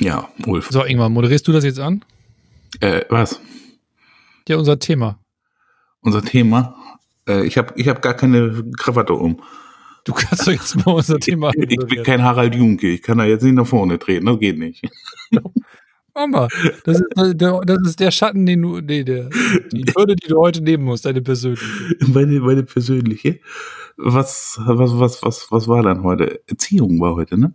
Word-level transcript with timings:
Ja, 0.00 0.28
Ulf. 0.46 0.68
So, 0.70 0.84
Ingmar, 0.84 1.08
moderierst 1.08 1.46
du 1.48 1.52
das 1.52 1.64
jetzt 1.64 1.80
an? 1.80 2.04
Äh, 2.80 3.02
was? 3.08 3.40
Ja, 4.48 4.56
unser 4.56 4.78
Thema. 4.78 5.18
Unser 6.00 6.22
Thema? 6.22 6.74
Äh, 7.28 7.44
ich 7.46 7.58
habe 7.58 7.72
ich 7.76 7.88
hab 7.88 8.00
gar 8.02 8.14
keine 8.14 8.64
Krawatte 8.76 9.14
um. 9.14 9.42
Du 10.04 10.12
kannst 10.12 10.46
doch 10.46 10.52
jetzt 10.52 10.74
mal 10.76 10.92
unser 10.92 11.18
Thema 11.18 11.50
Ich 11.54 11.76
bin 11.76 12.02
kein 12.02 12.22
Harald 12.22 12.54
Junke. 12.54 12.88
Ich 12.88 13.02
kann 13.02 13.18
da 13.18 13.24
jetzt 13.24 13.42
nicht 13.42 13.54
nach 13.54 13.66
vorne 13.66 13.98
treten. 13.98 14.26
Das 14.26 14.38
geht 14.38 14.58
nicht. 14.58 14.82
Mama, 16.14 16.48
das 16.84 17.00
ist, 17.00 17.40
der, 17.40 17.60
das 17.60 17.78
ist 17.86 18.00
der 18.00 18.10
Schatten, 18.10 18.44
den 18.44 18.62
du, 18.62 18.80
nee, 18.80 19.04
der, 19.04 19.28
die 19.72 19.84
Hürde, 19.94 20.16
die 20.16 20.26
du 20.26 20.38
heute 20.38 20.62
nehmen 20.62 20.84
musst, 20.84 21.04
deine 21.04 21.22
persönliche. 21.22 21.64
Meine, 22.08 22.40
meine 22.40 22.64
persönliche. 22.64 23.38
Was, 23.96 24.58
was, 24.64 24.98
was, 24.98 25.22
was, 25.22 25.52
was 25.52 25.68
war 25.68 25.82
dann 25.82 26.02
heute? 26.02 26.40
Erziehung 26.46 26.98
war 27.00 27.14
heute, 27.14 27.38
ne? 27.38 27.54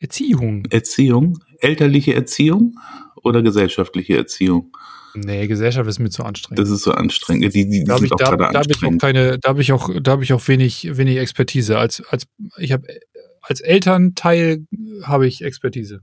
Erziehung. 0.00 0.64
Erziehung? 0.70 1.38
Elterliche 1.60 2.14
Erziehung 2.14 2.78
oder 3.22 3.42
gesellschaftliche 3.42 4.16
Erziehung? 4.16 4.72
Nee, 5.14 5.46
Gesellschaft 5.46 5.88
ist 5.88 5.98
mir 5.98 6.10
zu 6.10 6.22
anstrengend. 6.24 6.58
Das 6.60 6.70
ist 6.70 6.82
so 6.82 6.92
anstrengend. 6.92 7.44
Die, 7.54 7.64
die, 7.64 7.70
die 7.70 7.84
da 7.84 7.94
habe 7.94 8.04
ich, 8.04 8.10
da, 8.10 8.16
gerade 8.16 8.52
da 8.52 8.60
hab 8.60 8.70
ich 8.70 8.84
auch 8.84 8.98
keine, 8.98 9.38
da 9.38 9.48
habe 9.48 9.60
ich 9.60 9.72
auch, 9.72 9.90
da 10.00 10.12
habe 10.12 10.22
ich 10.22 10.32
auch 10.32 10.46
wenig, 10.48 10.96
wenig 10.96 11.16
Expertise. 11.18 11.78
Als, 11.78 12.02
als, 12.10 12.26
ich 12.58 12.72
habe, 12.72 12.86
als 13.42 13.60
Elternteil 13.60 14.66
habe 15.02 15.26
ich 15.26 15.42
Expertise. 15.42 16.02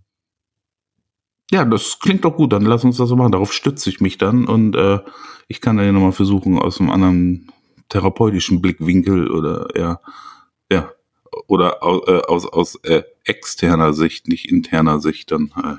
Ja, 1.52 1.64
das 1.64 2.00
klingt 2.00 2.26
doch 2.26 2.36
gut. 2.36 2.52
Dann 2.54 2.64
lass 2.64 2.84
uns 2.84 2.98
das 2.98 3.08
so 3.08 3.16
machen. 3.16 3.32
Darauf 3.32 3.54
stütze 3.54 3.90
ich 3.90 4.02
mich 4.02 4.18
dann 4.18 4.48
und 4.48 4.76
äh, 4.76 5.00
ich 5.48 5.62
kann 5.62 5.78
dann 5.78 5.86
ja 5.86 5.92
nochmal 5.92 6.12
versuchen, 6.12 6.58
aus 6.58 6.80
einem 6.80 6.90
anderen 6.90 7.52
therapeutischen 7.90 8.62
Blickwinkel 8.62 9.30
oder 9.30 9.68
ja, 9.78 10.00
oder 11.48 11.84
aus, 11.84 12.08
äh, 12.08 12.22
aus, 12.28 12.46
aus 12.46 12.76
äh, 12.84 13.04
externer 13.24 13.94
Sicht, 13.94 14.28
nicht 14.28 14.50
interner 14.52 15.00
Sicht, 15.00 15.32
dann, 15.32 15.52
äh, 15.58 15.76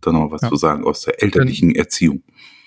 dann 0.00 0.14
noch 0.14 0.30
was 0.30 0.42
Ja. 0.42 0.48
zu 0.48 0.56
sagen 0.56 0.84
aus 0.84 1.02
der 1.02 1.22
elterlichen 1.22 1.74
Erziehung. 1.74 2.22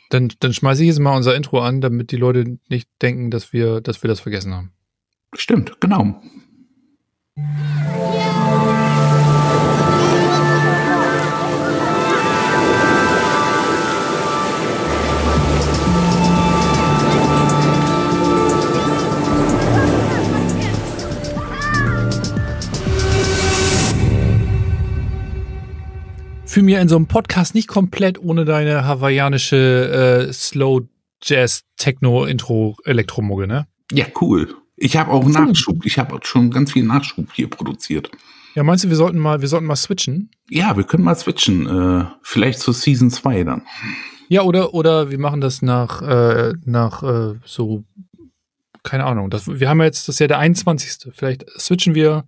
Dann, 0.10 0.32
dann 0.40 0.54
schmeiße 0.54 0.84
ich 0.84 0.90
jetzt 0.90 1.00
mal 1.00 1.16
unser 1.16 1.36
Intro 1.36 1.60
an, 1.62 1.82
damit 1.82 2.12
die 2.12 2.18
Leute 2.18 2.60
nicht 2.70 2.88
denken, 3.02 3.32
dass 3.32 3.54
wir, 3.54 3.82
dass 3.82 4.04
wir 4.04 4.08
das 4.08 4.20
vergessen 4.20 4.54
haben. 4.54 4.72
Stimmt, 5.36 5.80
genau. 5.82 6.22
Fühl 26.54 26.62
mir 26.62 26.82
in 26.82 26.88
so 26.88 26.98
einem 26.98 27.08
Podcast 27.08 27.56
nicht 27.56 27.68
komplett 27.68 28.22
ohne 28.22 28.46
deine 28.46 28.86
hawaiianische 28.86 30.28
äh, 30.30 30.32
Slow 30.32 30.82
Jazz 31.24 31.64
Techno 31.78 32.26
Intro 32.26 32.78
Elektromugge, 32.86 33.48
ne? 33.48 33.66
Ja, 33.92 34.06
cool. 34.22 34.54
Ich 34.76 34.96
habe 34.96 35.10
auch 35.10 35.26
Nachschub. 35.26 35.84
Ich 35.84 35.98
habe 35.98 36.20
schon 36.22 36.52
ganz 36.52 36.74
viel 36.74 36.84
Nachschub 36.84 37.34
hier 37.34 37.50
produziert. 37.50 38.12
Ja, 38.54 38.62
meinst 38.62 38.84
du, 38.84 38.90
wir 38.90 38.96
sollten 38.96 39.18
mal, 39.18 39.42
wir 39.42 39.48
sollten 39.48 39.66
mal 39.66 39.76
switchen? 39.76 40.30
Ja, 40.48 40.78
wir 40.78 40.84
können 40.84 41.04
mal 41.04 41.16
switchen. 41.16 41.66
Äh, 41.66 42.06
vielleicht 42.22 42.60
zur 42.60 42.76
Season 42.76 43.10
2 43.10 43.46
dann. 43.46 43.64
Ja, 44.30 44.44
oder, 44.44 44.76
oder 44.76 45.10
wir 45.10 45.18
machen 45.18 45.42
das 45.42 45.64
nach, 45.64 46.04
äh, 46.04 46.54
nach 46.66 47.02
äh, 47.02 47.34
so, 47.46 47.84
keine 48.84 49.06
Ahnung. 49.06 49.32
Das, 49.32 49.48
wir 49.48 49.68
haben 49.68 49.82
jetzt, 49.82 50.08
das 50.08 50.18
ist 50.18 50.20
ja 50.20 50.28
der 50.28 50.38
21. 50.38 51.12
Vielleicht 51.16 51.50
switchen 51.60 51.96
wir 51.96 52.26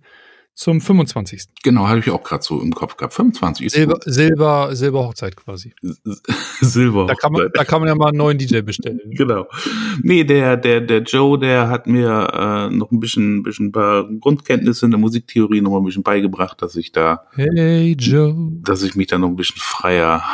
zum 0.56 0.80
25. 0.80 1.48
Genau, 1.62 1.86
habe 1.86 1.98
ich 1.98 2.10
auch 2.10 2.22
gerade 2.22 2.42
so 2.42 2.62
im 2.62 2.74
Kopf 2.74 2.96
gehabt. 2.96 3.12
25 3.12 3.66
ist 3.66 3.74
Silber, 3.74 3.92
gut. 3.92 4.04
Silber, 4.06 4.74
Silberhochzeit 4.74 5.36
quasi. 5.36 5.74
Silber. 6.62 7.06
Da 7.06 7.14
kann, 7.14 7.32
man, 7.32 7.50
da 7.52 7.62
kann 7.64 7.80
man 7.80 7.88
ja 7.88 7.94
mal 7.94 8.08
einen 8.08 8.16
neuen 8.16 8.38
DJ 8.38 8.62
bestellen. 8.62 9.00
Genau. 9.16 9.46
Nee, 10.02 10.24
der, 10.24 10.56
der, 10.56 10.80
der 10.80 11.02
Joe, 11.02 11.38
der 11.38 11.68
hat 11.68 11.86
mir 11.86 12.08
äh, 12.32 12.74
noch 12.74 12.90
ein 12.90 13.00
bisschen, 13.00 13.42
bisschen 13.42 13.70
paar 13.70 14.08
Grundkenntnisse 14.18 14.86
in 14.86 14.92
der 14.92 15.00
Musiktheorie 15.00 15.60
noch 15.60 15.72
mal 15.72 15.78
ein 15.78 15.84
bisschen 15.84 16.02
beigebracht, 16.02 16.62
dass 16.62 16.74
ich 16.74 16.90
da, 16.90 17.26
Hey 17.34 17.92
Joe. 17.92 18.34
dass 18.62 18.82
ich 18.82 18.94
mich 18.94 19.08
da 19.08 19.18
noch 19.18 19.28
ein 19.28 19.36
bisschen 19.36 19.60
freier 19.60 20.24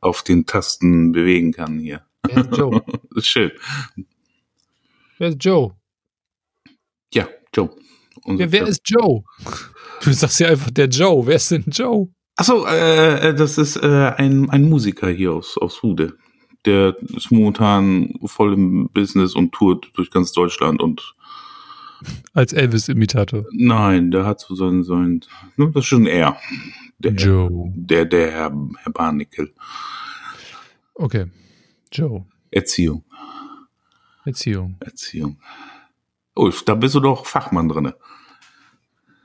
auf 0.00 0.22
den 0.22 0.46
Tasten 0.46 1.12
bewegen 1.12 1.52
kann 1.52 1.78
hier. 1.78 2.02
Wer 2.26 2.38
ist 2.38 2.56
Joe? 2.56 2.82
Schön. 3.18 3.52
Wer 5.18 5.28
ist 5.28 5.44
Joe? 5.44 5.74
Ja, 7.12 7.28
Joe. 7.54 7.70
Ja, 8.26 8.50
wer 8.52 8.66
ist 8.66 8.82
Joe? 8.84 9.22
Du 10.02 10.12
sagst 10.12 10.40
ja 10.40 10.48
einfach 10.48 10.70
der 10.70 10.88
Joe. 10.88 11.26
Wer 11.26 11.36
ist 11.36 11.50
denn 11.50 11.64
Joe? 11.68 12.08
Achso, 12.36 12.66
äh, 12.66 13.28
äh, 13.30 13.34
das 13.34 13.56
ist 13.58 13.76
äh, 13.76 14.12
ein, 14.16 14.50
ein 14.50 14.68
Musiker 14.68 15.08
hier 15.08 15.32
aus, 15.32 15.56
aus 15.58 15.82
Hude. 15.82 16.14
Der 16.66 16.96
ist 17.16 17.30
momentan 17.30 18.14
voll 18.26 18.54
im 18.54 18.90
Business 18.92 19.34
und 19.34 19.52
tourt 19.52 19.90
durch 19.94 20.10
ganz 20.10 20.32
Deutschland 20.32 20.82
und 20.82 21.14
Als 22.34 22.52
Elvis-Imitator. 22.52 23.44
nein, 23.52 24.10
der 24.10 24.26
hat 24.26 24.40
so 24.40 24.54
sein, 24.54 24.82
sein, 24.84 25.20
ne, 25.56 25.70
das 25.72 25.84
ist 25.84 25.86
schon 25.86 26.06
er. 26.06 26.36
Der, 26.98 27.12
Joe. 27.12 27.72
der, 27.74 28.04
der 28.04 28.30
Herr, 28.32 28.52
Herr 28.82 28.92
Barnickel. 28.92 29.52
Okay. 30.94 31.26
Joe. 31.92 32.26
Erziehung, 32.50 33.04
Erziehung. 34.24 34.76
Erziehung. 34.80 35.38
Ulf, 36.36 36.64
da 36.64 36.74
bist 36.74 36.94
du 36.94 37.00
doch 37.00 37.26
Fachmann 37.26 37.68
drinne 37.68 37.94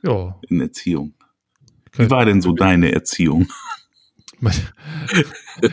Ja. 0.03 0.39
in 0.49 0.61
Erziehung. 0.61 1.13
Wie 1.93 2.09
war 2.09 2.25
denn 2.25 2.41
so 2.41 2.53
deine 2.53 2.91
Erziehung? 2.93 3.47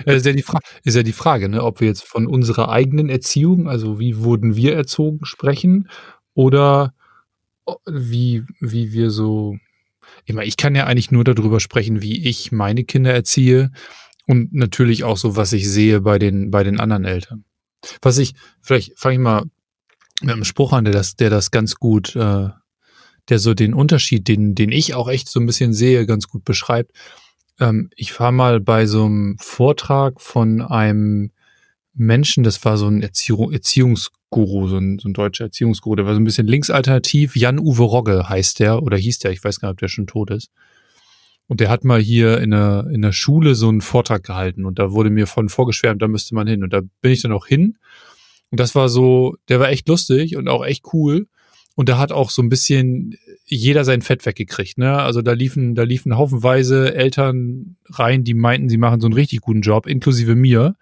Ist, 0.05 0.27
ja 0.27 0.33
die 0.33 0.43
Fra 0.43 0.59
ist 0.85 0.95
ja 0.95 1.03
die 1.03 1.13
Frage, 1.15 1.49
ne, 1.49 1.63
ob 1.65 1.81
wir 1.81 1.89
jetzt 1.89 2.05
von 2.05 2.27
unserer 2.27 2.69
eigenen 2.69 3.09
Erziehung, 3.09 3.67
also 3.67 3.99
wie 3.99 4.19
wurden 4.19 4.57
wir 4.57 4.75
erzogen, 4.75 5.25
sprechen 5.25 5.89
oder 6.35 6.93
wie, 7.87 8.45
wie 8.61 8.93
wir 8.93 9.11
so. 9.11 9.57
Ich 10.27 10.35
meine, 10.35 10.47
ich 10.47 10.59
kann 10.59 10.75
ja 10.75 10.85
eigentlich 10.85 11.11
nur 11.11 11.25
darüber 11.25 11.61
sprechen, 11.61 12.03
wie 12.03 12.29
ich 12.29 12.53
meine 12.53 12.85
Kinder 12.85 13.15
erziehe 13.15 13.71
und 14.27 14.53
natürlich 14.53 15.05
auch 15.05 15.17
so, 15.17 15.37
was 15.37 15.55
ich 15.55 15.67
sehe 15.71 16.03
bei 16.03 16.19
den, 16.19 16.51
bei 16.51 16.63
den 16.63 16.79
anderen 16.79 17.07
Eltern. 17.07 17.45
Was 18.03 18.19
ich, 18.19 18.35
vielleicht 18.61 18.99
fange 18.99 19.15
ich 19.15 19.21
mal 19.21 19.45
mit 20.21 20.33
einem 20.33 20.45
Spruch 20.45 20.73
an, 20.73 20.85
der 20.85 20.93
das, 20.93 21.17
der 21.17 21.31
das 21.31 21.51
ganz 21.51 21.77
gut, 21.77 22.17
äh, 22.17 22.49
der 23.29 23.39
so 23.39 23.55
den 23.55 23.75
Unterschied, 23.75 24.27
den, 24.29 24.55
den 24.55 24.73
ich 24.73 24.95
auch 24.95 25.09
echt 25.09 25.29
so 25.29 25.39
ein 25.41 25.47
bisschen 25.47 25.73
sehe, 25.73 26.07
ganz 26.07 26.29
gut 26.29 26.45
beschreibt. 26.45 26.93
Ähm, 27.61 27.91
ich 27.97 28.19
war 28.19 28.33
mal 28.33 28.61
bei 28.61 28.87
so 28.87 29.05
einem 29.05 29.37
Vortrag 29.39 30.21
von 30.21 30.61
einem 30.61 31.31
Menschen, 31.95 32.45
das 32.45 32.65
war 32.65 32.77
so 32.79 32.87
ein 32.87 33.03
Erziehung, 33.03 33.53
Erziehungsguru, 33.53 34.69
so 34.69 34.79
ein, 34.79 34.99
so 34.99 35.09
ein 35.09 35.15
deutscher 35.15 35.45
Erziehungsguru, 35.45 35.97
der 35.97 36.07
war 36.07 36.15
so 36.15 36.21
ein 36.21 36.25
bisschen 36.25 36.47
linksalternativ. 36.47 37.37
Jan-Uwe 37.37 37.83
Rogge 37.83 38.29
heißt 38.29 38.61
der 38.61 38.83
oder 38.83 38.97
hieß 38.97 39.19
der, 39.19 39.33
ich 39.33 39.43
weiß 39.43 39.61
gar 39.61 39.69
nicht, 39.69 39.75
ob 39.75 39.79
der 39.81 39.89
schon 39.89 40.07
tot 40.07 40.31
ist. 40.31 40.51
Und 41.49 41.61
der 41.61 41.71
hat 41.71 41.83
mal 41.83 42.01
hier 42.01 42.41
in 42.41 42.51
der, 42.51 42.87
in 42.93 43.03
der 43.03 43.13
Schule 43.13 43.55
so 43.55 43.69
einen 43.69 43.81
Vortrag 43.81 44.23
gehalten 44.23 44.65
und 44.65 44.79
da 44.79 44.93
wurde 44.93 45.11
mir 45.11 45.27
von 45.27 45.49
vorgeschwärmt, 45.49 46.01
da 46.01 46.07
müsste 46.07 46.35
man 46.35 46.47
hin. 46.47 46.63
Und 46.63 46.73
da 46.73 46.83
bin 47.01 47.11
ich 47.11 47.23
dann 47.23 47.33
auch 47.33 47.47
hin. 47.47 47.79
Und 48.51 48.61
das 48.61 48.75
war 48.75 48.89
so, 48.89 49.37
der 49.49 49.61
war 49.61 49.69
echt 49.69 49.89
lustig 49.89 50.37
und 50.37 50.49
auch 50.49 50.65
echt 50.65 50.85
cool. 50.93 51.27
Und 51.75 51.89
da 51.89 51.99
hat 51.99 52.11
auch 52.11 52.31
so 52.31 52.43
ein 52.43 52.49
bisschen 52.49 53.17
jeder 53.45 53.85
sein 53.85 54.03
Fett 54.03 54.27
weggekriegt. 54.27 54.79
Ne? 54.79 54.99
Also 54.99 55.23
da 55.23 55.33
liefen, 55.33 55.77
da 55.77 55.85
liefen 55.85 56.17
haufenweise 56.17 56.93
Eltern 56.95 57.77
rein, 57.87 58.25
die 58.25 58.35
meinten, 58.35 58.69
sie 58.69 58.79
machen 58.79 59.01
so 59.01 59.07
einen 59.07 59.15
richtig 59.15 59.43
guten 59.43 59.61
Job, 59.61 59.87
inklusive 59.87 60.35
mir. 60.35 60.75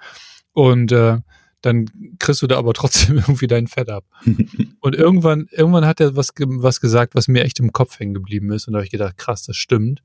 Und 0.52 0.92
äh, 0.92 1.18
dann 1.60 1.90
kriegst 2.18 2.40
du 2.40 2.46
da 2.46 2.56
aber 2.56 2.72
trotzdem 2.72 3.16
irgendwie 3.18 3.46
dein 3.46 3.66
Fett 3.66 3.90
ab. 3.90 4.04
Und 4.80 4.94
irgendwann, 4.94 5.48
irgendwann 5.50 5.84
hat 5.84 6.00
er 6.00 6.16
was, 6.16 6.30
was 6.38 6.80
gesagt, 6.80 7.14
was 7.14 7.28
mir 7.28 7.44
echt 7.44 7.60
im 7.60 7.72
Kopf 7.72 7.98
hängen 7.98 8.14
geblieben 8.14 8.50
ist. 8.52 8.66
Und 8.66 8.72
da 8.72 8.78
habe 8.78 8.86
ich 8.86 8.92
gedacht, 8.92 9.18
krass, 9.18 9.42
das 9.42 9.56
stimmt. 9.56 10.02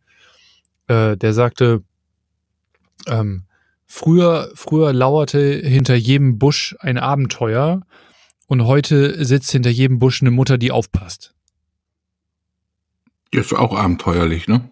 Äh, 0.88 1.16
der 1.16 1.34
sagte, 1.34 1.84
ähm, 3.08 3.46
früher, 3.92 4.52
früher 4.56 4.94
lauerte 4.94 5.40
hinter 5.40 5.96
jedem 5.96 6.40
Busch 6.40 6.76
ein 6.80 6.98
Abenteuer 6.98 7.82
und 8.48 8.66
heute 8.66 9.24
sitzt 9.26 9.52
hinter 9.52 9.70
jedem 9.70 10.00
Busch 10.00 10.22
eine 10.22 10.32
Mutter, 10.32 10.58
die 10.58 10.72
aufpasst. 10.72 11.34
Das 13.32 13.48
ist 13.48 13.54
auch 13.54 13.76
abenteuerlich, 13.76 14.48
ne? 14.48 14.70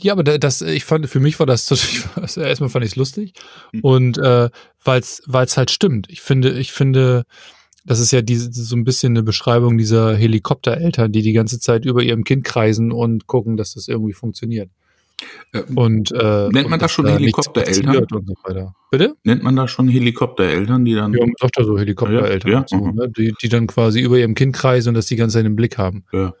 Ja, 0.00 0.14
aber 0.14 0.24
da- 0.24 0.38
das, 0.38 0.62
ich 0.62 0.84
fand, 0.84 1.08
für 1.08 1.20
mich 1.20 1.38
war 1.38 1.46
das 1.46 1.70
also 2.16 2.40
erstmal 2.42 2.70
fand 2.70 2.84
ich 2.84 2.92
es 2.92 2.96
lustig. 2.96 3.34
Hm. 3.72 3.80
Und 3.82 4.18
äh, 4.18 4.50
weil 4.84 5.00
es 5.00 5.56
halt 5.56 5.70
stimmt. 5.70 6.08
Ich 6.10 6.20
finde, 6.20 6.58
ich 6.58 6.72
finde, 6.72 7.24
das 7.84 8.00
ist 8.00 8.10
ja 8.10 8.20
diese, 8.22 8.52
so 8.52 8.74
ein 8.76 8.84
bisschen 8.84 9.12
eine 9.12 9.22
Beschreibung 9.22 9.78
dieser 9.78 10.16
Helikoptereltern, 10.16 11.12
die 11.12 11.22
die 11.22 11.32
ganze 11.32 11.60
Zeit 11.60 11.84
über 11.84 12.02
ihrem 12.02 12.24
Kind 12.24 12.44
kreisen 12.44 12.90
und 12.92 13.26
gucken, 13.26 13.56
dass 13.56 13.74
das 13.74 13.88
irgendwie 13.88 14.12
funktioniert. 14.12 14.70
Äh, 15.52 15.62
Und, 15.74 16.12
äh, 16.12 16.48
Nennt 16.48 16.68
man 16.68 16.74
und 16.74 16.82
das 16.82 16.92
schon 16.92 17.06
da 17.06 17.12
Helikoptereltern? 17.12 17.96
Und 17.96 18.26
so 18.26 18.34
weiter. 18.44 18.74
Bitte? 18.90 19.16
Nennt 19.24 19.42
man 19.42 19.56
da 19.56 19.68
schon 19.68 19.88
Helikoptereltern, 19.88 20.84
die 20.84 20.94
dann. 20.94 21.12
Ja, 21.12 21.20
man 21.20 21.34
sagt 21.40 21.58
ja 21.58 21.64
so 21.64 21.78
Helikoptereltern, 21.78 22.50
Ja, 22.50 22.58
ja, 22.60 22.64
so, 22.66 22.90
ne? 22.90 23.08
die, 23.08 23.34
die 23.42 23.48
dann 23.48 23.66
quasi 23.66 24.00
über 24.00 24.18
ihrem 24.18 24.34
Kind 24.34 24.54
kreisen 24.54 24.90
und 24.90 24.94
das 24.94 25.06
die 25.06 25.16
ganze 25.16 25.38
Zeit 25.38 25.46
im 25.46 25.56
Blick 25.56 25.78
haben. 25.78 26.04
Ja, 26.12 26.34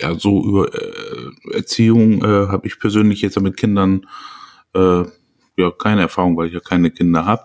ja 0.00 0.18
so 0.18 0.42
über 0.44 0.74
äh, 0.74 1.54
Erziehung 1.54 2.22
äh, 2.22 2.48
habe 2.48 2.66
ich 2.66 2.78
persönlich 2.78 3.20
jetzt 3.22 3.38
mit 3.40 3.56
Kindern 3.56 4.06
äh, 4.74 5.04
ja 5.56 5.70
keine 5.78 6.02
Erfahrung, 6.02 6.36
weil 6.36 6.48
ich 6.48 6.54
ja 6.54 6.60
keine 6.60 6.90
Kinder 6.90 7.24
habe, 7.24 7.42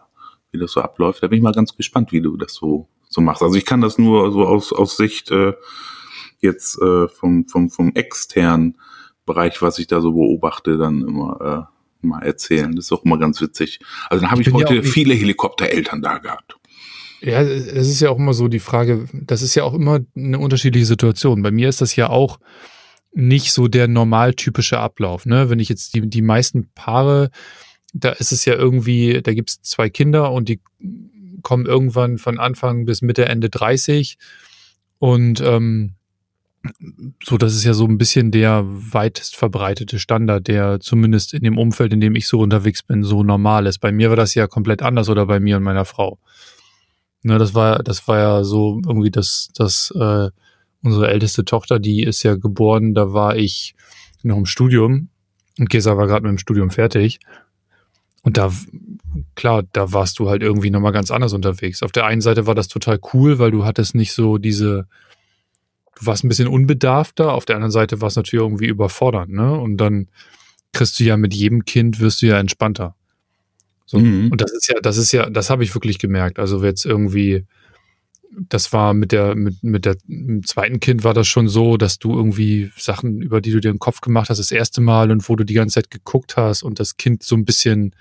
wie 0.51 0.59
das 0.59 0.71
so 0.71 0.81
abläuft. 0.81 1.23
Da 1.23 1.27
bin 1.27 1.37
ich 1.37 1.43
mal 1.43 1.53
ganz 1.53 1.75
gespannt, 1.75 2.11
wie 2.11 2.21
du 2.21 2.37
das 2.37 2.53
so, 2.53 2.87
so 3.09 3.21
machst. 3.21 3.41
Also 3.41 3.55
ich 3.55 3.65
kann 3.65 3.81
das 3.81 3.97
nur 3.97 4.31
so 4.31 4.45
aus, 4.45 4.73
aus 4.73 4.97
Sicht 4.97 5.31
äh, 5.31 5.53
jetzt 6.39 6.81
äh, 6.81 7.07
vom, 7.07 7.47
vom, 7.47 7.69
vom 7.69 7.91
externen 7.93 8.77
Bereich, 9.25 9.61
was 9.61 9.79
ich 9.79 9.87
da 9.87 10.01
so 10.01 10.13
beobachte, 10.13 10.77
dann 10.77 11.01
immer 11.01 11.67
äh, 12.03 12.07
mal 12.07 12.23
erzählen. 12.23 12.75
Das 12.75 12.85
ist 12.85 12.91
auch 12.91 13.03
immer 13.03 13.17
ganz 13.17 13.41
witzig. 13.41 13.79
Also 14.09 14.21
dann 14.21 14.31
habe 14.31 14.41
ich, 14.41 14.47
ich 14.47 14.53
heute 14.53 14.75
ja 14.75 14.83
viele 14.83 15.13
Helikoptereltern 15.13 16.01
da 16.01 16.17
gehabt. 16.17 16.57
Ja, 17.21 17.41
es 17.41 17.87
ist 17.87 18.01
ja 18.01 18.09
auch 18.09 18.17
immer 18.17 18.33
so 18.33 18.47
die 18.47 18.59
Frage, 18.59 19.07
das 19.13 19.43
ist 19.43 19.53
ja 19.53 19.63
auch 19.63 19.75
immer 19.75 19.99
eine 20.15 20.39
unterschiedliche 20.39 20.87
Situation. 20.87 21.43
Bei 21.43 21.51
mir 21.51 21.69
ist 21.69 21.81
das 21.81 21.95
ja 21.95 22.09
auch 22.09 22.39
nicht 23.13 23.51
so 23.51 23.67
der 23.67 23.87
normaltypische 23.87 24.79
Ablauf. 24.79 25.25
Ne? 25.25 25.49
Wenn 25.49 25.59
ich 25.59 25.69
jetzt 25.69 25.93
die, 25.93 26.09
die 26.09 26.21
meisten 26.21 26.71
Paare, 26.73 27.29
da 27.93 28.11
ist 28.11 28.31
es 28.31 28.45
ja 28.45 28.55
irgendwie, 28.55 29.21
da 29.21 29.33
gibt 29.33 29.49
es 29.49 29.61
zwei 29.61 29.89
Kinder 29.89 30.31
und 30.31 30.49
die 30.49 30.61
kommen 31.43 31.65
irgendwann 31.65 32.17
von 32.17 32.39
Anfang 32.39 32.85
bis 32.85 33.01
Mitte, 33.01 33.25
Ende 33.25 33.49
30 33.49 34.17
und 34.97 35.41
ähm, 35.41 35.95
so, 37.23 37.37
das 37.37 37.55
ist 37.55 37.63
ja 37.63 37.73
so 37.73 37.85
ein 37.85 37.97
bisschen 37.97 38.31
der 38.31 38.63
weitest 38.65 39.35
verbreitete 39.35 39.99
Standard, 39.99 40.47
der 40.47 40.79
zumindest 40.79 41.33
in 41.33 41.43
dem 41.43 41.57
Umfeld, 41.57 41.93
in 41.93 42.01
dem 42.01 42.15
ich 42.15 42.27
so 42.27 42.39
unterwegs 42.39 42.83
bin, 42.83 43.03
so 43.03 43.23
normal 43.23 43.65
ist. 43.65 43.79
Bei 43.79 43.91
mir 43.91 44.09
war 44.09 44.15
das 44.15 44.35
ja 44.35 44.47
komplett 44.47 44.81
anders 44.81 45.09
oder 45.09 45.25
bei 45.25 45.39
mir 45.39 45.57
und 45.57 45.63
meiner 45.63 45.85
Frau. 45.85 46.19
Ne, 47.23 47.37
das 47.37 47.53
war, 47.55 47.79
das 47.79 48.07
war 48.07 48.17
ja 48.17 48.43
so 48.43 48.81
irgendwie 48.85 49.11
das, 49.11 49.49
das, 49.55 49.91
äh, 49.95 50.29
unsere 50.83 51.09
älteste 51.09 51.45
Tochter, 51.45 51.79
die 51.79 52.03
ist 52.03 52.23
ja 52.23 52.35
geboren, 52.35 52.93
da 52.93 53.13
war 53.13 53.35
ich 53.35 53.75
noch 54.23 54.37
im 54.37 54.45
Studium 54.45 55.09
und 55.59 55.69
Gesa 55.69 55.97
war 55.97 56.07
gerade 56.07 56.23
mit 56.23 56.31
dem 56.31 56.37
Studium 56.39 56.69
fertig. 56.69 57.19
Und 58.23 58.37
da, 58.37 58.51
klar, 59.35 59.63
da 59.73 59.93
warst 59.93 60.19
du 60.19 60.29
halt 60.29 60.43
irgendwie 60.43 60.69
nochmal 60.69 60.91
ganz 60.91 61.09
anders 61.09 61.33
unterwegs. 61.33 61.81
Auf 61.81 61.91
der 61.91 62.05
einen 62.05 62.21
Seite 62.21 62.45
war 62.45 62.55
das 62.55 62.67
total 62.67 62.99
cool, 63.13 63.39
weil 63.39 63.51
du 63.51 63.65
hattest 63.65 63.95
nicht 63.95 64.13
so 64.13 64.37
diese, 64.37 64.87
du 66.01 66.07
warst 66.07 66.23
ein 66.23 66.29
bisschen 66.29 66.47
unbedarfter, 66.47 67.33
auf 67.33 67.45
der 67.45 67.55
anderen 67.55 67.71
Seite 67.71 68.01
war 68.01 68.07
es 68.07 68.15
natürlich 68.15 68.43
irgendwie 68.43 68.67
überfordernd, 68.67 69.31
ne? 69.31 69.53
Und 69.53 69.77
dann 69.77 70.07
kriegst 70.73 70.99
du 70.99 71.03
ja 71.03 71.17
mit 71.17 71.33
jedem 71.33 71.65
Kind 71.65 71.99
wirst 71.99 72.21
du 72.21 72.27
ja 72.27 72.39
entspannter. 72.39 72.95
So. 73.85 73.99
Mhm. 73.99 74.31
Und 74.31 74.41
das 74.41 74.51
ist 74.51 74.67
ja, 74.67 74.79
das 74.81 74.97
ist 74.97 75.11
ja, 75.11 75.29
das 75.29 75.49
habe 75.49 75.63
ich 75.63 75.75
wirklich 75.75 75.99
gemerkt. 75.99 76.39
Also 76.39 76.63
jetzt 76.63 76.85
irgendwie, 76.85 77.45
das 78.49 78.71
war 78.73 78.93
mit 78.93 79.11
der, 79.11 79.35
mit, 79.35 79.61
mit 79.63 79.85
der 79.85 79.97
mit 80.07 80.47
zweiten 80.47 80.79
Kind 80.79 81.03
war 81.03 81.13
das 81.13 81.27
schon 81.27 81.49
so, 81.49 81.77
dass 81.77 81.99
du 81.99 82.15
irgendwie 82.15 82.71
Sachen, 82.77 83.21
über 83.21 83.41
die 83.41 83.51
du 83.51 83.59
dir 83.59 83.71
den 83.71 83.79
Kopf 83.79 84.01
gemacht 84.01 84.29
hast, 84.29 84.37
das 84.37 84.51
erste 84.51 84.81
Mal 84.81 85.11
und 85.11 85.27
wo 85.27 85.35
du 85.35 85.43
die 85.43 85.53
ganze 85.53 85.75
Zeit 85.75 85.91
geguckt 85.91 86.37
hast 86.37 86.63
und 86.63 86.79
das 86.79 86.97
Kind 86.97 87.23
so 87.23 87.35
ein 87.35 87.45
bisschen 87.45 87.93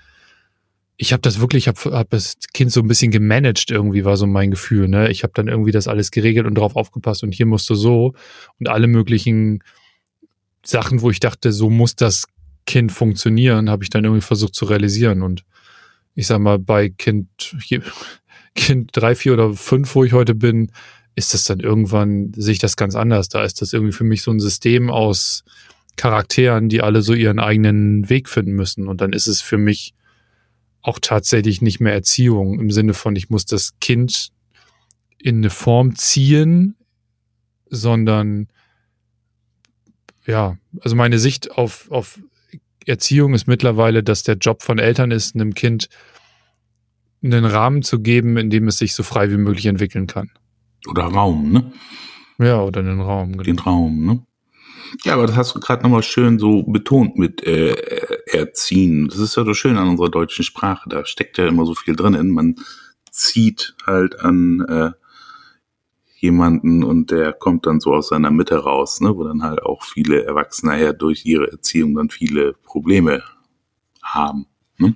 ich 1.01 1.13
habe 1.13 1.21
das 1.21 1.39
wirklich, 1.39 1.63
ich 1.63 1.67
habe 1.67 1.97
hab 1.97 2.11
das 2.11 2.37
Kind 2.53 2.71
so 2.71 2.79
ein 2.79 2.87
bisschen 2.87 3.09
gemanagt 3.09 3.71
irgendwie, 3.71 4.05
war 4.05 4.17
so 4.17 4.27
mein 4.27 4.51
Gefühl. 4.51 4.87
Ne? 4.87 5.09
Ich 5.09 5.23
habe 5.23 5.33
dann 5.33 5.47
irgendwie 5.47 5.71
das 5.71 5.87
alles 5.87 6.11
geregelt 6.11 6.45
und 6.45 6.53
drauf 6.53 6.75
aufgepasst 6.75 7.23
und 7.23 7.33
hier 7.33 7.47
musst 7.47 7.67
du 7.71 7.73
so 7.73 8.13
und 8.59 8.69
alle 8.69 8.85
möglichen 8.85 9.63
Sachen, 10.63 11.01
wo 11.01 11.09
ich 11.09 11.19
dachte, 11.19 11.53
so 11.53 11.71
muss 11.71 11.95
das 11.95 12.27
Kind 12.67 12.91
funktionieren, 12.91 13.67
habe 13.67 13.83
ich 13.83 13.89
dann 13.89 14.03
irgendwie 14.03 14.21
versucht 14.21 14.53
zu 14.53 14.65
realisieren. 14.65 15.23
Und 15.23 15.43
ich 16.13 16.27
sag 16.27 16.37
mal, 16.37 16.59
bei 16.59 16.89
Kind, 16.89 17.27
Kind 18.55 18.91
drei, 18.93 19.15
vier 19.15 19.33
oder 19.33 19.55
fünf, 19.55 19.95
wo 19.95 20.03
ich 20.03 20.13
heute 20.13 20.35
bin, 20.35 20.71
ist 21.15 21.33
das 21.33 21.45
dann 21.45 21.61
irgendwann, 21.61 22.31
sehe 22.35 22.53
ich 22.53 22.59
das 22.59 22.77
ganz 22.77 22.93
anders. 22.93 23.27
Da 23.27 23.43
ist 23.43 23.59
das 23.63 23.73
irgendwie 23.73 23.93
für 23.93 24.03
mich 24.03 24.21
so 24.21 24.29
ein 24.29 24.39
System 24.39 24.91
aus 24.91 25.43
Charakteren, 25.95 26.69
die 26.69 26.83
alle 26.83 27.01
so 27.01 27.15
ihren 27.15 27.39
eigenen 27.39 28.07
Weg 28.07 28.29
finden 28.29 28.51
müssen. 28.51 28.87
Und 28.87 29.01
dann 29.01 29.13
ist 29.13 29.25
es 29.25 29.41
für 29.41 29.57
mich 29.57 29.95
auch 30.81 30.99
tatsächlich 30.99 31.61
nicht 31.61 31.79
mehr 31.79 31.93
Erziehung 31.93 32.59
im 32.59 32.71
Sinne 32.71 32.93
von, 32.93 33.15
ich 33.15 33.29
muss 33.29 33.45
das 33.45 33.79
Kind 33.79 34.29
in 35.17 35.37
eine 35.37 35.49
Form 35.49 35.95
ziehen, 35.95 36.75
sondern 37.69 38.47
ja, 40.25 40.57
also 40.81 40.95
meine 40.95 41.19
Sicht 41.19 41.51
auf, 41.51 41.89
auf 41.91 42.19
Erziehung 42.85 43.33
ist 43.33 43.47
mittlerweile, 43.47 44.03
dass 44.03 44.23
der 44.23 44.35
Job 44.35 44.61
von 44.63 44.79
Eltern 44.79 45.11
ist, 45.11 45.35
einem 45.35 45.53
Kind 45.53 45.89
einen 47.23 47.45
Rahmen 47.45 47.83
zu 47.83 47.99
geben, 47.99 48.37
in 48.37 48.49
dem 48.49 48.67
es 48.67 48.77
sich 48.77 48.93
so 48.93 49.03
frei 49.03 49.29
wie 49.31 49.37
möglich 49.37 49.67
entwickeln 49.67 50.07
kann. 50.07 50.31
Oder 50.87 51.03
Raum, 51.03 51.51
ne? 51.51 51.71
Ja, 52.39 52.61
oder 52.61 52.79
einen 52.79 53.01
Raum. 53.01 53.33
Genau. 53.33 53.43
Den 53.43 53.59
Raum, 53.59 54.05
ne? 54.05 54.25
Ja, 55.03 55.13
aber 55.13 55.27
das 55.27 55.35
hast 55.35 55.55
du 55.55 55.59
gerade 55.59 55.83
nochmal 55.83 56.03
schön 56.03 56.39
so 56.39 56.63
betont 56.63 57.17
mit 57.17 57.45
äh, 57.45 57.73
erziehen. 58.27 59.07
Das 59.07 59.19
ist 59.19 59.35
ja 59.35 59.45
so 59.45 59.53
schön 59.53 59.77
an 59.77 59.89
unserer 59.89 60.09
deutschen 60.09 60.43
Sprache. 60.43 60.89
Da 60.89 61.05
steckt 61.05 61.37
ja 61.37 61.47
immer 61.47 61.65
so 61.65 61.75
viel 61.75 61.95
drin. 61.95 62.29
Man 62.29 62.55
zieht 63.11 63.75
halt 63.85 64.19
an 64.19 64.65
äh, 64.67 64.91
jemanden 66.21 66.83
und 66.83 67.11
der 67.11 67.33
kommt 67.33 67.65
dann 67.65 67.79
so 67.79 67.93
aus 67.93 68.09
seiner 68.09 68.31
Mitte 68.31 68.55
raus, 68.55 69.01
ne, 69.01 69.15
wo 69.15 69.23
dann 69.23 69.43
halt 69.43 69.63
auch 69.63 69.83
viele 69.83 70.23
Erwachsene 70.23 70.73
her 70.73 70.93
durch 70.93 71.25
ihre 71.25 71.51
Erziehung 71.51 71.95
dann 71.95 72.09
viele 72.09 72.53
Probleme 72.53 73.23
haben. 74.03 74.45
Ne? 74.77 74.95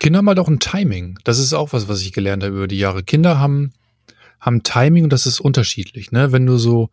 Kinder 0.00 0.18
haben 0.18 0.28
halt 0.28 0.40
auch 0.40 0.48
ein 0.48 0.58
Timing. 0.58 1.18
Das 1.24 1.38
ist 1.38 1.52
auch 1.54 1.72
was, 1.72 1.88
was 1.88 2.02
ich 2.02 2.12
gelernt 2.12 2.42
habe 2.42 2.56
über 2.56 2.68
die 2.68 2.78
Jahre. 2.78 3.02
Kinder 3.02 3.38
haben, 3.38 3.72
haben 4.40 4.62
Timing 4.62 5.04
und 5.04 5.12
das 5.12 5.26
ist 5.26 5.40
unterschiedlich. 5.40 6.12
Ne? 6.12 6.32
Wenn 6.32 6.44
du 6.44 6.58
so, 6.58 6.90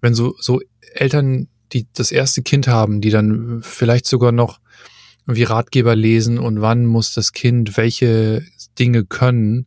wenn 0.00 0.14
so, 0.14 0.34
so 0.38 0.60
Eltern, 0.94 1.48
die 1.72 1.86
das 1.92 2.12
erste 2.12 2.42
Kind 2.42 2.68
haben, 2.68 3.00
die 3.00 3.10
dann 3.10 3.60
vielleicht 3.62 4.06
sogar 4.06 4.32
noch 4.32 4.60
wie 5.26 5.42
Ratgeber 5.42 5.94
lesen 5.94 6.38
und 6.38 6.60
wann 6.60 6.86
muss 6.86 7.12
das 7.12 7.32
Kind 7.32 7.76
welche 7.76 8.42
Dinge 8.78 9.04
können, 9.04 9.66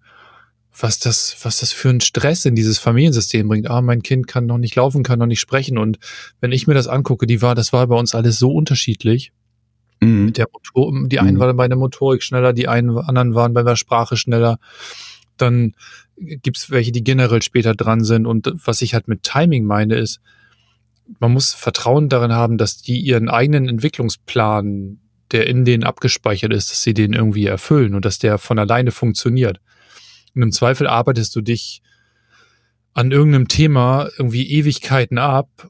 was 0.78 1.00
das, 1.00 1.38
was 1.44 1.60
das 1.60 1.72
für 1.72 1.90
einen 1.90 2.02
Stress 2.02 2.46
in 2.46 2.56
dieses 2.56 2.80
Familiensystem 2.80 3.48
bringt. 3.48 3.70
Ah, 3.70 3.82
mein 3.82 4.02
Kind 4.02 4.28
kann 4.28 4.46
noch 4.46 4.58
nicht 4.58 4.76
laufen, 4.76 5.04
kann 5.04 5.20
noch 5.20 5.28
nicht 5.28 5.40
sprechen. 5.40 5.78
Und 5.78 6.00
wenn 6.40 6.52
ich 6.52 6.66
mir 6.66 6.74
das 6.74 6.88
angucke, 6.88 7.28
die 7.28 7.42
war, 7.42 7.54
das 7.56 7.74
war 7.74 7.86
bei 7.88 7.96
uns 7.96 8.16
alles 8.16 8.40
so 8.40 8.52
unterschiedlich. 8.52 9.32
Mhm. 10.00 10.26
Mit 10.26 10.38
der 10.38 10.48
Motor, 10.52 11.08
die 11.08 11.20
einen 11.20 11.36
mhm. 11.36 11.40
waren 11.40 11.58
bei 11.58 11.68
der 11.68 11.78
Motorik 11.78 12.24
schneller, 12.24 12.54
die 12.54 12.68
einen 12.68 12.98
anderen 12.98 13.36
waren 13.36 13.54
bei 13.54 13.64
der 13.64 13.76
Sprache 13.76 14.18
schneller. 14.18 14.58
Dann 15.38 15.76
gibt's 16.22 16.70
welche, 16.70 16.92
die 16.92 17.04
generell 17.04 17.42
später 17.42 17.76
dran 17.76 18.04
sind. 18.04 18.26
Und 18.26 18.52
was 18.66 18.82
ich 18.82 18.94
halt 18.94 19.08
mit 19.08 19.24
Timing 19.24 19.66
meine, 19.66 19.96
ist, 19.96 20.22
man 21.20 21.34
muss 21.34 21.54
Vertrauen 21.54 22.10
darin 22.10 22.32
haben, 22.32 22.58
dass 22.58 22.82
die 22.82 23.00
ihren 23.00 23.30
eigenen 23.30 23.68
Entwicklungsplan, 23.68 25.00
der 25.32 25.48
in 25.48 25.66
denen 25.66 25.84
abgespeichert 25.84 26.54
ist, 26.54 26.72
dass 26.72 26.84
sie 26.84 26.94
den 26.94 27.14
irgendwie 27.14 27.46
erfüllen 27.46 27.96
und 27.96 28.06
dass 28.06 28.20
der 28.20 28.38
von 28.38 28.60
alleine 28.60 28.92
funktioniert. 28.92 29.60
Und 30.36 30.44
im 30.44 30.52
Zweifel 30.52 30.88
arbeitest 30.88 31.36
du 31.36 31.42
dich 31.42 31.82
an 32.94 33.12
irgendeinem 33.12 33.48
Thema 33.48 34.10
irgendwie 34.18 34.50
Ewigkeiten 34.50 35.18
ab, 35.18 35.70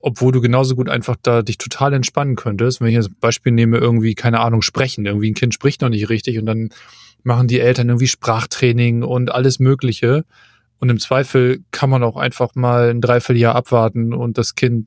obwohl 0.00 0.32
du 0.32 0.40
genauso 0.40 0.74
gut 0.74 0.88
einfach 0.88 1.16
da 1.22 1.42
dich 1.42 1.58
total 1.58 1.92
entspannen 1.92 2.34
könntest. 2.34 2.80
Wenn 2.80 2.88
ich 2.88 2.96
als 2.96 3.08
Beispiel 3.08 3.52
nehme, 3.52 3.78
irgendwie, 3.78 4.14
keine 4.14 4.40
Ahnung, 4.40 4.62
sprechen. 4.62 5.06
Irgendwie 5.06 5.30
ein 5.30 5.34
Kind 5.34 5.54
spricht 5.54 5.82
noch 5.82 5.90
nicht 5.90 6.08
richtig 6.08 6.38
und 6.38 6.46
dann 6.46 6.70
machen 7.24 7.48
die 7.48 7.60
Eltern 7.60 7.88
irgendwie 7.88 8.06
Sprachtraining 8.06 9.02
und 9.02 9.32
alles 9.32 9.58
Mögliche. 9.58 10.24
Und 10.78 10.88
im 10.88 10.98
Zweifel 10.98 11.62
kann 11.72 11.90
man 11.90 12.02
auch 12.02 12.16
einfach 12.16 12.54
mal 12.54 12.88
ein 12.88 13.02
Dreivierteljahr 13.02 13.54
abwarten 13.54 14.14
und 14.14 14.38
das 14.38 14.54
Kind 14.54 14.86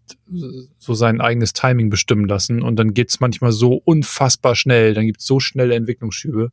so 0.79 0.95
sein 0.95 1.21
eigenes 1.21 1.53
Timing 1.53 1.91
bestimmen 1.91 2.25
lassen. 2.25 2.63
Und 2.63 2.77
dann 2.77 2.95
geht's 2.95 3.19
manchmal 3.19 3.51
so 3.51 3.73
unfassbar 3.73 4.55
schnell. 4.55 4.95
Dann 4.95 5.05
gibt's 5.05 5.25
so 5.25 5.39
schnelle 5.39 5.75
Entwicklungsschübe. 5.75 6.51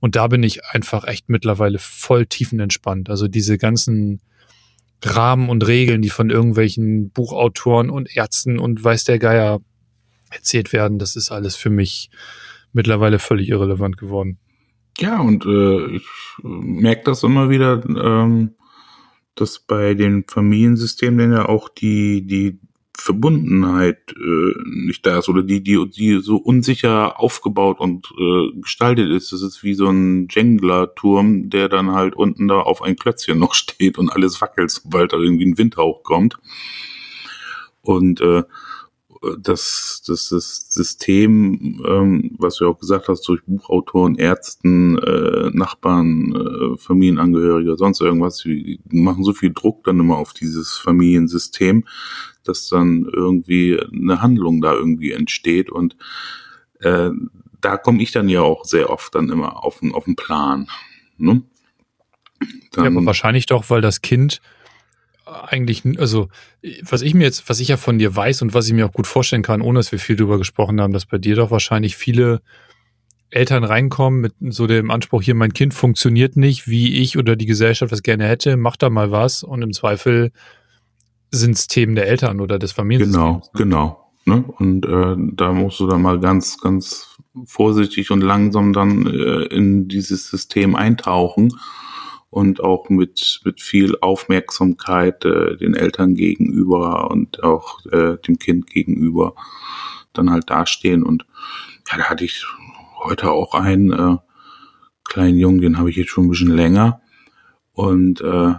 Und 0.00 0.16
da 0.16 0.26
bin 0.26 0.42
ich 0.42 0.64
einfach 0.64 1.04
echt 1.04 1.28
mittlerweile 1.28 1.78
voll 1.78 2.26
tiefenentspannt. 2.26 3.08
Also 3.08 3.28
diese 3.28 3.56
ganzen 3.56 4.20
Rahmen 5.04 5.48
und 5.48 5.66
Regeln, 5.66 6.02
die 6.02 6.10
von 6.10 6.30
irgendwelchen 6.30 7.10
Buchautoren 7.10 7.88
und 7.88 8.16
Ärzten 8.16 8.58
und 8.58 8.82
weiß 8.82 9.04
der 9.04 9.18
Geier 9.18 9.60
erzählt 10.30 10.72
werden, 10.72 10.98
das 10.98 11.16
ist 11.16 11.30
alles 11.30 11.54
für 11.54 11.70
mich 11.70 12.10
mittlerweile 12.72 13.18
völlig 13.18 13.48
irrelevant 13.48 13.96
geworden. 13.96 14.38
Ja, 14.98 15.20
und 15.20 15.44
äh, 15.44 15.96
ich 15.96 16.06
merke 16.42 17.02
das 17.04 17.22
immer 17.22 17.50
wieder, 17.50 17.82
ähm, 17.84 18.54
dass 19.34 19.58
bei 19.58 19.94
den 19.94 20.24
Familiensystemen 20.26 21.32
ja 21.32 21.46
auch 21.46 21.68
die, 21.68 22.26
die 22.26 22.58
Verbundenheit 22.98 24.14
äh, 24.16 24.54
nicht 24.64 25.04
da 25.04 25.18
ist 25.18 25.28
oder 25.28 25.42
die, 25.42 25.62
die, 25.62 25.86
die 25.90 26.20
so 26.20 26.36
unsicher 26.36 27.20
aufgebaut 27.20 27.78
und 27.78 28.10
äh, 28.18 28.58
gestaltet 28.58 29.10
ist. 29.10 29.32
Das 29.32 29.42
ist 29.42 29.62
wie 29.62 29.74
so 29.74 29.88
ein 29.88 30.28
Jenga-Turm, 30.30 31.50
der 31.50 31.68
dann 31.68 31.90
halt 31.92 32.16
unten 32.16 32.48
da 32.48 32.60
auf 32.60 32.80
ein 32.80 32.96
Klötzchen 32.96 33.38
noch 33.38 33.54
steht 33.54 33.98
und 33.98 34.10
alles 34.10 34.40
wackelt, 34.40 34.70
sobald 34.70 35.12
da 35.12 35.18
irgendwie 35.18 35.46
ein 35.46 35.58
Windhauch 35.58 36.02
kommt. 36.04 36.38
Und 37.82 38.20
äh, 38.22 38.44
das, 39.38 40.02
das, 40.06 40.28
das 40.28 40.66
System, 40.70 41.82
ähm, 41.86 42.36
was 42.38 42.56
du 42.56 42.68
auch 42.68 42.78
gesagt 42.78 43.08
hast, 43.08 43.22
durch 43.28 43.42
Buchautoren, 43.44 44.16
Ärzten, 44.16 44.98
äh, 44.98 45.50
Nachbarn, 45.52 46.34
äh, 46.34 46.76
Familienangehörige, 46.76 47.76
sonst 47.76 48.00
irgendwas, 48.00 48.38
die 48.38 48.80
machen 48.90 49.24
so 49.24 49.32
viel 49.32 49.52
Druck 49.52 49.84
dann 49.84 50.00
immer 50.00 50.16
auf 50.16 50.32
dieses 50.32 50.78
Familiensystem, 50.78 51.84
dass 52.44 52.68
dann 52.68 53.06
irgendwie 53.12 53.80
eine 53.80 54.22
Handlung 54.22 54.60
da 54.60 54.72
irgendwie 54.72 55.12
entsteht 55.12 55.70
und 55.70 55.96
äh, 56.80 57.10
da 57.60 57.76
komme 57.76 58.02
ich 58.02 58.12
dann 58.12 58.28
ja 58.28 58.42
auch 58.42 58.64
sehr 58.64 58.90
oft 58.90 59.14
dann 59.14 59.30
immer 59.30 59.64
auf, 59.64 59.80
auf 59.92 60.04
den 60.04 60.16
Plan. 60.16 60.68
Ne? 61.16 61.42
Dann, 62.72 62.84
ja, 62.84 62.90
aber 62.90 63.06
wahrscheinlich 63.06 63.46
doch, 63.46 63.70
weil 63.70 63.80
das 63.80 64.02
Kind 64.02 64.40
eigentlich, 65.26 65.82
also 65.98 66.28
was 66.82 67.02
ich 67.02 67.14
mir 67.14 67.24
jetzt, 67.24 67.48
was 67.48 67.60
ich 67.60 67.68
ja 67.68 67.76
von 67.76 67.98
dir 67.98 68.14
weiß 68.14 68.42
und 68.42 68.54
was 68.54 68.66
ich 68.68 68.72
mir 68.72 68.86
auch 68.86 68.92
gut 68.92 69.06
vorstellen 69.06 69.42
kann, 69.42 69.60
ohne 69.60 69.80
dass 69.80 69.92
wir 69.92 69.98
viel 69.98 70.16
drüber 70.16 70.38
gesprochen 70.38 70.80
haben, 70.80 70.92
dass 70.92 71.06
bei 71.06 71.18
dir 71.18 71.34
doch 71.34 71.50
wahrscheinlich 71.50 71.96
viele 71.96 72.40
Eltern 73.30 73.64
reinkommen 73.64 74.20
mit 74.20 74.34
so 74.40 74.66
dem 74.66 74.90
Anspruch, 74.90 75.22
hier 75.22 75.34
mein 75.34 75.52
Kind 75.52 75.74
funktioniert 75.74 76.36
nicht, 76.36 76.68
wie 76.68 76.94
ich 77.02 77.18
oder 77.18 77.34
die 77.34 77.46
Gesellschaft 77.46 77.92
es 77.92 78.02
gerne 78.02 78.24
hätte, 78.24 78.56
mach 78.56 78.76
da 78.76 78.88
mal 78.88 79.10
was 79.10 79.42
und 79.42 79.62
im 79.62 79.72
Zweifel 79.72 80.30
sind 81.32 81.56
es 81.56 81.66
Themen 81.66 81.96
der 81.96 82.06
Eltern 82.06 82.40
oder 82.40 82.58
des 82.58 82.70
Familiensystems. 82.72 83.50
Genau, 83.52 83.92
ne? 83.94 84.00
genau. 84.24 84.36
Ne? 84.36 84.44
Und 84.58 84.86
äh, 84.86 85.34
da 85.34 85.52
musst 85.52 85.80
du 85.80 85.88
dann 85.88 86.02
mal 86.02 86.20
ganz, 86.20 86.58
ganz 86.60 87.16
vorsichtig 87.44 88.10
und 88.10 88.20
langsam 88.20 88.72
dann 88.72 89.06
äh, 89.06 89.44
in 89.54 89.88
dieses 89.88 90.28
System 90.28 90.76
eintauchen 90.76 91.52
und 92.36 92.62
auch 92.62 92.90
mit, 92.90 93.40
mit 93.44 93.62
viel 93.62 93.96
Aufmerksamkeit 94.02 95.24
äh, 95.24 95.56
den 95.56 95.72
Eltern 95.72 96.16
gegenüber 96.16 97.10
und 97.10 97.42
auch 97.42 97.82
äh, 97.86 98.18
dem 98.18 98.38
Kind 98.38 98.66
gegenüber 98.66 99.34
dann 100.12 100.30
halt 100.30 100.50
dastehen. 100.50 101.02
Und 101.02 101.24
ja, 101.90 101.96
da 101.96 102.04
hatte 102.10 102.26
ich 102.26 102.44
heute 103.02 103.30
auch 103.30 103.54
einen 103.54 103.90
äh, 103.90 104.18
kleinen 105.04 105.38
Jungen, 105.38 105.62
den 105.62 105.78
habe 105.78 105.88
ich 105.88 105.96
jetzt 105.96 106.10
schon 106.10 106.26
ein 106.26 106.28
bisschen 106.28 106.54
länger. 106.54 107.00
Und 107.72 108.20
äh, 108.20 108.52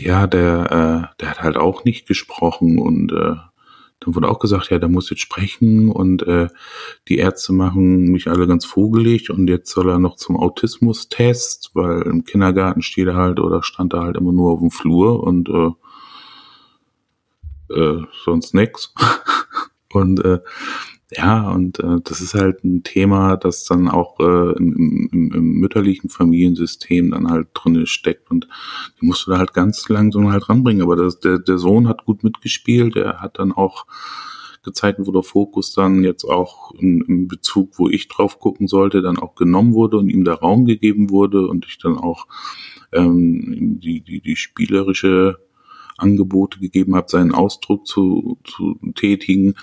ja, 0.00 0.26
der, 0.26 1.12
äh, 1.12 1.16
der 1.20 1.30
hat 1.30 1.40
halt 1.40 1.56
auch 1.58 1.84
nicht 1.84 2.08
gesprochen 2.08 2.80
und 2.80 3.12
äh, 3.12 3.36
dann 4.00 4.14
wurde 4.14 4.28
auch 4.28 4.38
gesagt, 4.38 4.70
ja, 4.70 4.78
der 4.78 4.88
muss 4.88 5.10
jetzt 5.10 5.20
sprechen 5.20 5.90
und 5.90 6.22
äh, 6.22 6.48
die 7.08 7.18
Ärzte 7.18 7.52
machen 7.52 8.04
mich 8.04 8.28
alle 8.28 8.46
ganz 8.46 8.64
vogelig 8.64 9.30
und 9.30 9.48
jetzt 9.48 9.70
soll 9.70 9.90
er 9.90 9.98
noch 9.98 10.16
zum 10.16 10.36
Autismus-Test, 10.36 11.70
weil 11.74 12.02
im 12.02 12.24
Kindergarten 12.24 12.82
steht 12.82 13.08
er 13.08 13.16
halt 13.16 13.40
oder 13.40 13.62
stand 13.62 13.94
er 13.94 14.02
halt 14.02 14.16
immer 14.16 14.32
nur 14.32 14.52
auf 14.52 14.60
dem 14.60 14.70
Flur 14.70 15.22
und 15.24 15.48
äh, 15.48 15.70
äh, 17.74 18.02
sonst 18.24 18.54
nix. 18.54 18.94
und 19.92 20.24
äh, 20.24 20.40
ja, 21.10 21.50
und 21.50 21.78
äh, 21.80 22.00
das 22.04 22.20
ist 22.20 22.34
halt 22.34 22.64
ein 22.64 22.82
Thema, 22.82 23.38
das 23.38 23.64
dann 23.64 23.88
auch 23.88 24.20
äh, 24.20 24.52
im, 24.58 25.08
im, 25.10 25.32
im 25.32 25.52
mütterlichen 25.54 26.10
Familiensystem 26.10 27.12
dann 27.12 27.30
halt 27.30 27.48
drinne 27.54 27.86
steckt. 27.86 28.30
Und 28.30 28.46
die 29.00 29.06
musst 29.06 29.26
du 29.26 29.30
da 29.30 29.38
halt 29.38 29.54
ganz 29.54 29.88
langsam 29.88 30.30
halt 30.30 30.48
ranbringen. 30.50 30.82
Aber 30.82 30.96
das, 30.96 31.18
der, 31.20 31.38
der 31.38 31.56
Sohn 31.56 31.88
hat 31.88 32.04
gut 32.04 32.24
mitgespielt, 32.24 32.96
er 32.96 33.20
hat 33.22 33.38
dann 33.38 33.52
auch 33.52 33.86
gezeigt, 34.62 34.98
wo 35.02 35.10
der 35.10 35.22
Fokus 35.22 35.72
dann 35.72 36.04
jetzt 36.04 36.24
auch 36.24 36.72
im, 36.72 37.02
im 37.08 37.26
Bezug, 37.26 37.78
wo 37.78 37.88
ich 37.88 38.08
drauf 38.08 38.38
gucken 38.38 38.66
sollte, 38.68 39.00
dann 39.00 39.18
auch 39.18 39.34
genommen 39.34 39.72
wurde 39.72 39.96
und 39.96 40.10
ihm 40.10 40.24
der 40.24 40.34
Raum 40.34 40.66
gegeben 40.66 41.08
wurde 41.08 41.46
und 41.46 41.64
ich 41.64 41.78
dann 41.78 41.96
auch 41.96 42.26
ähm, 42.92 43.78
die, 43.80 44.02
die, 44.02 44.20
die 44.20 44.36
spielerische 44.36 45.38
Angebote 45.96 46.60
gegeben 46.60 46.94
habe, 46.94 47.08
seinen 47.08 47.32
Ausdruck 47.32 47.86
zu, 47.86 48.38
zu 48.44 48.78
tätigen 48.94 49.54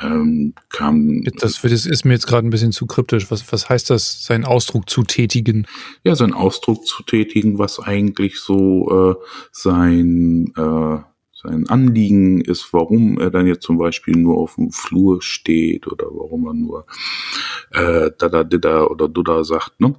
ähm, 0.00 0.54
kam. 0.68 1.22
Das, 1.38 1.60
das 1.60 1.86
ist 1.86 2.04
mir 2.04 2.14
jetzt 2.14 2.26
gerade 2.26 2.46
ein 2.46 2.50
bisschen 2.50 2.72
zu 2.72 2.86
kryptisch. 2.86 3.30
Was, 3.30 3.52
was 3.52 3.68
heißt 3.68 3.90
das, 3.90 4.24
seinen 4.24 4.44
Ausdruck 4.44 4.88
zu 4.88 5.02
tätigen? 5.02 5.66
Ja, 6.04 6.14
seinen 6.16 6.34
Ausdruck 6.34 6.86
zu 6.86 7.02
tätigen, 7.02 7.58
was 7.58 7.80
eigentlich 7.80 8.40
so 8.40 9.16
äh, 9.18 9.24
sein, 9.50 10.52
äh, 10.56 10.98
sein 11.32 11.68
Anliegen 11.68 12.40
ist, 12.40 12.72
warum 12.72 13.18
er 13.20 13.30
dann 13.30 13.46
jetzt 13.46 13.64
zum 13.64 13.78
Beispiel 13.78 14.16
nur 14.16 14.38
auf 14.38 14.54
dem 14.54 14.70
Flur 14.70 15.22
steht 15.22 15.86
oder 15.86 16.06
warum 16.06 16.46
er 16.46 16.54
nur 16.54 16.86
äh, 17.72 18.10
da 18.18 18.28
da 18.28 18.44
da 18.44 18.84
oder 18.84 19.08
du 19.08 19.22
da 19.22 19.44
sagt, 19.44 19.80
ne? 19.80 19.94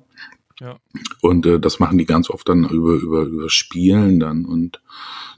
Ja. 0.59 0.77
Und 1.21 1.45
äh, 1.45 1.59
das 1.59 1.79
machen 1.79 1.97
die 1.97 2.05
ganz 2.05 2.29
oft 2.29 2.47
dann 2.47 2.69
über 2.69 2.93
über 2.93 3.23
über 3.23 3.49
Spielen 3.49 4.19
dann 4.19 4.45
und 4.45 4.81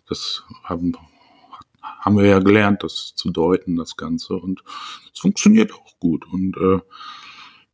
das 0.08 0.44
haben 0.64 0.94
haben 2.00 2.18
wir 2.18 2.26
ja 2.26 2.40
gelernt, 2.40 2.84
das 2.84 3.14
zu 3.16 3.32
deuten, 3.32 3.76
das 3.76 3.98
Ganze. 3.98 4.36
Und 4.36 4.64
es 5.14 5.20
funktioniert 5.20 5.74
auch 5.74 6.00
gut. 6.00 6.26
Und 6.32 6.58
äh, 6.58 6.80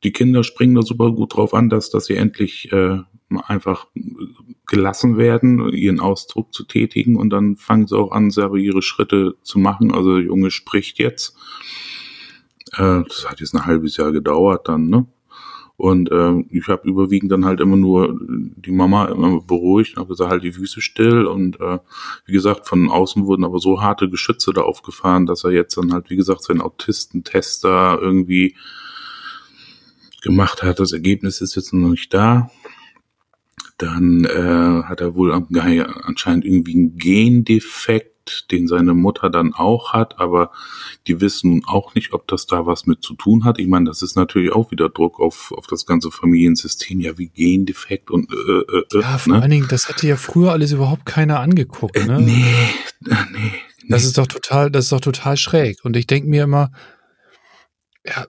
die 0.03 0.12
Kinder 0.12 0.44
springen 0.44 0.75
da 0.75 0.82
super 0.82 1.12
gut 1.12 1.36
drauf 1.36 1.53
an, 1.53 1.70
dass, 1.70 1.89
dass 1.89 2.06
sie 2.06 2.15
endlich 2.15 2.72
äh, 2.72 3.00
einfach 3.46 3.88
gelassen 4.68 5.18
werden, 5.18 5.70
ihren 5.74 6.00
Ausdruck 6.00 6.53
zu 6.53 6.63
tätigen 6.63 7.15
und 7.15 7.30
dann 7.30 7.56
fangen 7.56 7.88
sie 7.88 7.98
auch 7.98 8.12
an, 8.12 8.32
selber 8.32 8.58
ihre 8.58 8.82
Schritte 8.82 9.36
zu 9.44 9.60
machen. 9.60 9.94
Also 9.94 10.18
der 10.18 10.25
Junge 10.25 10.51
spricht 10.51 10.98
jetzt. 11.00 11.36
Äh, 12.74 13.03
das 13.08 13.25
hat 13.30 13.39
jetzt 13.39 13.53
ein 13.53 13.65
halbes 13.65 13.98
Jahr 13.98 14.12
gedauert 14.12 14.68
dann, 14.68 14.88
ne? 14.88 15.08
Und 15.82 16.12
äh, 16.12 16.44
ich 16.52 16.68
habe 16.68 16.88
überwiegend 16.88 17.32
dann 17.32 17.44
halt 17.44 17.60
immer 17.60 17.76
nur 17.76 18.16
die 18.22 18.72
Mama 18.72 19.06
immer 19.06 19.42
beruhigt 19.42 19.94
und 19.94 20.02
habe 20.02 20.10
gesagt, 20.10 20.30
halt 20.30 20.44
die 20.44 20.52
Füße 20.52 20.80
still. 20.80 21.26
Und 21.26 21.60
äh, 21.60 21.80
wie 22.28 22.34
gesagt, 22.34 22.68
von 22.68 22.92
außen 22.92 23.26
wurden 23.26 23.44
aber 23.44 23.58
so 23.58 23.82
harte 23.82 24.08
Geschütze 24.08 24.54
da 24.54 24.62
aufgefahren, 24.62 25.26
dass 25.26 25.44
er 25.44 25.50
jetzt 25.50 25.76
dann 25.76 25.92
halt, 25.92 26.12
wie 26.12 26.18
gesagt, 26.18 26.44
seinen 26.44 26.62
Autistentester 26.62 27.98
irgendwie 28.00 28.56
gemacht 30.22 30.62
hat. 30.62 30.80
Das 30.80 30.92
Ergebnis 30.92 31.42
ist 31.42 31.56
jetzt 31.56 31.74
noch 31.74 31.90
nicht 31.90 32.14
da. 32.14 32.52
Dann 33.80 34.26
äh, 34.26 34.84
hat 34.84 35.02
er 35.02 35.16
wohl 35.16 35.34
anscheinend 35.34 36.46
irgendwie 36.46 36.76
einen 36.76 36.98
Gendefekt 36.98 38.11
den 38.51 38.68
seine 38.68 38.94
Mutter 38.94 39.30
dann 39.30 39.54
auch 39.54 39.94
hat, 39.94 40.20
aber 40.20 40.51
die 41.08 41.22
wissen 41.22 41.51
nun 41.51 41.63
auch 41.66 41.96
nicht, 41.96 42.13
ob 42.13 42.28
das 42.28 42.46
da 42.46 42.66
was 42.66 42.86
mit 42.86 43.04
zu 43.04 43.13
tun 43.16 43.46
hat. 43.46 43.60
Ich 43.60 43.68
meine, 43.68 43.86
das 43.86 44.01
ist 44.01 44.16
natürlich 44.16 44.51
auch 44.51 44.72
wieder 44.72 44.90
Druck 44.90 45.20
auf, 45.20 45.51
auf 45.56 45.68
das 45.68 45.86
ganze 45.86 46.12
Familiensystem, 46.12 47.00
ja, 47.00 47.18
wie 47.18 47.28
Gendefekt 47.28 48.12
und 48.12 48.32
äh, 48.32 48.36
äh, 48.36 48.84
äh 48.94 49.01
Ja, 49.01 49.18
vor 49.18 49.34
ne? 49.34 49.42
allen 49.42 49.51
Dingen, 49.51 49.68
das 49.70 49.90
hatte 49.90 50.08
ja 50.08 50.16
früher 50.16 50.51
alles 50.51 50.72
überhaupt 50.72 51.06
keiner 51.06 51.40
angeguckt, 51.40 51.98
äh, 51.98 52.06
ne? 52.06 52.22
nee, 52.22 52.46
äh, 53.10 53.16
nee. 53.32 53.51
Das 53.90 54.04
ist 54.04 54.18
doch 54.18 54.28
total, 54.28 54.72
das 54.72 54.86
ist 54.86 54.92
doch 54.92 55.01
total 55.01 55.38
schräg. 55.38 55.84
Und 55.84 55.98
ich 55.98 56.08
denke 56.08 56.30
mir 56.30 56.44
immer, 56.44 56.72
ja, 58.06 58.25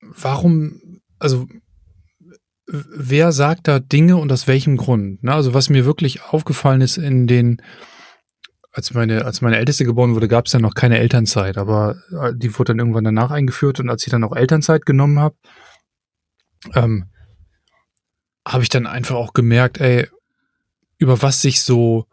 warum, 0.00 1.00
also 1.18 1.46
wer 2.66 3.32
sagt 3.32 3.68
da 3.68 3.78
Dinge 3.78 4.16
und 4.16 4.30
aus 4.32 4.46
welchem 4.46 4.76
Grund? 4.76 5.22
Ne? 5.22 5.32
Also 5.32 5.54
was 5.54 5.70
mir 5.70 5.84
wirklich 5.84 6.22
aufgefallen 6.22 6.80
ist 6.80 6.98
in 6.98 7.26
den 7.26 7.62
als 8.72 8.94
meine, 8.94 9.24
als 9.24 9.40
meine 9.40 9.56
Älteste 9.56 9.84
geboren 9.84 10.14
wurde, 10.14 10.28
gab 10.28 10.46
es 10.46 10.52
ja 10.52 10.60
noch 10.60 10.74
keine 10.74 10.98
Elternzeit, 10.98 11.58
aber 11.58 11.96
äh, 12.12 12.32
die 12.34 12.56
wurde 12.56 12.72
dann 12.72 12.78
irgendwann 12.78 13.04
danach 13.04 13.30
eingeführt 13.30 13.80
und 13.80 13.90
als 13.90 14.04
ich 14.06 14.10
dann 14.10 14.24
auch 14.24 14.34
Elternzeit 14.34 14.86
genommen 14.86 15.18
habe, 15.18 15.36
ähm, 16.74 17.06
habe 18.46 18.62
ich 18.62 18.68
dann 18.68 18.86
einfach 18.86 19.16
auch 19.16 19.32
gemerkt, 19.32 19.78
ey, 19.78 20.08
über 20.98 21.22
was 21.22 21.42
sich 21.42 21.62
so 21.62 22.06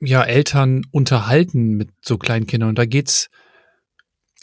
ja 0.00 0.22
Eltern 0.22 0.82
unterhalten 0.90 1.76
mit 1.76 1.90
so 2.02 2.18
kleinen 2.18 2.46
Kindern. 2.46 2.70
Und 2.70 2.78
da 2.78 2.84
geht's 2.84 3.28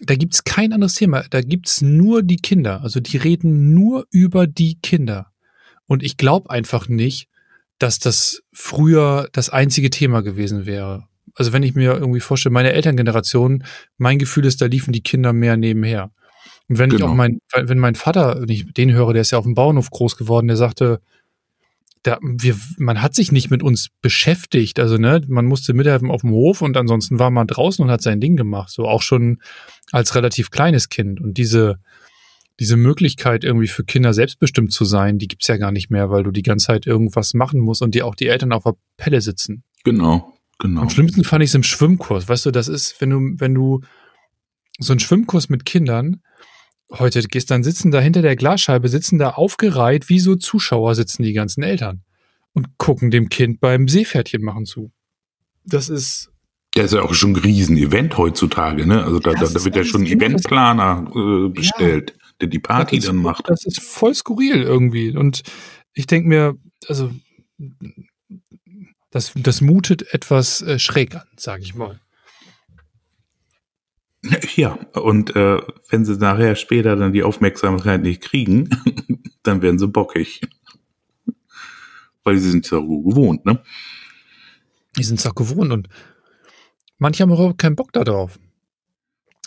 da 0.03 0.15
gibt's 0.15 0.43
kein 0.43 0.73
anderes 0.73 0.95
Thema, 0.95 1.23
da 1.29 1.41
gibt's 1.41 1.81
nur 1.81 2.23
die 2.23 2.37
Kinder, 2.37 2.81
also 2.81 2.99
die 2.99 3.17
reden 3.17 3.73
nur 3.73 4.07
über 4.09 4.47
die 4.47 4.79
Kinder. 4.79 5.31
Und 5.85 6.01
ich 6.01 6.17
glaube 6.17 6.49
einfach 6.49 6.87
nicht, 6.87 7.27
dass 7.81 7.97
das 7.97 8.43
früher 8.53 9.27
das 9.31 9.49
einzige 9.49 9.89
Thema 9.89 10.21
gewesen 10.21 10.65
wäre. 10.65 11.07
Also 11.33 11.51
wenn 11.51 11.63
ich 11.63 11.73
mir 11.73 11.93
irgendwie 11.93 12.19
vorstelle, 12.19 12.53
meine 12.53 12.73
Elterngeneration, 12.73 13.63
mein 13.97 14.19
Gefühl 14.19 14.45
ist, 14.45 14.61
da 14.61 14.67
liefen 14.67 14.91
die 14.91 15.01
Kinder 15.01 15.33
mehr 15.33 15.57
nebenher. 15.57 16.11
Und 16.67 16.77
wenn 16.77 16.89
genau. 16.89 17.05
ich 17.05 17.11
auch 17.11 17.15
mein, 17.15 17.39
wenn 17.53 17.79
mein 17.79 17.95
Vater, 17.95 18.41
wenn 18.41 18.49
ich 18.49 18.71
den 18.73 18.91
höre, 18.91 19.13
der 19.13 19.23
ist 19.23 19.31
ja 19.31 19.39
auf 19.39 19.45
dem 19.45 19.55
Bauernhof 19.55 19.89
groß 19.89 20.15
geworden, 20.15 20.47
der 20.47 20.57
sagte, 20.57 21.01
da, 22.03 22.19
wir, 22.21 22.55
man 22.77 23.01
hat 23.01 23.15
sich 23.15 23.31
nicht 23.31 23.49
mit 23.49 23.63
uns 23.63 23.89
beschäftigt. 24.01 24.79
Also, 24.79 24.97
ne, 24.97 25.21
man 25.27 25.45
musste 25.45 25.73
mithelfen 25.73 26.09
auf 26.09 26.21
dem 26.21 26.31
Hof 26.31 26.61
und 26.61 26.77
ansonsten 26.77 27.19
war 27.19 27.29
man 27.29 27.47
draußen 27.47 27.83
und 27.83 27.91
hat 27.91 28.01
sein 28.01 28.19
Ding 28.19 28.35
gemacht. 28.35 28.71
So 28.71 28.87
auch 28.87 29.01
schon 29.01 29.39
als 29.91 30.15
relativ 30.15 30.49
kleines 30.49 30.89
Kind. 30.89 31.21
Und 31.21 31.37
diese, 31.37 31.77
diese 32.61 32.77
Möglichkeit, 32.77 33.43
irgendwie 33.43 33.67
für 33.67 33.83
Kinder 33.83 34.13
selbstbestimmt 34.13 34.71
zu 34.71 34.85
sein, 34.85 35.17
die 35.17 35.27
gibt's 35.27 35.47
ja 35.47 35.57
gar 35.57 35.71
nicht 35.71 35.89
mehr, 35.89 36.11
weil 36.11 36.21
du 36.21 36.29
die 36.29 36.43
ganze 36.43 36.67
Zeit 36.67 36.85
irgendwas 36.85 37.33
machen 37.33 37.59
musst 37.59 37.81
und 37.81 37.95
dir 37.95 38.05
auch 38.05 38.13
die 38.13 38.27
Eltern 38.27 38.53
auf 38.53 38.65
der 38.65 38.75
Pelle 38.97 39.19
sitzen. 39.19 39.63
Genau, 39.83 40.37
genau. 40.59 40.81
Am 40.81 40.89
schlimmsten 40.91 41.23
fand 41.23 41.43
ich 41.43 41.49
es 41.49 41.55
im 41.55 41.63
Schwimmkurs. 41.63 42.29
Weißt 42.29 42.45
du, 42.45 42.51
das 42.51 42.67
ist, 42.67 43.01
wenn 43.01 43.09
du, 43.09 43.19
wenn 43.39 43.55
du 43.55 43.81
so 44.77 44.93
einen 44.93 44.99
Schwimmkurs 44.99 45.49
mit 45.49 45.65
Kindern, 45.65 46.21
heute 46.91 47.19
gehst 47.23 47.49
dann 47.49 47.63
sitzen 47.63 47.89
da 47.89 47.99
hinter 47.99 48.21
der 48.21 48.35
Glasscheibe, 48.35 48.89
sitzen 48.89 49.17
da 49.17 49.31
aufgereiht, 49.31 50.07
wie 50.09 50.19
so 50.19 50.35
Zuschauer 50.35 50.93
sitzen 50.93 51.23
die 51.23 51.33
ganzen 51.33 51.63
Eltern 51.63 52.03
und 52.53 52.77
gucken 52.77 53.09
dem 53.09 53.29
Kind 53.29 53.59
beim 53.59 53.87
Seepferdchen 53.87 54.43
machen 54.43 54.67
zu. 54.67 54.91
Das 55.65 55.89
ist 55.89 56.31
der 56.75 56.85
ist 56.85 56.93
ja 56.93 57.01
auch 57.01 57.13
schon 57.15 57.31
ein 57.31 57.37
Riesen-Event 57.37 58.17
heutzutage, 58.17 58.85
ne? 58.85 59.03
Also 59.03 59.19
da, 59.19 59.33
da, 59.33 59.47
da 59.47 59.65
wird 59.65 59.75
ja 59.75 59.83
schon 59.83 60.03
ein 60.03 60.07
Eventplaner 60.07 61.05
äh, 61.13 61.49
bestellt. 61.49 62.13
Der 62.41 62.47
die 62.47 62.59
Party 62.59 62.97
ist, 62.97 63.07
dann 63.07 63.17
macht. 63.17 63.47
Das 63.47 63.65
ist 63.65 63.81
voll 63.81 64.15
skurril 64.15 64.63
irgendwie. 64.63 65.15
Und 65.15 65.43
ich 65.93 66.07
denke 66.07 66.27
mir, 66.27 66.55
also 66.87 67.11
das, 69.11 69.33
das 69.35 69.61
mutet 69.61 70.13
etwas 70.13 70.61
äh, 70.61 70.79
schräg 70.79 71.15
an, 71.15 71.27
sage 71.37 71.63
ich 71.63 71.75
mal. 71.75 71.99
Ja, 74.55 74.73
und 74.93 75.35
äh, 75.35 75.61
wenn 75.89 76.05
sie 76.05 76.15
nachher 76.17 76.55
später 76.55 76.95
dann 76.95 77.11
die 77.11 77.23
Aufmerksamkeit 77.23 78.01
nicht 78.01 78.21
kriegen, 78.21 78.69
dann 79.43 79.61
werden 79.61 79.79
sie 79.79 79.87
bockig. 79.87 80.41
Weil 82.23 82.37
sie 82.37 82.51
sind 82.51 82.65
es 82.65 82.71
ja 82.71 82.77
gewohnt, 82.79 83.45
ne? 83.45 83.63
Die 84.95 85.03
sind 85.03 85.19
es 85.19 85.25
auch 85.25 85.33
gewohnt 85.33 85.71
und 85.71 85.89
manche 86.99 87.23
haben 87.23 87.31
auch 87.31 87.57
keinen 87.57 87.75
Bock 87.75 87.93
darauf. 87.93 88.39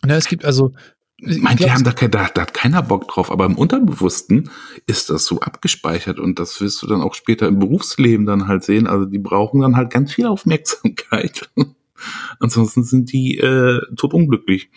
Na, 0.05 0.17
es 0.17 0.29
gibt 0.29 0.45
also. 0.45 0.73
Manche 1.21 1.73
haben 1.73 1.85
da, 1.85 1.93
da, 1.93 2.29
da 2.35 2.43
hat 2.43 2.55
keiner 2.55 2.83
Bock 2.83 3.09
drauf, 3.09 3.31
aber 3.31 3.47
im 3.47 3.57
Unterbewussten 3.57 4.51
ist 4.87 5.11
das 5.11 5.25
so 5.25 5.41
abgespeichert 5.41 6.19
und 6.19 6.39
das 6.39 6.61
wirst 6.61 6.83
du 6.83 6.87
dann 6.87 7.03
auch 7.03 7.15
später 7.15 7.47
im 7.47 7.61
Berufsleben 7.61 8.27
dann 8.27 8.49
halt 8.49 8.65
sehen. 8.65 8.87
Also 8.87 9.07
die 9.07 9.21
brauchen 9.21 9.61
dann 9.61 9.77
halt 9.77 9.91
ganz 9.91 10.13
viel 10.13 10.27
Aufmerksamkeit. 10.27 11.51
Ansonsten 12.41 12.83
sind 12.83 13.13
die 13.13 13.39
äh, 13.39 13.81
tot 13.97 14.13
unglücklich. 14.13 14.71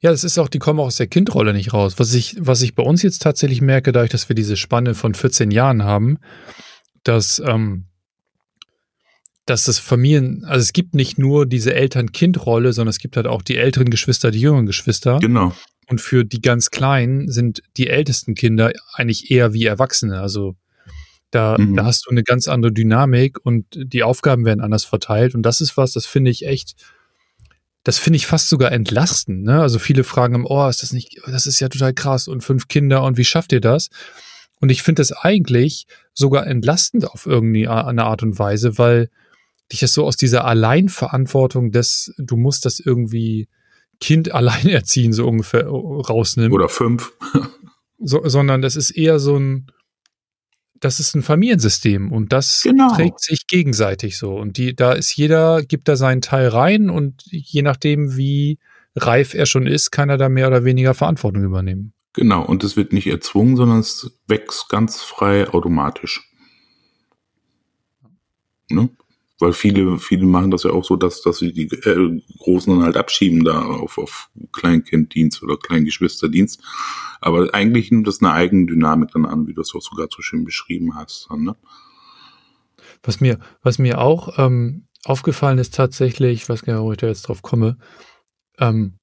Ja, 0.00 0.10
das 0.10 0.24
ist 0.24 0.36
auch, 0.38 0.48
die 0.48 0.58
kommen 0.58 0.80
auch 0.80 0.86
aus 0.86 0.96
der 0.96 1.06
Kindrolle 1.06 1.54
nicht 1.54 1.72
raus. 1.72 1.94
Was 1.96 2.12
ich, 2.12 2.36
was 2.38 2.60
ich 2.60 2.74
bei 2.74 2.82
uns 2.82 3.02
jetzt 3.02 3.22
tatsächlich 3.22 3.62
merke, 3.62 3.92
dadurch, 3.92 4.10
dass 4.10 4.28
wir 4.28 4.36
diese 4.36 4.56
Spanne 4.56 4.94
von 4.94 5.14
14 5.14 5.50
Jahren 5.50 5.84
haben, 5.84 6.18
dass 7.04 7.38
ähm, 7.38 7.86
dass 9.46 9.64
das 9.64 9.78
Familien, 9.78 10.44
also 10.44 10.62
es 10.62 10.72
gibt 10.72 10.94
nicht 10.94 11.18
nur 11.18 11.46
diese 11.46 11.74
Eltern-Kind-Rolle, 11.74 12.72
sondern 12.72 12.90
es 12.90 12.98
gibt 12.98 13.16
halt 13.16 13.26
auch 13.26 13.42
die 13.42 13.56
älteren 13.56 13.90
Geschwister, 13.90 14.30
die 14.30 14.40
jüngeren 14.40 14.66
Geschwister. 14.66 15.18
Genau. 15.18 15.54
Und 15.86 16.00
für 16.00 16.24
die 16.24 16.40
ganz 16.40 16.70
Kleinen 16.70 17.30
sind 17.30 17.62
die 17.76 17.88
ältesten 17.88 18.34
Kinder 18.34 18.72
eigentlich 18.94 19.30
eher 19.30 19.52
wie 19.52 19.66
Erwachsene. 19.66 20.20
Also 20.20 20.56
da, 21.30 21.56
mhm. 21.58 21.76
da 21.76 21.84
hast 21.84 22.06
du 22.06 22.10
eine 22.10 22.22
ganz 22.22 22.48
andere 22.48 22.72
Dynamik 22.72 23.44
und 23.44 23.66
die 23.74 24.02
Aufgaben 24.02 24.46
werden 24.46 24.60
anders 24.60 24.84
verteilt. 24.84 25.34
Und 25.34 25.42
das 25.42 25.60
ist 25.60 25.76
was, 25.76 25.92
das 25.92 26.06
finde 26.06 26.30
ich 26.30 26.46
echt, 26.46 26.74
das 27.82 27.98
finde 27.98 28.16
ich 28.16 28.26
fast 28.26 28.48
sogar 28.48 28.72
entlastend. 28.72 29.44
Ne? 29.44 29.60
Also 29.60 29.78
viele 29.78 30.04
fragen 30.04 30.36
im 30.36 30.46
oh, 30.46 30.66
ist 30.68 30.82
das 30.82 30.92
nicht, 30.92 31.20
das 31.26 31.44
ist 31.44 31.60
ja 31.60 31.68
total 31.68 31.92
krass 31.92 32.28
und 32.28 32.42
fünf 32.42 32.68
Kinder 32.68 33.02
und 33.02 33.18
wie 33.18 33.24
schafft 33.24 33.52
ihr 33.52 33.60
das? 33.60 33.90
Und 34.60 34.70
ich 34.70 34.82
finde 34.82 35.00
das 35.00 35.12
eigentlich 35.12 35.86
sogar 36.14 36.46
entlastend 36.46 37.06
auf 37.10 37.26
irgendeine 37.26 38.04
Art 38.04 38.22
und 38.22 38.38
Weise, 38.38 38.78
weil 38.78 39.10
dich 39.72 39.80
das 39.80 39.92
so 39.92 40.04
aus 40.04 40.16
dieser 40.16 40.44
Alleinverantwortung 40.44 41.70
des, 41.70 42.14
du 42.18 42.36
musst 42.36 42.64
das 42.64 42.80
irgendwie 42.80 43.48
Kind 44.00 44.32
allein 44.34 44.68
erziehen, 44.68 45.12
so 45.12 45.26
ungefähr 45.26 45.66
rausnimmt. 45.66 46.52
Oder 46.52 46.68
fünf. 46.68 47.12
so, 47.98 48.22
sondern 48.28 48.62
das 48.62 48.76
ist 48.76 48.90
eher 48.90 49.18
so 49.18 49.36
ein, 49.36 49.66
das 50.80 51.00
ist 51.00 51.14
ein 51.14 51.22
Familiensystem 51.22 52.12
und 52.12 52.32
das 52.32 52.62
genau. 52.62 52.94
trägt 52.94 53.20
sich 53.20 53.46
gegenseitig 53.46 54.18
so. 54.18 54.36
Und 54.36 54.58
die, 54.58 54.74
da 54.74 54.92
ist 54.92 55.16
jeder, 55.16 55.62
gibt 55.62 55.88
da 55.88 55.96
seinen 55.96 56.20
Teil 56.20 56.48
rein 56.48 56.90
und 56.90 57.22
je 57.26 57.62
nachdem, 57.62 58.16
wie 58.16 58.58
reif 58.94 59.34
er 59.34 59.46
schon 59.46 59.66
ist, 59.66 59.90
kann 59.90 60.10
er 60.10 60.18
da 60.18 60.28
mehr 60.28 60.48
oder 60.48 60.64
weniger 60.64 60.94
Verantwortung 60.94 61.42
übernehmen. 61.42 61.94
Genau, 62.12 62.44
und 62.44 62.62
es 62.62 62.76
wird 62.76 62.92
nicht 62.92 63.08
erzwungen, 63.08 63.56
sondern 63.56 63.80
es 63.80 64.18
wächst 64.28 64.68
ganz 64.68 65.02
frei 65.02 65.48
automatisch. 65.48 66.30
Ne? 68.70 68.88
Weil 69.40 69.52
viele, 69.52 69.98
viele 69.98 70.26
machen 70.26 70.52
das 70.52 70.62
ja 70.62 70.70
auch 70.70 70.84
so, 70.84 70.94
dass, 70.94 71.20
dass 71.22 71.38
sie 71.38 71.52
die 71.52 71.66
äh, 71.66 72.22
Großen 72.38 72.72
dann 72.72 72.84
halt 72.84 72.96
abschieben 72.96 73.44
da 73.44 73.64
auf, 73.64 73.98
auf 73.98 74.30
Kleinkinddienst 74.52 75.42
oder 75.42 75.56
Kleingeschwisterdienst. 75.56 76.62
Aber 77.20 77.52
eigentlich 77.52 77.90
nimmt 77.90 78.06
das 78.06 78.20
eine 78.20 78.32
eigene 78.32 78.66
Dynamik 78.66 79.10
dann 79.10 79.26
an, 79.26 79.46
wie 79.48 79.54
du 79.54 79.62
es 79.62 79.74
auch 79.74 79.82
sogar 79.82 80.08
so 80.14 80.22
schön 80.22 80.44
beschrieben 80.44 80.94
hast. 80.94 81.26
Dann, 81.30 81.42
ne? 81.42 81.56
Was 83.02 83.20
mir, 83.20 83.40
was 83.62 83.78
mir 83.78 84.00
auch 84.00 84.38
ähm, 84.38 84.86
aufgefallen 85.04 85.58
ist 85.58 85.74
tatsächlich, 85.74 86.42
ich 86.42 86.48
weiß 86.48 86.62
gar 86.62 86.74
nicht, 86.74 86.82
wo 86.82 86.92
ich 86.92 86.98
da 86.98 87.08
jetzt 87.08 87.22
drauf 87.22 87.42
komme, 87.42 87.76
ähm, 88.58 88.98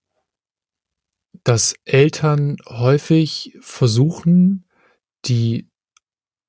dass 1.43 1.75
Eltern 1.85 2.57
häufig 2.67 3.57
versuchen, 3.59 4.65
die 5.25 5.69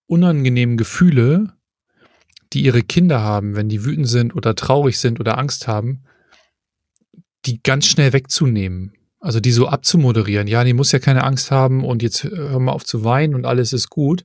unangenehmen 0.07 0.77
Gefühle 0.77 1.57
die 2.53 2.62
ihre 2.62 2.83
Kinder 2.83 3.21
haben, 3.21 3.57
wenn 3.57 3.69
die 3.69 3.85
wütend 3.85 4.09
sind 4.09 4.35
oder 4.35 4.55
traurig 4.55 4.99
sind 4.99 5.21
oder 5.21 5.38
Angst 5.38 5.69
haben, 5.69 6.05
die 7.47 7.62
ganz 7.62 7.87
schnell 7.87 8.12
wegzunehmen. 8.12 8.95
Also 9.21 9.38
die 9.38 9.53
so 9.53 9.69
abzumoderieren. 9.69 10.49
Ja, 10.49 10.65
die 10.65 10.73
muss 10.73 10.91
ja 10.93 10.99
keine 10.99 11.25
Angst 11.25 11.51
haben 11.51 11.85
und 11.85 12.03
jetzt 12.03 12.25
hör 12.25 12.59
mal 12.59 12.73
auf 12.73 12.85
zu 12.85 13.05
weinen 13.05 13.35
und 13.35 13.47
alles 13.47 13.73
ist 13.73 13.88
gut. 13.88 14.25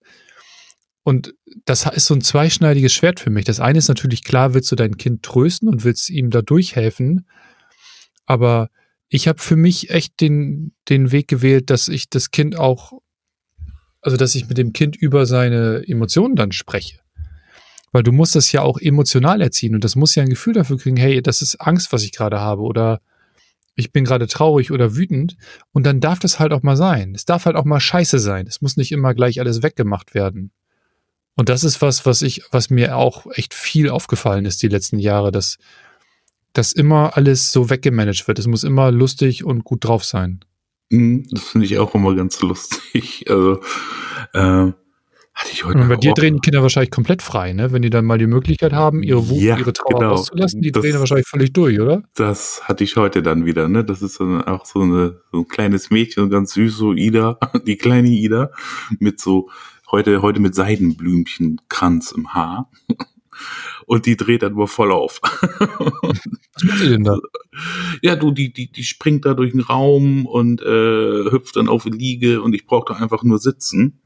Und 1.04 1.36
das 1.66 1.86
ist 1.86 2.08
so 2.08 2.16
ein 2.16 2.22
zweischneidiges 2.22 2.94
Schwert 2.94 3.20
für 3.20 3.30
mich. 3.30 3.46
Das 3.46 3.60
eine 3.60 3.78
ist 3.78 3.88
natürlich 3.88 4.24
klar, 4.24 4.54
willst 4.54 4.72
du 4.72 4.76
dein 4.76 4.98
Kind 4.98 5.24
trösten 5.24 5.70
und 5.70 5.84
willst 5.84 6.10
ihm 6.10 6.32
da 6.32 6.42
durchhelfen. 6.42 7.28
Aber 8.26 8.70
ich 9.08 9.28
habe 9.28 9.40
für 9.40 9.56
mich 9.56 9.92
echt 9.92 10.20
den, 10.20 10.74
den 10.90 11.12
Weg 11.12 11.28
gewählt, 11.28 11.70
dass 11.70 11.88
ich 11.88 12.10
das 12.10 12.32
Kind 12.32 12.58
auch, 12.58 12.94
also 14.02 14.18
dass 14.18 14.36
ich 14.36 14.50
mit 14.50 14.58
dem 14.58 14.74
Kind 14.74 14.96
über 14.96 15.26
seine 15.26 15.84
Emotionen 15.88 16.36
dann 16.36 16.52
spreche. 16.52 17.00
Weil 17.92 18.04
du 18.04 18.12
musst 18.12 18.36
das 18.36 18.52
ja 18.52 18.62
auch 18.62 18.80
emotional 18.80 19.42
erziehen 19.42 19.74
und 19.74 19.84
das 19.84 19.96
muss 19.96 20.16
ja 20.16 20.24
ein 20.24 20.30
Gefühl 20.30 20.54
dafür 20.54 20.78
kriegen, 20.78 20.98
hey, 20.98 21.22
das 21.22 21.42
ist 21.42 21.62
Angst, 21.62 21.94
was 21.94 22.04
ich 22.04 22.12
gerade 22.12 22.40
habe 22.40 22.62
oder 22.62 23.02
ich 23.76 23.92
bin 23.92 24.04
gerade 24.04 24.28
traurig 24.28 24.72
oder 24.72 24.96
wütend 24.96 25.38
und 25.72 25.86
dann 25.86 26.00
darf 26.00 26.20
das 26.20 26.40
halt 26.40 26.52
auch 26.52 26.64
mal 26.64 26.76
sein. 26.76 27.14
Es 27.16 27.26
darf 27.26 27.46
halt 27.46 27.56
auch 27.56 27.64
mal 27.64 27.80
scheiße 27.80 28.20
sein. 28.20 28.48
Es 28.48 28.62
muss 28.62 28.76
nicht 28.76 28.92
immer 28.92 29.14
gleich 29.14 29.40
alles 29.40 29.62
weggemacht 29.62 30.14
werden. 30.16 30.52
Und 31.36 31.50
das 31.50 31.64
ist 31.64 31.82
was, 31.84 32.06
was 32.06 32.24
ich, 32.24 32.42
was 32.52 32.72
mir 32.72 32.98
auch 32.98 33.28
echt 33.32 33.54
viel 33.54 33.90
aufgefallen 33.90 34.46
ist 34.46 34.64
die 34.64 34.68
letzten 34.68 34.98
Jahre, 34.98 35.32
dass, 35.32 35.60
dass 36.54 36.74
immer 36.74 37.16
alles 37.16 37.52
so 37.52 37.70
weggemanagt 37.70 38.28
wird. 38.28 38.40
Es 38.40 38.48
muss 38.48 38.64
immer 38.64 38.92
lustig 38.92 39.44
und 39.44 39.64
gut 39.64 39.86
drauf 39.86 40.04
sein. 40.04 40.40
Mhm, 40.90 41.28
das 41.30 41.44
finde 41.44 41.68
ich 41.68 41.78
auch 41.78 41.94
immer 41.94 42.16
ganz 42.16 42.42
lustig. 42.42 43.26
Also, 43.30 43.62
äh, 44.34 44.72
hatte 45.38 45.52
ich 45.52 45.64
heute 45.64 45.78
und 45.78 45.88
bei 45.88 45.98
dir 45.98 46.14
drehen 46.16 46.36
die 46.36 46.40
Kinder 46.40 46.64
wahrscheinlich 46.64 46.90
komplett 46.90 47.22
frei, 47.22 47.54
ne? 47.54 47.72
Wenn 47.72 47.84
die 47.84 47.92
dann 47.92 48.06
mal 48.06 48.18
die 48.18 48.26
Möglichkeit 48.26 48.74
haben, 48.74 49.04
ihre 49.04 49.30
Wut, 49.30 49.40
ja, 49.40 49.56
ihre 49.56 49.72
Trauer 49.72 50.00
genau. 50.00 50.14
auszulassen, 50.14 50.62
die 50.64 50.72
das, 50.72 50.82
drehen 50.82 50.98
wahrscheinlich 50.98 51.28
völlig 51.28 51.54
durch, 51.54 51.80
oder? 51.80 52.02
Das 52.16 52.62
hatte 52.64 52.84
ich 52.84 52.98
heute 52.98 53.22
dann 53.22 53.46
wieder, 53.46 53.68
ne? 53.68 53.86
Das 53.86 54.02
ist 54.02 54.20
dann 54.20 54.42
auch 54.42 54.66
so, 54.66 54.82
eine, 54.82 55.22
so 55.32 55.42
ein 55.42 55.48
kleines 55.48 55.92
Mädchen, 55.92 56.32
ganz 56.32 56.54
süß, 56.54 56.76
so 56.76 56.94
Ida, 56.94 57.38
die 57.68 57.78
kleine 57.78 58.10
Ida, 58.10 58.50
mit 58.98 59.20
so, 59.20 59.50
heute, 59.92 60.24
heute 60.24 60.40
mit 60.40 60.56
Seidenblümchenkranz 60.56 62.14
im 62.14 62.34
Haar. 62.34 62.72
Und 63.86 64.08
die 64.08 64.18
dreht 64.18 64.42
dann 64.42 64.54
nur 64.54 64.68
voll 64.68 64.92
auf. 64.92 65.22
Was 65.22 66.64
macht 66.64 66.80
sie 66.80 66.90
denn 66.90 67.04
da? 67.04 67.20
Ja, 68.02 68.16
du, 68.16 68.32
die, 68.32 68.52
die, 68.52 68.72
die 68.72 68.84
springt 68.84 69.26
da 69.26 69.36
durch 69.36 69.52
den 69.52 69.62
Raum 69.62 70.26
und 70.26 70.60
äh, 70.62 71.30
hüpft 71.30 71.56
dann 71.56 71.70
auf 71.70 71.84
die 71.84 71.92
Liege 71.92 72.42
und 72.42 72.56
ich 72.56 72.66
brauche 72.66 72.92
da 72.92 73.00
einfach 73.00 73.22
nur 73.22 73.38
sitzen 73.38 74.02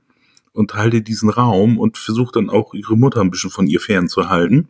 und 0.53 0.73
halte 0.73 1.01
diesen 1.01 1.29
Raum 1.29 1.79
und 1.79 1.97
versuche 1.97 2.31
dann 2.33 2.49
auch 2.49 2.73
ihre 2.73 2.97
Mutter 2.97 3.21
ein 3.21 3.31
bisschen 3.31 3.49
von 3.49 3.67
ihr 3.67 3.79
fernzuhalten, 3.79 4.69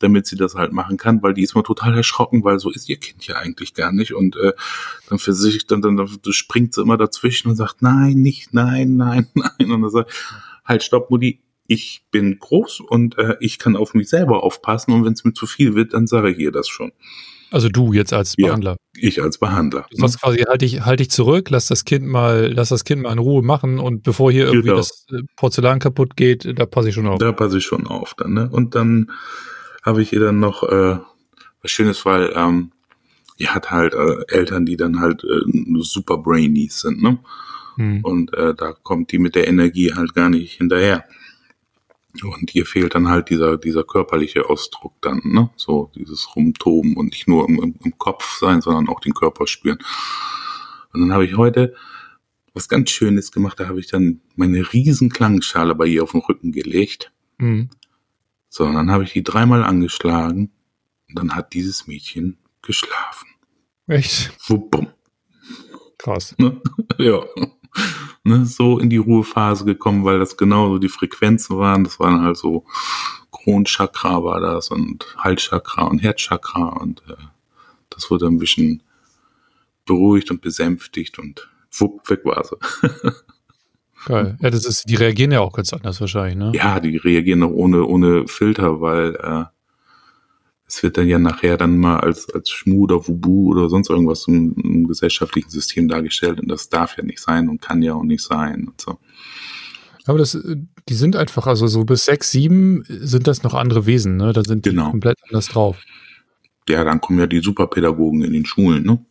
damit 0.00 0.26
sie 0.26 0.36
das 0.36 0.54
halt 0.54 0.72
machen 0.72 0.96
kann, 0.96 1.22
weil 1.22 1.34
die 1.34 1.42
ist 1.42 1.54
mal 1.54 1.62
total 1.62 1.94
erschrocken, 1.94 2.44
weil 2.44 2.58
so 2.58 2.70
ist 2.70 2.88
ihr 2.88 2.98
Kind 2.98 3.26
ja 3.26 3.36
eigentlich 3.36 3.74
gar 3.74 3.92
nicht 3.92 4.14
und 4.14 4.36
äh, 4.36 4.52
dann 5.08 5.18
für 5.18 5.32
sich 5.32 5.66
dann, 5.66 5.82
dann, 5.82 5.96
dann 5.96 6.32
springt 6.32 6.74
sie 6.74 6.82
immer 6.82 6.96
dazwischen 6.96 7.48
und 7.48 7.56
sagt 7.56 7.82
nein, 7.82 8.14
nicht, 8.14 8.54
nein, 8.54 8.96
nein, 8.96 9.26
nein 9.34 9.70
und 9.70 9.82
dann 9.82 9.90
sagt 9.90 10.12
halt 10.64 10.82
stopp, 10.82 11.10
Mutti, 11.10 11.42
ich 11.66 12.02
bin 12.10 12.38
groß 12.38 12.80
und 12.80 13.18
äh, 13.18 13.36
ich 13.40 13.58
kann 13.58 13.76
auf 13.76 13.94
mich 13.94 14.08
selber 14.08 14.42
aufpassen 14.42 14.92
und 14.92 15.04
wenn 15.04 15.12
es 15.12 15.24
mir 15.24 15.34
zu 15.34 15.46
viel 15.46 15.74
wird, 15.74 15.92
dann 15.92 16.06
sage 16.06 16.30
ich 16.30 16.38
ihr 16.38 16.52
das 16.52 16.68
schon. 16.68 16.92
Also 17.50 17.68
du 17.68 17.92
jetzt 17.92 18.12
als 18.12 18.36
Behandler. 18.36 18.72
Ja, 18.72 18.76
ich 19.00 19.22
als 19.22 19.38
Behandler. 19.38 19.86
Du 19.90 19.96
sagst 19.96 20.20
quasi, 20.20 20.38
halt 20.38 20.62
dich, 20.62 20.82
halt 20.82 21.00
dich 21.00 21.10
zurück, 21.10 21.50
lass 21.50 21.66
das 21.66 21.84
Kind 21.84 22.06
mal, 22.06 22.52
lass 22.52 22.70
das 22.70 22.84
Kind 22.84 23.02
mal 23.02 23.12
in 23.12 23.18
Ruhe 23.18 23.42
machen 23.42 23.78
und 23.78 24.02
bevor 24.02 24.30
hier 24.32 24.46
irgendwie 24.46 24.68
genau. 24.68 24.76
das 24.78 25.06
äh, 25.10 25.22
Porzellan 25.36 25.78
kaputt 25.78 26.16
geht, 26.16 26.58
da 26.58 26.66
passe 26.66 26.88
ich 26.88 26.94
schon 26.94 27.06
auf. 27.06 27.18
Da 27.18 27.32
passe 27.32 27.58
ich 27.58 27.64
schon 27.64 27.86
auf 27.86 28.14
dann, 28.14 28.34
ne? 28.34 28.48
Und 28.50 28.74
dann 28.74 29.10
habe 29.84 30.02
ich 30.02 30.12
ihr 30.12 30.20
dann 30.20 30.40
noch 30.40 30.62
äh, 30.62 30.98
was 31.62 31.70
Schönes, 31.70 32.04
weil 32.04 32.32
ähm, 32.34 32.72
ihr 33.36 33.54
hat 33.54 33.70
halt 33.70 33.94
äh, 33.94 34.24
Eltern, 34.28 34.66
die 34.66 34.76
dann 34.76 35.00
halt 35.00 35.24
äh, 35.24 35.80
super 35.80 36.18
Brainies 36.18 36.80
sind, 36.80 37.02
ne? 37.02 37.18
Hm. 37.76 38.00
Und 38.02 38.34
äh, 38.34 38.54
da 38.54 38.72
kommt 38.72 39.12
die 39.12 39.18
mit 39.18 39.34
der 39.34 39.46
Energie 39.46 39.94
halt 39.94 40.14
gar 40.14 40.28
nicht 40.28 40.58
hinterher. 40.58 41.04
Und 42.24 42.54
ihr 42.54 42.66
fehlt 42.66 42.94
dann 42.94 43.08
halt 43.08 43.30
dieser, 43.30 43.56
dieser 43.56 43.84
körperliche 43.84 44.48
Ausdruck 44.48 44.94
dann, 45.00 45.20
ne? 45.24 45.50
So 45.56 45.90
dieses 45.94 46.34
Rumtoben 46.34 46.96
und 46.96 47.06
nicht 47.06 47.28
nur 47.28 47.48
im, 47.48 47.76
im 47.82 47.98
Kopf 47.98 48.38
sein, 48.38 48.60
sondern 48.60 48.88
auch 48.88 49.00
den 49.00 49.14
Körper 49.14 49.46
spüren. 49.46 49.78
Und 50.92 51.00
dann 51.00 51.12
habe 51.12 51.24
ich 51.24 51.36
heute 51.36 51.74
was 52.54 52.68
ganz 52.68 52.90
Schönes 52.90 53.32
gemacht. 53.32 53.60
Da 53.60 53.68
habe 53.68 53.80
ich 53.80 53.86
dann 53.86 54.20
meine 54.36 54.72
riesen 54.72 55.10
Klangschale 55.10 55.74
bei 55.74 55.86
ihr 55.86 56.02
auf 56.02 56.12
den 56.12 56.20
Rücken 56.20 56.52
gelegt. 56.52 57.12
Mhm. 57.38 57.70
So, 58.48 58.64
und 58.64 58.74
dann 58.74 58.90
habe 58.90 59.04
ich 59.04 59.12
die 59.12 59.22
dreimal 59.22 59.62
angeschlagen. 59.64 60.50
Und 61.08 61.18
dann 61.18 61.34
hat 61.34 61.54
dieses 61.54 61.86
Mädchen 61.86 62.38
geschlafen. 62.62 63.28
Echt? 63.86 64.32
Wuppum. 64.48 64.88
Krass. 65.98 66.34
Ne? 66.38 66.60
ja 66.98 67.22
ne, 68.24 68.44
so 68.46 68.78
in 68.78 68.90
die 68.90 68.96
Ruhephase 68.96 69.64
gekommen, 69.64 70.04
weil 70.04 70.18
das 70.18 70.36
genauso 70.36 70.78
die 70.78 70.88
Frequenzen 70.88 71.58
waren. 71.58 71.84
Das 71.84 71.98
waren 71.98 72.22
halt 72.22 72.36
so 72.36 72.64
Kronchakra 73.30 74.22
war 74.22 74.40
das 74.40 74.70
und 74.70 75.06
Halschakra 75.18 75.84
und 75.84 76.00
Herzchakra 76.00 76.68
und 76.80 77.02
äh, 77.08 77.14
das 77.90 78.10
wurde 78.10 78.26
ein 78.26 78.38
bisschen 78.38 78.82
beruhigt 79.86 80.30
und 80.30 80.40
besänftigt 80.40 81.18
und 81.18 81.48
wupp, 81.72 82.08
weg 82.08 82.24
war 82.24 82.44
sie. 82.44 82.56
Geil. 84.06 84.38
Ja, 84.40 84.50
das 84.50 84.64
ist, 84.64 84.88
die 84.88 84.94
reagieren 84.94 85.32
ja 85.32 85.40
auch 85.40 85.52
ganz 85.52 85.72
anders 85.72 86.00
wahrscheinlich, 86.00 86.36
ne? 86.36 86.52
Ja, 86.54 86.78
die 86.78 86.96
reagieren 86.96 87.42
auch 87.42 87.50
ohne, 87.50 87.84
ohne 87.84 88.28
Filter, 88.28 88.80
weil 88.80 89.16
äh, 89.16 89.44
es 90.68 90.82
wird 90.82 90.98
dann 90.98 91.08
ja 91.08 91.18
nachher 91.18 91.56
dann 91.56 91.78
mal 91.78 91.98
als, 92.00 92.28
als 92.30 92.50
Schmu 92.50 92.82
oder 92.82 93.08
Wubu 93.08 93.50
oder 93.50 93.70
sonst 93.70 93.88
irgendwas 93.88 94.28
im, 94.28 94.54
im 94.62 94.86
gesellschaftlichen 94.86 95.48
System 95.50 95.88
dargestellt 95.88 96.40
und 96.40 96.48
das 96.48 96.68
darf 96.68 96.96
ja 96.98 97.04
nicht 97.04 97.20
sein 97.20 97.48
und 97.48 97.62
kann 97.62 97.80
ja 97.82 97.94
auch 97.94 98.04
nicht 98.04 98.22
sein 98.22 98.68
und 98.68 98.80
so. 98.80 98.98
Aber 100.04 100.18
das, 100.18 100.38
die 100.88 100.94
sind 100.94 101.16
einfach, 101.16 101.46
also 101.46 101.66
so 101.66 101.84
bis 101.84 102.04
sechs, 102.04 102.30
sieben 102.30 102.84
sind 102.86 103.26
das 103.26 103.42
noch 103.42 103.54
andere 103.54 103.86
Wesen, 103.86 104.16
ne? 104.16 104.32
Da 104.32 104.42
sind 104.42 104.64
die 104.66 104.70
Genau. 104.70 104.90
komplett 104.90 105.18
anders 105.28 105.48
drauf. 105.48 105.78
Ja, 106.68 106.84
dann 106.84 107.00
kommen 107.00 107.18
ja 107.18 107.26
die 107.26 107.40
Superpädagogen 107.40 108.22
in 108.22 108.32
den 108.32 108.44
Schulen, 108.46 108.84
ne? 108.84 109.04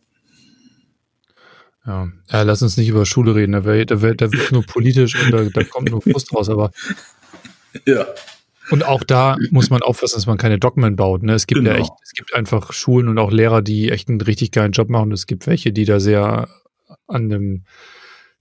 Ja. 1.86 2.08
ja, 2.30 2.42
lass 2.42 2.62
uns 2.62 2.76
nicht 2.76 2.88
über 2.88 3.06
Schule 3.06 3.34
reden, 3.34 3.52
da 3.52 3.64
wird 3.64 3.90
da 3.90 4.02
wär, 4.02 4.14
da 4.14 4.30
wird 4.30 4.52
nur 4.52 4.62
politisch 4.62 5.14
und 5.24 5.30
da, 5.32 5.44
da 5.44 5.64
kommt 5.64 5.90
nur 5.90 6.02
Frust 6.02 6.32
raus, 6.34 6.48
aber 6.48 6.70
Ja. 7.86 8.06
Und 8.70 8.84
auch 8.84 9.02
da 9.02 9.36
muss 9.50 9.70
man 9.70 9.82
aufpassen, 9.82 10.16
dass 10.16 10.26
man 10.26 10.38
keine 10.38 10.58
Dogmen 10.58 10.96
baut. 10.96 11.22
Ne? 11.22 11.34
Es 11.34 11.46
gibt 11.46 11.62
ja 11.64 11.72
Genau. 11.72 11.84
echt, 11.84 11.92
es 12.02 12.12
gibt 12.12 12.34
einfach 12.34 12.72
Schulen 12.72 13.08
und 13.08 13.18
auch 13.18 13.30
Lehrer, 13.32 13.62
die 13.62 13.90
echt 13.90 14.08
einen 14.08 14.20
richtig 14.20 14.50
geilen 14.52 14.72
Job 14.72 14.88
machen. 14.90 15.12
Es 15.12 15.26
gibt 15.26 15.46
welche, 15.46 15.72
die 15.72 15.84
da 15.84 16.00
sehr 16.00 16.48
an 17.06 17.28
dem 17.28 17.64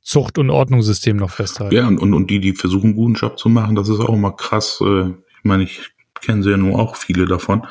Zucht- 0.01 0.37
und 0.37 0.49
Ordnungssystem 0.49 1.17
noch 1.17 1.31
festhalten. 1.31 1.75
Ja, 1.75 1.87
und, 1.87 1.99
und, 1.99 2.13
und 2.13 2.29
die, 2.29 2.39
die 2.39 2.53
versuchen, 2.53 2.87
einen 2.87 2.95
guten 2.95 3.13
Job 3.15 3.37
zu 3.37 3.49
machen, 3.49 3.75
das 3.75 3.89
ist 3.89 3.99
auch 3.99 4.13
immer 4.13 4.31
krass. 4.31 4.79
Äh, 4.81 5.09
ich 5.09 5.43
meine, 5.43 5.63
ich 5.63 5.81
kenne 6.21 6.43
sie 6.43 6.51
ja 6.51 6.57
nur 6.57 6.79
auch 6.79 6.95
viele 6.95 7.25
davon, 7.25 7.65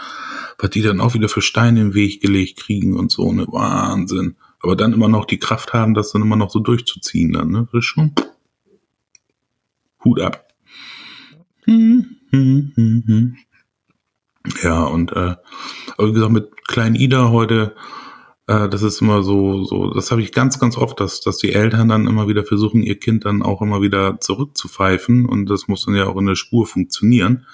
was 0.59 0.71
die 0.71 0.83
dann 0.83 1.01
auch 1.01 1.15
wieder 1.15 1.29
für 1.29 1.43
Steine 1.43 1.81
im 1.81 1.95
Weg 1.95 2.21
gelegt 2.21 2.59
kriegen 2.61 2.97
und 2.97 3.11
so, 3.11 3.33
ne, 3.33 3.47
Wahnsinn. 3.49 4.37
Aber 4.61 4.77
dann 4.77 4.93
immer 4.93 5.09
noch 5.09 5.25
die 5.25 5.39
Kraft 5.39 5.73
haben, 5.73 5.95
das 5.95 6.13
dann 6.13 6.23
immer 6.23 6.37
noch 6.37 6.51
so 6.51 6.61
durchzuziehen 6.61 7.33
dann, 7.33 7.51
ne, 7.51 7.69
das 7.73 7.79
ist 7.81 7.85
schon 7.87 8.13
Hut 10.05 10.21
ab. 10.21 10.46
Hm, 11.67 12.07
hm, 12.31 12.73
hm, 12.75 13.03
hm. 13.07 13.37
Ja, 14.63 14.85
und 14.85 15.13
äh, 15.13 15.35
aber 15.97 16.09
wie 16.09 16.13
gesagt, 16.13 16.33
mit 16.33 16.67
Klein 16.69 16.95
Ida 16.95 17.31
heute, 17.31 17.75
äh, 18.47 18.69
das 18.69 18.83
ist 18.83 19.01
immer 19.01 19.23
so, 19.23 19.65
so, 19.65 19.91
das 19.91 20.11
habe 20.11 20.23
ich 20.23 20.33
ganz, 20.33 20.59
ganz 20.59 20.77
oft, 20.77 21.01
dass, 21.01 21.21
dass 21.21 21.39
die 21.39 21.53
Eltern 21.53 21.89
dann 21.89 22.07
immer 22.07 22.29
wieder 22.29 22.45
versuchen, 22.45 22.83
ihr 22.83 22.99
Kind 22.99 23.25
dann 23.25 23.43
auch 23.43 23.61
immer 23.63 23.83
wieder 23.83 24.21
zurückzupfeifen 24.21 25.27
und 25.27 25.47
das 25.47 25.69
muss 25.69 25.85
dann 25.85 25.97
ja 25.97 26.07
auch 26.07 26.17
in 26.17 26.27
der 26.27 26.37
Spur 26.37 26.67
funktionieren. 26.67 27.47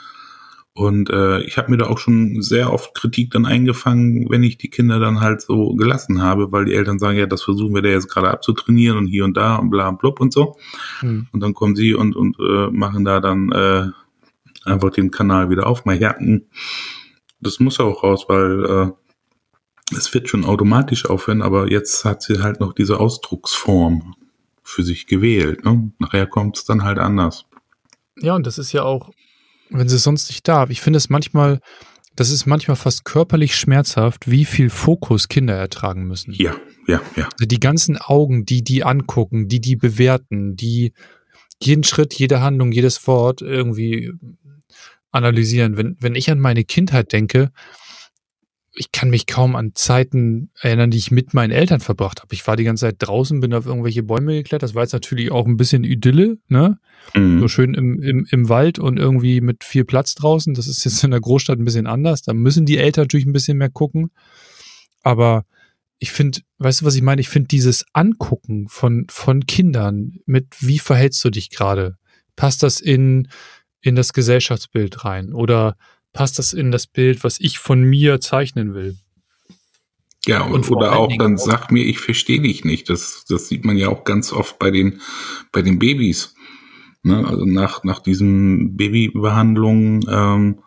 Und 0.74 1.10
äh, 1.10 1.42
ich 1.42 1.58
habe 1.58 1.70
mir 1.70 1.76
da 1.76 1.86
auch 1.86 1.98
schon 1.98 2.40
sehr 2.40 2.72
oft 2.72 2.94
Kritik 2.94 3.30
dann 3.30 3.44
eingefangen, 3.44 4.30
wenn 4.30 4.42
ich 4.42 4.56
die 4.56 4.70
Kinder 4.70 4.98
dann 4.98 5.20
halt 5.20 5.42
so 5.42 5.74
gelassen 5.74 6.22
habe, 6.22 6.50
weil 6.50 6.64
die 6.64 6.72
Eltern 6.72 6.98
sagen, 6.98 7.18
ja, 7.18 7.26
das 7.26 7.42
versuchen 7.42 7.74
wir 7.74 7.82
da 7.82 7.90
jetzt 7.90 8.08
gerade 8.08 8.30
abzutrainieren 8.30 8.96
und 8.96 9.06
hier 9.06 9.26
und 9.26 9.36
da 9.36 9.56
und 9.56 9.68
bla 9.68 9.90
und 9.90 9.98
blub 9.98 10.18
und 10.18 10.32
so. 10.32 10.56
Hm. 11.00 11.26
Und 11.30 11.40
dann 11.40 11.52
kommen 11.52 11.76
sie 11.76 11.92
und, 11.92 12.16
und 12.16 12.38
äh, 12.40 12.70
machen 12.70 13.04
da 13.04 13.20
dann 13.20 13.52
äh, 13.52 13.88
einfach 14.64 14.90
den 14.90 15.10
Kanal 15.10 15.50
wieder 15.50 15.66
auf. 15.66 15.84
Mal 15.84 16.00
ja, 16.00 16.16
das 17.40 17.60
muss 17.60 17.80
auch 17.80 18.02
raus, 18.02 18.26
weil 18.28 18.64
äh, 18.64 19.96
es 19.96 20.12
wird 20.14 20.28
schon 20.28 20.44
automatisch 20.44 21.06
aufhören, 21.06 21.42
aber 21.42 21.70
jetzt 21.70 22.04
hat 22.04 22.22
sie 22.22 22.42
halt 22.42 22.60
noch 22.60 22.72
diese 22.72 23.00
Ausdrucksform 23.00 24.14
für 24.62 24.82
sich 24.82 25.06
gewählt. 25.06 25.64
Ne? 25.64 25.92
Nachher 25.98 26.26
kommt 26.26 26.56
es 26.56 26.64
dann 26.64 26.84
halt 26.84 26.98
anders. 26.98 27.46
Ja, 28.18 28.34
und 28.34 28.46
das 28.46 28.58
ist 28.58 28.72
ja 28.72 28.82
auch, 28.82 29.10
wenn 29.70 29.88
sie 29.88 29.96
es 29.96 30.02
sonst 30.02 30.28
nicht 30.28 30.46
darf. 30.46 30.70
Ich 30.70 30.80
finde 30.80 30.98
es 30.98 31.10
manchmal, 31.10 31.60
das 32.14 32.30
ist 32.30 32.46
manchmal 32.46 32.76
fast 32.76 33.04
körperlich 33.04 33.56
schmerzhaft, 33.56 34.30
wie 34.30 34.44
viel 34.44 34.70
Fokus 34.70 35.28
Kinder 35.28 35.54
ertragen 35.54 36.04
müssen. 36.04 36.32
Ja, 36.32 36.54
ja, 36.86 37.00
ja. 37.16 37.24
Also 37.24 37.46
die 37.46 37.60
ganzen 37.60 37.98
Augen, 37.98 38.44
die 38.44 38.62
die 38.62 38.84
angucken, 38.84 39.48
die 39.48 39.60
die 39.60 39.76
bewerten, 39.76 40.56
die 40.56 40.92
jeden 41.64 41.84
Schritt, 41.84 42.14
jede 42.14 42.40
Handlung, 42.40 42.72
jedes 42.72 43.06
Wort 43.06 43.42
irgendwie 43.42 44.12
analysieren. 45.10 45.76
Wenn, 45.76 45.96
wenn 46.00 46.14
ich 46.14 46.30
an 46.30 46.40
meine 46.40 46.64
Kindheit 46.64 47.12
denke, 47.12 47.50
ich 48.74 48.90
kann 48.90 49.10
mich 49.10 49.26
kaum 49.26 49.54
an 49.54 49.72
Zeiten 49.74 50.50
erinnern, 50.58 50.90
die 50.90 50.96
ich 50.96 51.10
mit 51.10 51.34
meinen 51.34 51.50
Eltern 51.50 51.80
verbracht 51.80 52.22
habe. 52.22 52.32
Ich 52.32 52.46
war 52.46 52.56
die 52.56 52.64
ganze 52.64 52.86
Zeit 52.86 52.96
draußen, 52.98 53.40
bin 53.40 53.52
auf 53.52 53.66
irgendwelche 53.66 54.02
Bäume 54.02 54.32
geklettert. 54.32 54.62
Das 54.62 54.74
war 54.74 54.82
jetzt 54.82 54.94
natürlich 54.94 55.30
auch 55.30 55.46
ein 55.46 55.58
bisschen 55.58 55.84
Idylle, 55.84 56.38
ne? 56.48 56.78
Mhm. 57.14 57.40
So 57.40 57.48
schön 57.48 57.74
im, 57.74 58.00
im, 58.00 58.26
im 58.30 58.48
Wald 58.48 58.78
und 58.78 58.98
irgendwie 58.98 59.42
mit 59.42 59.64
viel 59.64 59.84
Platz 59.84 60.14
draußen. 60.14 60.54
Das 60.54 60.68
ist 60.68 60.84
jetzt 60.84 61.04
in 61.04 61.10
der 61.10 61.20
Großstadt 61.20 61.58
ein 61.58 61.66
bisschen 61.66 61.86
anders. 61.86 62.22
Da 62.22 62.32
müssen 62.32 62.64
die 62.64 62.78
Eltern 62.78 63.04
natürlich 63.04 63.26
ein 63.26 63.34
bisschen 63.34 63.58
mehr 63.58 63.68
gucken. 63.68 64.10
Aber 65.02 65.44
ich 66.02 66.10
finde, 66.10 66.40
weißt 66.58 66.80
du, 66.80 66.84
was 66.84 66.96
ich 66.96 67.02
meine? 67.02 67.20
Ich 67.20 67.28
finde 67.28 67.46
dieses 67.46 67.84
Angucken 67.92 68.66
von, 68.68 69.06
von 69.08 69.46
Kindern 69.46 70.18
mit, 70.26 70.48
wie 70.58 70.80
verhältst 70.80 71.24
du 71.24 71.30
dich 71.30 71.48
gerade? 71.48 71.96
Passt 72.34 72.64
das 72.64 72.80
in, 72.80 73.28
in 73.82 73.94
das 73.94 74.12
Gesellschaftsbild 74.12 75.04
rein? 75.04 75.32
Oder 75.32 75.76
passt 76.12 76.40
das 76.40 76.54
in 76.54 76.72
das 76.72 76.88
Bild, 76.88 77.22
was 77.22 77.38
ich 77.38 77.60
von 77.60 77.84
mir 77.84 78.20
zeichnen 78.20 78.74
will? 78.74 78.96
Ja, 80.26 80.42
und, 80.42 80.68
Und 80.68 80.70
oder 80.72 80.96
auch 80.96 81.16
dann 81.16 81.38
sag 81.38 81.70
mir, 81.70 81.84
ich 81.84 82.00
verstehe 82.00 82.40
dich 82.40 82.64
nicht. 82.64 82.90
Das, 82.90 83.24
das 83.28 83.46
sieht 83.46 83.64
man 83.64 83.76
ja 83.76 83.88
auch 83.88 84.02
ganz 84.02 84.32
oft 84.32 84.58
bei 84.58 84.72
den, 84.72 85.00
bei 85.52 85.62
den 85.62 85.78
Babys. 85.78 86.34
Ne? 87.04 87.24
Also 87.24 87.44
nach, 87.44 87.84
nach 87.84 88.00
diesen 88.00 88.76
Babybehandlungen 88.76 90.04
ähm, 90.10 90.64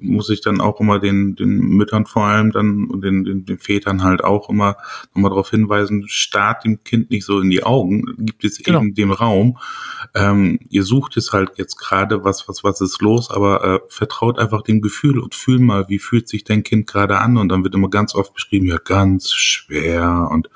muss 0.00 0.30
ich 0.30 0.40
dann 0.40 0.60
auch 0.60 0.80
immer 0.80 0.98
den, 0.98 1.34
den 1.36 1.58
Müttern 1.58 2.06
vor 2.06 2.24
allem 2.24 2.52
dann 2.52 2.86
und 2.86 3.02
den, 3.02 3.24
den, 3.24 3.44
den 3.44 3.58
Vätern 3.58 4.02
halt 4.02 4.22
auch 4.24 4.48
immer 4.48 4.76
nochmal 5.14 5.30
darauf 5.30 5.50
hinweisen, 5.50 6.04
starrt 6.08 6.64
dem 6.64 6.82
Kind 6.84 7.10
nicht 7.10 7.24
so 7.24 7.40
in 7.40 7.50
die 7.50 7.62
Augen, 7.64 8.14
gibt 8.18 8.44
es 8.44 8.58
Genau. 8.58 8.80
eben 8.80 8.94
dem 8.94 9.10
Raum. 9.12 9.58
Ähm, 10.14 10.58
ihr 10.68 10.84
sucht 10.84 11.16
es 11.16 11.32
halt 11.32 11.52
jetzt 11.56 11.76
gerade, 11.76 12.24
was, 12.24 12.48
was, 12.48 12.64
was 12.64 12.80
ist 12.80 13.00
los, 13.02 13.30
aber 13.30 13.64
äh, 13.64 13.80
vertraut 13.88 14.38
einfach 14.38 14.62
dem 14.62 14.80
Gefühl 14.80 15.18
und 15.18 15.34
fühl 15.34 15.58
mal, 15.58 15.88
wie 15.88 15.98
fühlt 15.98 16.28
sich 16.28 16.44
dein 16.44 16.62
Kind 16.62 16.86
gerade 16.86 17.18
an 17.18 17.36
und 17.36 17.48
dann 17.48 17.64
wird 17.64 17.74
immer 17.74 17.90
ganz 17.90 18.14
oft 18.14 18.34
beschrieben, 18.34 18.66
ja, 18.66 18.78
ganz 18.78 19.32
schwer 19.32 20.28
und 20.30 20.48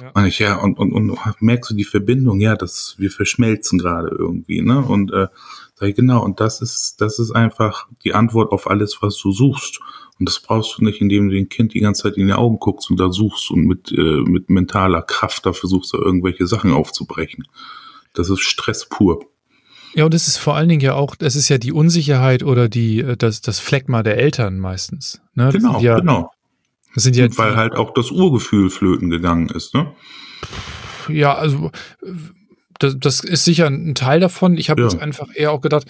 Ja. 0.00 0.10
meine 0.14 0.28
ich, 0.28 0.40
ja, 0.40 0.56
und, 0.56 0.76
und, 0.78 0.92
und 0.92 1.16
merkst 1.40 1.70
du 1.70 1.74
die 1.74 1.84
Verbindung, 1.84 2.40
ja, 2.40 2.56
dass 2.56 2.96
wir 2.98 3.10
verschmelzen 3.12 3.78
gerade 3.78 4.08
irgendwie, 4.08 4.60
ne? 4.60 4.80
Und 4.80 5.12
äh, 5.12 5.28
sag 5.74 5.88
ich, 5.88 5.94
genau, 5.94 6.22
und 6.22 6.40
das 6.40 6.60
ist, 6.62 7.00
das 7.00 7.18
ist 7.18 7.32
einfach 7.32 7.88
die 8.04 8.14
Antwort 8.14 8.52
auf 8.52 8.68
alles, 8.68 8.98
was 9.00 9.16
du 9.18 9.32
suchst. 9.32 9.80
Und 10.18 10.28
das 10.28 10.40
brauchst 10.40 10.78
du 10.78 10.84
nicht, 10.84 11.00
indem 11.00 11.28
du 11.28 11.34
dem 11.34 11.48
Kind 11.48 11.74
die 11.74 11.80
ganze 11.80 12.04
Zeit 12.04 12.16
in 12.16 12.28
die 12.28 12.32
Augen 12.32 12.60
guckst 12.60 12.88
und 12.90 13.00
da 13.00 13.10
suchst 13.10 13.50
und 13.50 13.64
mit, 13.66 13.90
äh, 13.90 14.20
mit 14.20 14.48
mentaler 14.48 15.02
Kraft 15.02 15.44
da 15.44 15.52
versuchst, 15.52 15.92
da 15.92 15.98
irgendwelche 15.98 16.46
Sachen 16.46 16.72
aufzubrechen. 16.72 17.48
Das 18.12 18.30
ist 18.30 18.40
Stress 18.40 18.88
pur. 18.88 19.24
Ja, 19.94 20.04
und 20.04 20.14
es 20.14 20.28
ist 20.28 20.38
vor 20.38 20.54
allen 20.54 20.68
Dingen 20.68 20.80
ja 20.80 20.94
auch, 20.94 21.16
es 21.18 21.36
ist 21.36 21.48
ja 21.48 21.58
die 21.58 21.72
Unsicherheit 21.72 22.42
oder 22.42 22.68
die, 22.68 23.00
äh, 23.00 23.16
das, 23.16 23.40
das 23.40 23.58
Phlegma 23.58 24.02
der 24.02 24.18
Eltern 24.18 24.58
meistens. 24.58 25.20
Ne? 25.34 25.50
Genau, 25.52 25.80
ja, 25.80 25.98
genau. 25.98 26.30
Das 26.94 27.02
sind 27.02 27.16
ja, 27.16 27.24
Und 27.24 27.36
weil 27.38 27.56
halt 27.56 27.74
auch 27.74 27.92
das 27.92 28.12
Urgefühl 28.12 28.70
flöten 28.70 29.10
gegangen 29.10 29.48
ist, 29.48 29.74
ne? 29.74 29.92
ja, 31.08 31.34
also 31.34 31.70
äh, 32.02 32.12
das, 32.78 32.96
das 32.98 33.20
ist 33.20 33.44
sicher 33.44 33.66
ein 33.66 33.94
Teil 33.94 34.20
davon. 34.20 34.56
Ich 34.56 34.70
habe 34.70 34.82
Ja. 34.82 34.88
jetzt 34.88 35.00
einfach 35.00 35.28
eher 35.34 35.52
auch 35.52 35.60
gedacht, 35.60 35.86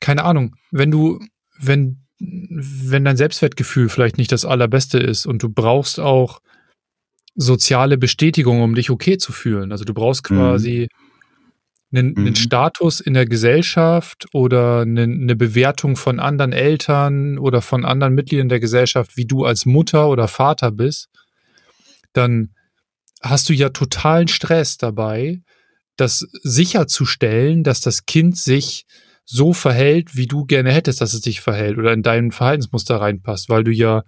keine 0.00 0.24
Ahnung, 0.24 0.56
wenn 0.70 0.90
du, 0.90 1.20
wenn, 1.58 2.06
wenn 2.18 3.04
dein 3.04 3.16
Selbstwertgefühl 3.16 3.88
vielleicht 3.88 4.18
nicht 4.18 4.32
das 4.32 4.44
allerbeste 4.44 4.98
ist 4.98 5.26
und 5.26 5.42
du 5.42 5.48
brauchst 5.48 6.00
auch 6.00 6.40
soziale 7.34 7.96
Bestätigung, 7.96 8.60
um 8.62 8.74
dich 8.74 8.90
okay 8.90 9.18
zu 9.18 9.32
fühlen. 9.32 9.72
Also 9.72 9.84
du 9.84 9.94
brauchst 9.94 10.28
Mhm. 10.30 10.36
quasi 10.36 10.88
einen, 11.92 12.16
einen 12.16 12.26
Mhm. 12.30 12.34
Status 12.36 13.00
in 13.00 13.14
der 13.14 13.26
Gesellschaft 13.26 14.26
oder 14.32 14.80
eine, 14.82 15.02
eine 15.02 15.36
Bewertung 15.36 15.96
von 15.96 16.20
anderen 16.20 16.52
Eltern 16.52 17.38
oder 17.38 17.62
von 17.62 17.84
anderen 17.84 18.14
Mitgliedern 18.14 18.48
der 18.48 18.60
Gesellschaft, 18.60 19.16
wie 19.16 19.26
du 19.26 19.44
als 19.44 19.66
Mutter 19.66 20.08
oder 20.08 20.28
Vater 20.28 20.70
bist, 20.70 21.08
dann 22.12 22.54
hast 23.22 23.48
du 23.48 23.52
ja 23.54 23.70
totalen 23.70 24.28
Stress 24.28 24.76
dabei, 24.78 25.40
das 26.00 26.26
sicherzustellen, 26.42 27.62
dass 27.62 27.80
das 27.80 28.06
Kind 28.06 28.36
sich 28.36 28.86
so 29.24 29.52
verhält, 29.52 30.16
wie 30.16 30.26
du 30.26 30.44
gerne 30.44 30.72
hättest, 30.72 31.00
dass 31.00 31.14
es 31.14 31.22
sich 31.22 31.40
verhält 31.40 31.78
oder 31.78 31.92
in 31.92 32.02
dein 32.02 32.32
Verhaltensmuster 32.32 32.96
reinpasst, 32.96 33.48
weil 33.48 33.62
du 33.62 33.70
ja 33.70 34.02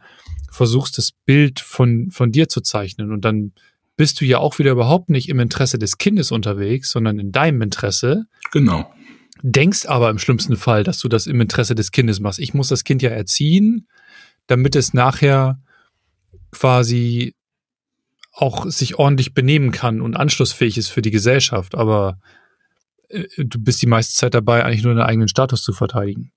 versuchst, 0.51 0.99
das 0.99 1.13
Bild 1.13 1.61
von, 1.61 2.11
von 2.11 2.33
dir 2.33 2.49
zu 2.49 2.61
zeichnen 2.61 3.13
und 3.13 3.25
dann 3.25 3.53
bist 3.97 4.21
du 4.21 4.25
ja 4.25 4.39
auch 4.39 4.59
wieder 4.59 4.73
überhaupt 4.73 5.11
nicht 5.11 5.29
im 5.29 5.39
Interesse 5.39 5.79
des 5.79 5.99
Kindes 5.99 6.33
unterwegs, 6.33 6.91
sondern 6.91 7.19
in 7.19 7.31
deinem 7.31 7.63
Interesse, 7.63 8.25
Genau. 8.51 8.93
denkst 9.43 9.87
aber 9.87 10.11
im 10.11 10.19
schlimmsten 10.19 10.57
Fall, 10.57 10.83
dass 10.83 10.99
du 10.99 11.09
das 11.09 11.27
im 11.27 11.41
Interesse 11.41 11.75
des 11.75 11.93
Kindes 11.93 12.19
machst. 12.19 12.39
Ich 12.41 12.55
muss 12.55 12.69
das 12.69 12.85
Kind 12.85 13.03
ja 13.03 13.11
erziehen, 13.11 13.87
damit 14.47 14.75
es 14.75 14.93
nachher 14.93 15.61
quasi 16.51 17.35
auch 18.33 18.67
sich 18.67 18.99
ordentlich 18.99 19.35
benehmen 19.35 19.73
kann 19.73 20.01
und 20.01 20.17
anschlussfähig 20.17 20.79
ist 20.79 20.89
für 20.89 21.03
die 21.03 21.11
Gesellschaft, 21.11 21.75
aber 21.75 22.19
äh, 23.09 23.25
du 23.39 23.59
bist 23.63 23.83
die 23.83 23.87
meiste 23.87 24.15
Zeit 24.15 24.35
dabei, 24.35 24.65
eigentlich 24.65 24.83
nur 24.83 24.95
deinen 24.95 25.07
eigenen 25.07 25.29
Status 25.29 25.63
zu 25.63 25.73
verteidigen. 25.73 26.33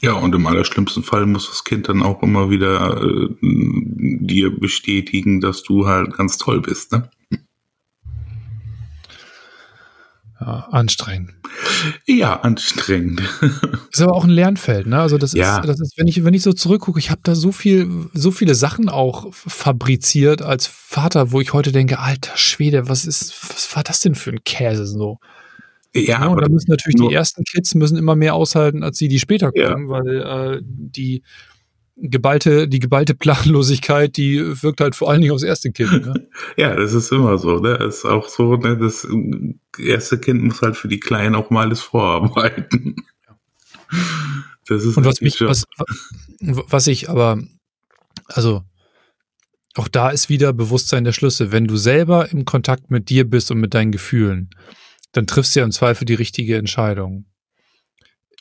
Ja, 0.00 0.12
und 0.12 0.34
im 0.34 0.46
allerschlimmsten 0.46 1.02
Fall 1.02 1.26
muss 1.26 1.48
das 1.48 1.64
Kind 1.64 1.88
dann 1.88 2.02
auch 2.02 2.22
immer 2.22 2.50
wieder 2.50 3.02
äh, 3.02 3.28
dir 3.40 4.56
bestätigen, 4.58 5.40
dass 5.40 5.62
du 5.62 5.86
halt 5.86 6.16
ganz 6.16 6.38
toll 6.38 6.60
bist, 6.60 6.92
ne? 6.92 7.10
Ja, 10.40 10.68
anstrengend. 10.70 11.32
Ja, 12.06 12.40
anstrengend. 12.40 13.20
Ist 13.92 14.00
aber 14.00 14.14
auch 14.14 14.24
ein 14.24 14.30
Lernfeld, 14.30 14.86
ne? 14.86 15.00
Also 15.00 15.18
das 15.18 15.32
Ja. 15.32 15.58
ist, 15.58 15.68
das 15.68 15.80
ist, 15.80 15.98
wenn 15.98 16.06
ich, 16.06 16.22
wenn 16.24 16.34
ich 16.34 16.42
so 16.42 16.52
zurückgucke, 16.52 16.98
ich 17.00 17.10
habe 17.10 17.20
da 17.24 17.34
so 17.34 17.50
viel, 17.50 18.06
so 18.14 18.30
viele 18.30 18.54
Sachen 18.54 18.88
auch 18.88 19.32
fabriziert 19.32 20.42
als 20.42 20.66
Vater, 20.66 21.32
wo 21.32 21.40
ich 21.40 21.52
heute 21.52 21.72
denke, 21.72 21.98
alter 21.98 22.36
Schwede, 22.36 22.88
was 22.88 23.04
ist, 23.04 23.34
was 23.52 23.74
war 23.74 23.82
das 23.82 24.00
denn 24.00 24.14
für 24.14 24.30
ein 24.30 24.44
Käse 24.44 24.86
so? 24.86 25.18
Ja, 25.94 26.02
Ja, 26.02 26.26
und 26.26 26.32
aber 26.32 26.42
da 26.42 26.48
müssen 26.48 26.70
natürlich 26.70 26.96
die 26.96 27.12
ersten 27.14 27.42
Kids 27.44 27.74
müssen 27.74 27.96
immer 27.96 28.14
mehr 28.14 28.34
aushalten 28.34 28.82
als 28.84 28.98
die, 28.98 29.08
die 29.08 29.18
später 29.18 29.50
Ja. 29.54 29.72
kommen, 29.72 29.88
weil 29.88 30.58
äh, 30.58 30.60
die 30.62 31.22
geballte, 32.00 32.68
die 32.68 32.78
geballte 32.78 33.14
Planlosigkeit, 33.14 34.16
die 34.16 34.40
wirkt 34.62 34.80
halt 34.80 34.94
vor 34.94 35.10
allen 35.10 35.20
Dingen 35.20 35.32
aufs 35.32 35.42
erste 35.42 35.72
Kind. 35.72 36.06
Ne? 36.06 36.28
ja, 36.56 36.74
das 36.74 36.92
ist 36.92 37.12
immer 37.12 37.38
so, 37.38 37.58
ne? 37.58 37.78
Das 37.78 37.98
ist 37.98 38.04
auch 38.04 38.28
so, 38.28 38.56
ne? 38.56 38.76
Das 38.76 39.06
erste 39.78 40.18
Kind 40.18 40.42
muss 40.42 40.62
halt 40.62 40.76
für 40.76 40.88
die 40.88 41.00
Kleinen 41.00 41.34
auch 41.34 41.50
mal 41.50 41.66
alles 41.66 41.80
vorarbeiten. 41.80 42.96
Das 44.66 44.84
ist 44.84 44.96
Und 44.96 45.04
was 45.04 45.20
mich, 45.20 45.40
was, 45.40 45.64
was 46.40 46.86
ich 46.86 47.08
aber, 47.08 47.42
also 48.26 48.62
auch 49.74 49.88
da 49.88 50.10
ist 50.10 50.28
wieder 50.28 50.52
Bewusstsein 50.52 51.04
der 51.04 51.12
Schlüsse. 51.12 51.52
Wenn 51.52 51.66
du 51.66 51.76
selber 51.76 52.30
im 52.30 52.44
Kontakt 52.44 52.90
mit 52.90 53.08
dir 53.08 53.28
bist 53.28 53.50
und 53.50 53.58
mit 53.58 53.74
deinen 53.74 53.92
Gefühlen, 53.92 54.50
dann 55.12 55.26
triffst 55.26 55.54
du 55.54 55.60
ja 55.60 55.64
im 55.64 55.72
Zweifel 55.72 56.04
die 56.04 56.14
richtige 56.14 56.56
Entscheidung. 56.56 57.26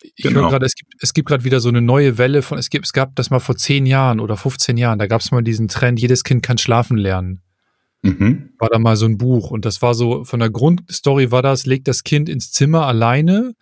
Ich 0.01 0.23
Genau. 0.23 0.41
höre 0.41 0.49
gerade, 0.51 0.65
es 0.65 0.75
gibt, 0.75 0.93
es 1.01 1.13
gibt 1.13 1.27
gerade 1.29 1.43
wieder 1.43 1.59
so 1.59 1.69
eine 1.69 1.81
neue 1.81 2.17
Welle 2.17 2.41
von, 2.41 2.57
es 2.57 2.69
gibt, 2.69 2.85
es 2.85 2.93
gab 2.93 3.15
das 3.15 3.29
mal 3.29 3.39
vor 3.39 3.55
10 3.55 3.85
Jahren 3.85 4.19
oder 4.19 4.37
15 4.37 4.77
Jahren, 4.77 4.99
da 4.99 5.07
gab 5.07 5.21
es 5.21 5.31
mal 5.31 5.41
diesen 5.43 5.67
Trend, 5.67 5.99
jedes 5.99 6.23
Kind 6.23 6.43
kann 6.43 6.57
schlafen 6.57 6.97
lernen. 6.97 7.41
Mhm. 8.03 8.51
War 8.59 8.69
da 8.69 8.77
mal 8.77 8.95
so 8.95 9.05
ein 9.05 9.17
Buch 9.17 9.49
und 9.49 9.65
das 9.65 9.81
war 9.81 9.95
so, 9.95 10.23
von 10.23 10.39
der 10.39 10.51
Grundstory 10.51 11.31
war 11.31 11.41
das, 11.41 11.65
leg 11.65 11.83
das 11.83 12.03
Kind 12.03 12.29
ins 12.29 12.51
Zimmer 12.51 12.85
alleine, 12.85 13.53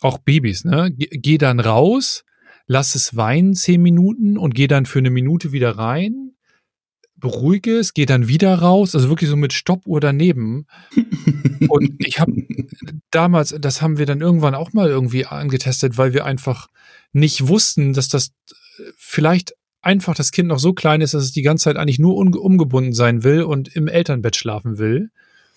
auch 0.00 0.18
Babys, 0.18 0.64
ne? 0.64 0.90
Ge- 0.92 1.08
Geh 1.10 1.38
dann 1.38 1.58
raus, 1.58 2.24
lass 2.66 2.94
es 2.94 3.16
weinen 3.16 3.54
zehn 3.54 3.82
Minuten 3.82 4.38
und 4.38 4.54
geh 4.54 4.68
dann 4.68 4.86
für 4.86 5.00
eine 5.00 5.10
Minute 5.10 5.50
wieder 5.52 5.76
rein, 5.76 6.33
beruhige 7.24 7.78
es, 7.78 7.94
geh 7.94 8.04
dann 8.04 8.28
wieder 8.28 8.54
raus, 8.54 8.94
also 8.94 9.08
wirklich 9.08 9.30
so 9.30 9.36
mit 9.36 9.54
Stoppuhr 9.54 9.98
daneben. 9.98 10.66
Und 11.68 11.94
ich 11.98 12.20
habe 12.20 12.32
damals, 13.10 13.56
das 13.58 13.80
haben 13.80 13.96
wir 13.96 14.04
dann 14.04 14.20
irgendwann 14.20 14.54
auch 14.54 14.74
mal 14.74 14.88
irgendwie 14.88 15.24
angetestet, 15.24 15.96
weil 15.96 16.12
wir 16.12 16.26
einfach 16.26 16.68
nicht 17.14 17.48
wussten, 17.48 17.94
dass 17.94 18.08
das 18.08 18.28
äh, 18.78 18.82
vielleicht 18.98 19.54
einfach 19.80 20.14
das 20.14 20.32
Kind 20.32 20.48
noch 20.48 20.58
so 20.58 20.74
klein 20.74 21.00
ist, 21.00 21.14
dass 21.14 21.24
es 21.24 21.32
die 21.32 21.42
ganze 21.42 21.64
Zeit 21.64 21.76
eigentlich 21.78 21.98
nur 21.98 22.16
umgebunden 22.16 22.92
sein 22.92 23.24
will 23.24 23.42
und 23.42 23.74
im 23.74 23.88
Elternbett 23.88 24.36
schlafen 24.36 24.76
will. 24.76 25.10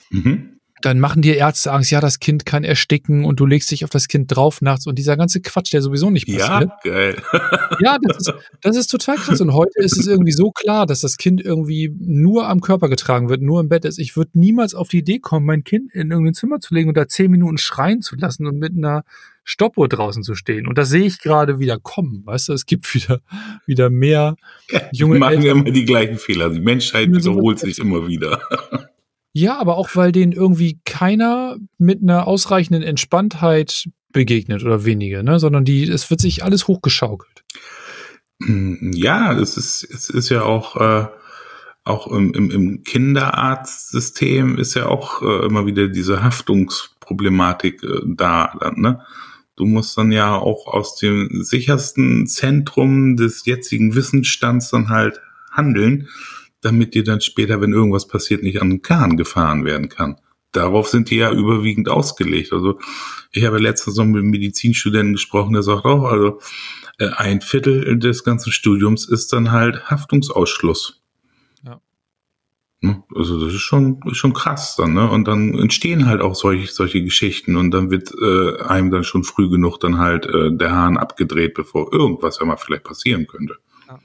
Mhm. 0.09 0.56
Dann 0.81 0.99
machen 0.99 1.21
dir 1.21 1.35
Ärzte 1.35 1.71
Angst, 1.71 1.91
ja, 1.91 1.99
das 1.99 2.19
Kind 2.19 2.45
kann 2.45 2.63
ersticken 2.63 3.25
und 3.25 3.39
du 3.39 3.45
legst 3.45 3.71
dich 3.71 3.83
auf 3.83 3.89
das 3.89 4.07
Kind 4.07 4.35
drauf 4.35 4.61
nachts 4.61 4.85
und 4.87 4.97
dieser 4.97 5.17
ganze 5.17 5.41
Quatsch, 5.41 5.73
der 5.73 5.81
sowieso 5.81 6.09
nicht 6.09 6.27
passiert. 6.27 6.69
Ja, 6.69 6.79
geil. 6.83 7.21
Ja, 7.79 7.97
das 8.01 8.17
ist, 8.17 8.33
das 8.61 8.75
ist 8.75 8.87
total 8.87 9.17
krass. 9.17 9.39
Und 9.39 9.53
heute 9.53 9.79
ist 9.79 9.97
es 9.97 10.07
irgendwie 10.07 10.31
so 10.31 10.49
klar, 10.51 10.87
dass 10.87 11.01
das 11.01 11.17
Kind 11.17 11.41
irgendwie 11.41 11.93
nur 11.99 12.47
am 12.47 12.59
Körper 12.59 12.89
getragen 12.89 13.29
wird, 13.29 13.41
nur 13.41 13.59
im 13.59 13.69
Bett 13.69 13.85
ist. 13.85 13.99
Ich 13.99 14.17
würde 14.17 14.31
niemals 14.33 14.73
auf 14.73 14.87
die 14.87 14.99
Idee 14.99 15.19
kommen, 15.19 15.45
mein 15.45 15.63
Kind 15.63 15.93
in 15.93 16.09
irgendein 16.09 16.33
Zimmer 16.33 16.59
zu 16.59 16.73
legen 16.73 16.89
und 16.89 16.97
da 16.97 17.07
zehn 17.07 17.29
Minuten 17.29 17.57
schreien 17.59 18.01
zu 18.01 18.15
lassen 18.15 18.47
und 18.47 18.57
mit 18.57 18.75
einer 18.75 19.03
Stoppuhr 19.43 19.87
draußen 19.87 20.23
zu 20.23 20.35
stehen. 20.35 20.67
Und 20.67 20.77
das 20.77 20.89
sehe 20.89 21.05
ich 21.05 21.19
gerade 21.19 21.59
wieder 21.59 21.79
kommen. 21.79 22.23
Weißt 22.25 22.49
du, 22.49 22.53
es 22.53 22.65
gibt 22.65 22.93
wieder, 22.93 23.21
wieder 23.65 23.89
mehr 23.89 24.35
junge 24.91 25.15
die 25.15 25.19
machen 25.19 25.43
Eltern. 25.43 25.59
immer 25.59 25.71
die 25.71 25.85
gleichen 25.85 26.17
Fehler. 26.17 26.49
Die 26.49 26.59
Menschheit 26.59 27.09
wiederholt 27.11 27.59
sich 27.59 27.79
immer 27.79 28.07
wieder. 28.07 28.41
Ja, 29.33 29.59
aber 29.59 29.77
auch 29.77 29.95
weil 29.95 30.11
denen 30.11 30.31
irgendwie 30.31 30.79
keiner 30.85 31.57
mit 31.77 32.01
einer 32.01 32.27
ausreichenden 32.27 32.83
Entspanntheit 32.83 33.89
begegnet 34.11 34.63
oder 34.63 34.85
wenige, 34.85 35.23
ne? 35.23 35.39
Sondern 35.39 35.65
die, 35.65 35.83
es 35.83 36.09
wird 36.09 36.21
sich 36.21 36.43
alles 36.43 36.67
hochgeschaukelt. 36.67 37.43
Ja, 38.39 39.37
es 39.37 39.57
ist, 39.57 39.83
es 39.83 40.09
ist 40.09 40.29
ja 40.29 40.43
auch, 40.43 40.75
äh, 40.75 41.07
auch 41.83 42.07
im, 42.07 42.33
im, 42.33 42.51
im 42.51 42.83
Kinderarztsystem 42.83 44.57
ist 44.57 44.75
ja 44.75 44.87
auch 44.87 45.21
äh, 45.21 45.45
immer 45.45 45.65
wieder 45.65 45.87
diese 45.87 46.23
Haftungsproblematik 46.23 47.83
äh, 47.83 48.01
da. 48.05 48.73
Ne? 48.75 49.01
Du 49.55 49.65
musst 49.65 49.97
dann 49.97 50.11
ja 50.11 50.35
auch 50.35 50.67
aus 50.67 50.95
dem 50.97 51.43
sichersten 51.43 52.27
Zentrum 52.27 53.17
des 53.17 53.45
jetzigen 53.45 53.95
Wissensstands 53.95 54.69
dann 54.69 54.89
halt 54.89 55.19
handeln, 55.51 56.09
damit 56.61 56.93
dir 56.93 57.03
dann 57.03 57.21
später, 57.21 57.61
wenn 57.61 57.73
irgendwas 57.73 58.07
passiert, 58.07 58.43
nicht 58.43 58.61
an 58.61 58.69
den 58.69 58.81
Kahn 58.81 59.17
gefahren 59.17 59.65
werden 59.65 59.89
kann. 59.89 60.17
Darauf 60.51 60.87
sind 60.87 61.09
die 61.09 61.17
ja 61.17 61.31
überwiegend 61.31 61.89
ausgelegt. 61.89 62.53
Also 62.53 62.79
ich 63.31 63.45
habe 63.45 63.59
letztens 63.59 63.95
so 63.95 64.03
mit 64.03 64.21
einem 64.21 64.31
Medizinstudenten 64.31 65.13
gesprochen, 65.13 65.53
der 65.53 65.63
sagt 65.63 65.85
auch, 65.85 66.05
also 66.05 66.39
äh, 66.99 67.09
ein 67.09 67.41
Viertel 67.41 67.99
des 67.99 68.23
ganzen 68.23 68.51
Studiums 68.51 69.07
ist 69.07 69.33
dann 69.33 69.51
halt 69.51 69.89
Haftungsausschluss. 69.89 71.01
Ja. 71.63 71.79
Ne? 72.81 73.03
Also 73.13 73.43
das 73.43 73.53
ist 73.53 73.61
schon, 73.61 73.99
ist 74.05 74.17
schon 74.17 74.33
krass 74.33 74.75
dann, 74.77 74.93
ne? 74.93 75.09
Und 75.09 75.27
dann 75.27 75.53
entstehen 75.57 76.07
halt 76.07 76.21
auch 76.21 76.33
solche, 76.33 76.71
solche 76.71 77.03
Geschichten 77.03 77.55
und 77.55 77.71
dann 77.71 77.91
wird 77.91 78.11
äh, 78.19 78.63
einem 78.63 78.89
dann 78.89 79.03
schon 79.03 79.23
früh 79.23 79.49
genug 79.49 79.79
dann 79.79 79.99
halt 79.99 80.25
äh, 80.25 80.51
der 80.51 80.71
Hahn 80.71 80.97
abgedreht, 80.97 81.53
bevor 81.53 81.91
irgendwas 81.93 82.39
ja 82.39 82.45
mal 82.45 82.57
vielleicht 82.57 82.83
passieren 82.83 83.27
könnte. 83.27 83.57
Ja. 83.87 83.99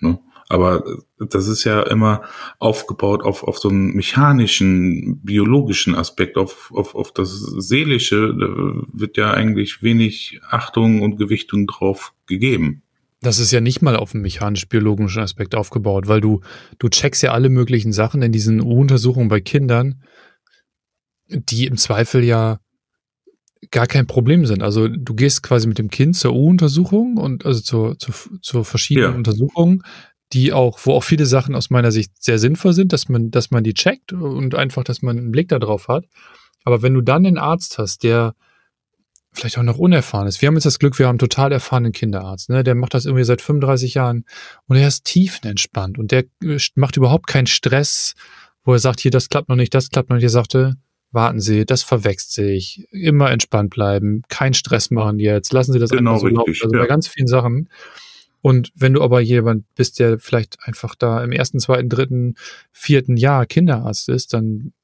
Ne? 0.00 0.18
Aber 0.54 0.84
das 1.18 1.48
ist 1.48 1.64
ja 1.64 1.82
immer 1.82 2.22
aufgebaut 2.60 3.24
auf, 3.24 3.42
auf 3.42 3.58
so 3.58 3.68
einen 3.68 3.92
mechanischen, 3.96 5.20
biologischen 5.20 5.96
Aspekt, 5.96 6.36
auf, 6.36 6.70
auf, 6.72 6.94
auf 6.94 7.10
das 7.10 7.40
Seelische, 7.40 8.32
da 8.38 8.46
wird 8.92 9.16
ja 9.16 9.32
eigentlich 9.32 9.82
wenig 9.82 10.40
Achtung 10.48 11.02
und 11.02 11.16
Gewichtung 11.16 11.66
drauf 11.66 12.14
gegeben. 12.26 12.82
Das 13.20 13.40
ist 13.40 13.50
ja 13.50 13.60
nicht 13.60 13.82
mal 13.82 13.96
auf 13.96 14.14
einen 14.14 14.22
mechanisch-biologischen 14.22 15.22
Aspekt 15.22 15.56
aufgebaut, 15.56 16.06
weil 16.06 16.20
du, 16.20 16.40
du 16.78 16.88
checkst 16.88 17.24
ja 17.24 17.32
alle 17.32 17.48
möglichen 17.48 17.92
Sachen 17.92 18.22
in 18.22 18.30
diesen 18.30 18.60
U-Untersuchungen 18.60 19.28
bei 19.28 19.40
Kindern, 19.40 20.04
die 21.28 21.66
im 21.66 21.76
Zweifel 21.76 22.22
ja 22.22 22.60
gar 23.72 23.88
kein 23.88 24.06
Problem 24.06 24.46
sind. 24.46 24.62
Also 24.62 24.86
du 24.86 25.14
gehst 25.14 25.42
quasi 25.42 25.66
mit 25.66 25.78
dem 25.78 25.90
Kind 25.90 26.14
zur 26.14 26.32
U-Untersuchung 26.32 27.16
und 27.16 27.44
also 27.44 27.60
zur, 27.60 27.98
zur, 27.98 28.14
zur 28.40 28.64
verschiedenen 28.64 29.10
Ja. 29.10 29.16
Untersuchungen, 29.16 29.82
die 30.32 30.52
auch, 30.52 30.78
wo 30.84 30.94
auch 30.94 31.04
viele 31.04 31.26
Sachen 31.26 31.54
aus 31.54 31.70
meiner 31.70 31.92
Sicht 31.92 32.10
sehr 32.22 32.38
sinnvoll 32.38 32.72
sind, 32.72 32.92
dass 32.92 33.08
man, 33.08 33.30
dass 33.30 33.50
man 33.50 33.62
die 33.62 33.74
checkt 33.74 34.12
und 34.12 34.54
einfach, 34.54 34.84
dass 34.84 35.02
man 35.02 35.18
einen 35.18 35.32
Blick 35.32 35.48
darauf 35.48 35.88
hat. 35.88 36.06
Aber 36.64 36.82
wenn 36.82 36.94
du 36.94 37.02
dann 37.02 37.26
einen 37.26 37.38
Arzt 37.38 37.78
hast, 37.78 38.02
der 38.02 38.34
vielleicht 39.34 39.58
auch 39.58 39.62
noch 39.64 39.78
unerfahren 39.78 40.28
ist. 40.28 40.40
Wir 40.40 40.46
haben 40.46 40.54
jetzt 40.54 40.64
das 40.64 40.78
Glück, 40.78 40.98
wir 40.98 41.06
haben 41.06 41.14
einen 41.14 41.18
total 41.18 41.52
erfahrenen 41.52 41.92
Kinderarzt, 41.92 42.50
ne? 42.50 42.62
Der 42.62 42.74
macht 42.74 42.94
das 42.94 43.04
irgendwie 43.04 43.24
seit 43.24 43.42
35 43.42 43.94
Jahren 43.94 44.24
und 44.68 44.76
er 44.76 44.88
ist 44.88 45.04
tiefenentspannt 45.04 45.98
und 45.98 46.12
der 46.12 46.24
äh, 46.42 46.58
macht 46.76 46.96
überhaupt 46.96 47.26
keinen 47.26 47.48
Stress, 47.48 48.14
wo 48.62 48.72
er 48.72 48.78
sagt, 48.78 49.00
hier, 49.00 49.10
das 49.10 49.28
klappt 49.28 49.48
noch 49.48 49.56
nicht, 49.56 49.74
das 49.74 49.90
klappt 49.90 50.08
noch 50.08 50.16
nicht. 50.16 50.24
Er 50.24 50.30
sagte, 50.30 50.76
warten 51.10 51.40
Sie, 51.40 51.66
das 51.66 51.82
verwechselt 51.82 52.30
sich, 52.30 52.86
immer 52.90 53.30
entspannt 53.30 53.70
bleiben, 53.70 54.22
kein 54.28 54.54
Stress 54.54 54.90
machen 54.90 55.18
jetzt, 55.18 55.52
lassen 55.52 55.72
Sie 55.72 55.78
das 55.78 55.90
Genau 55.90 56.12
einfach 56.12 56.28
so 56.28 56.28
laufen. 56.28 56.50
richtig, 56.50 56.64
Also 56.64 56.76
ja. 56.76 56.82
bei 56.82 56.88
ganz 56.88 57.08
vielen 57.08 57.26
Sachen. 57.26 57.68
Und 58.44 58.72
wenn 58.74 58.92
du 58.92 59.00
aber 59.00 59.22
jemand 59.22 59.64
bist, 59.74 59.98
der 59.98 60.18
vielleicht 60.18 60.58
einfach 60.64 60.94
da 60.94 61.24
im 61.24 61.32
ersten, 61.32 61.60
zweiten, 61.60 61.88
dritten, 61.88 62.34
vierten 62.72 63.16
Jahr 63.16 63.46
Kinderarzt 63.46 64.10
ist, 64.10 64.34
dann 64.34 64.74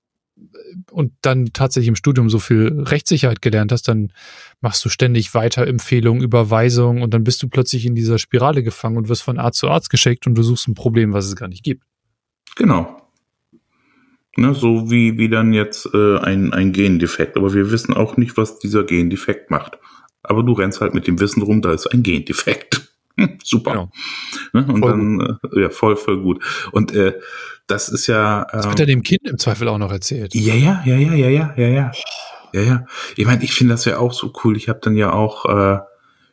und 0.90 1.12
dann 1.20 1.50
tatsächlich 1.52 1.88
im 1.88 1.94
Studium 1.94 2.30
so 2.30 2.38
viel 2.38 2.84
Rechtssicherheit 2.86 3.42
gelernt 3.42 3.70
hast, 3.70 3.86
dann 3.86 4.14
machst 4.62 4.82
du 4.82 4.88
ständig 4.88 5.34
Weiterempfehlungen, 5.34 6.22
Überweisungen 6.22 7.02
und 7.02 7.12
dann 7.12 7.22
bist 7.22 7.42
du 7.42 7.48
plötzlich 7.48 7.84
in 7.84 7.94
dieser 7.94 8.18
Spirale 8.18 8.62
gefangen 8.62 8.96
und 8.96 9.10
wirst 9.10 9.20
von 9.20 9.38
Arzt 9.38 9.58
zu 9.58 9.68
Arzt 9.68 9.90
geschickt 9.90 10.26
und 10.26 10.36
du 10.36 10.42
suchst 10.42 10.66
ein 10.66 10.74
Problem, 10.74 11.12
was 11.12 11.26
es 11.26 11.36
gar 11.36 11.48
nicht 11.48 11.62
gibt. 11.62 11.82
Genau. 12.56 13.10
Ne, 14.38 14.54
so 14.54 14.90
wie, 14.90 15.18
wie 15.18 15.28
dann 15.28 15.52
jetzt 15.52 15.86
äh, 15.92 16.16
ein, 16.16 16.54
ein 16.54 16.72
Gendefekt. 16.72 17.36
Aber 17.36 17.52
wir 17.52 17.70
wissen 17.70 17.92
auch 17.92 18.16
nicht, 18.16 18.38
was 18.38 18.58
dieser 18.58 18.84
Gendefekt 18.84 19.50
macht. 19.50 19.78
Aber 20.22 20.42
du 20.42 20.54
rennst 20.54 20.80
halt 20.80 20.94
mit 20.94 21.06
dem 21.06 21.20
Wissen 21.20 21.42
rum, 21.42 21.60
da 21.60 21.74
ist 21.74 21.88
ein 21.88 22.02
Gendefekt. 22.02 22.89
Hm, 23.16 23.38
super. 23.42 23.72
Genau. 23.72 23.90
Ne? 24.52 24.72
Und 24.72 24.80
Voll 24.80 24.90
dann, 24.90 25.38
äh, 25.52 25.62
ja, 25.62 25.70
voll, 25.70 25.96
voll 25.96 26.22
gut. 26.22 26.42
Und 26.72 26.94
äh, 26.94 27.14
das 27.66 27.88
ist 27.88 28.06
ja. 28.06 28.46
Das 28.52 28.64
ähm, 28.64 28.72
wird 28.72 28.80
er 28.80 28.86
dem 28.86 29.02
Kind 29.02 29.26
im 29.28 29.38
Zweifel 29.38 29.68
auch 29.68 29.78
noch 29.78 29.92
erzählt. 29.92 30.34
Ja, 30.34 30.54
ja, 30.54 30.82
ja, 30.84 30.96
ja, 30.96 31.14
ja, 31.14 31.28
ja, 31.28 31.54
ja, 31.56 31.68
ja. 31.68 31.92
Ja, 32.52 32.60
ja. 32.62 32.86
Ich 33.16 33.26
meine, 33.26 33.44
ich 33.44 33.52
finde 33.52 33.74
das 33.74 33.84
ja 33.84 33.98
auch 33.98 34.12
so 34.12 34.32
cool. 34.44 34.56
Ich 34.56 34.68
habe 34.68 34.80
dann 34.82 34.96
ja 34.96 35.12
auch 35.12 35.46
äh, 35.46 35.78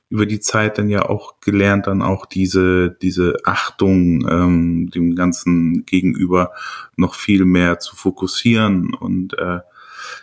über 0.09 0.25
die 0.25 0.39
Zeit 0.39 0.77
dann 0.77 0.89
ja 0.89 1.03
auch 1.07 1.39
gelernt, 1.41 1.87
dann 1.87 2.01
auch 2.01 2.25
diese, 2.25 2.91
diese 3.01 3.37
Achtung 3.45 4.27
ähm, 4.29 4.89
dem 4.89 5.15
Ganzen 5.15 5.85
gegenüber 5.85 6.53
noch 6.95 7.13
viel 7.13 7.45
mehr 7.45 7.79
zu 7.79 7.95
fokussieren 7.95 8.93
und 8.93 9.37
äh, 9.37 9.59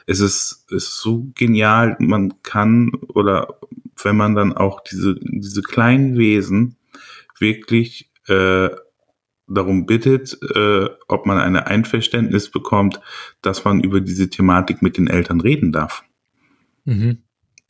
es 0.07 0.21
ist, 0.21 0.67
ist 0.71 1.01
so 1.01 1.27
genial, 1.35 1.97
man 1.99 2.43
kann 2.43 2.93
oder 3.09 3.59
wenn 4.03 4.17
man 4.17 4.35
dann 4.35 4.53
auch 4.53 4.81
diese, 4.81 5.17
diese 5.21 5.63
kleinen 5.63 6.17
Wesen 6.17 6.77
wirklich 7.39 8.11
äh, 8.29 8.71
darum 9.47 9.87
bittet, 9.87 10.39
äh, 10.55 10.89
ob 11.09 11.27
man 11.27 11.39
ein 11.39 11.57
Einverständnis 11.57 12.51
bekommt, 12.51 13.01
dass 13.43 13.65
man 13.65 13.81
über 13.81 14.01
diese 14.01 14.31
Thematik 14.31 14.83
mit 14.83 14.97
den 14.97 15.07
Eltern 15.07 15.41
reden 15.41 15.73
darf. 15.73 16.05
Mhm. 16.85 17.19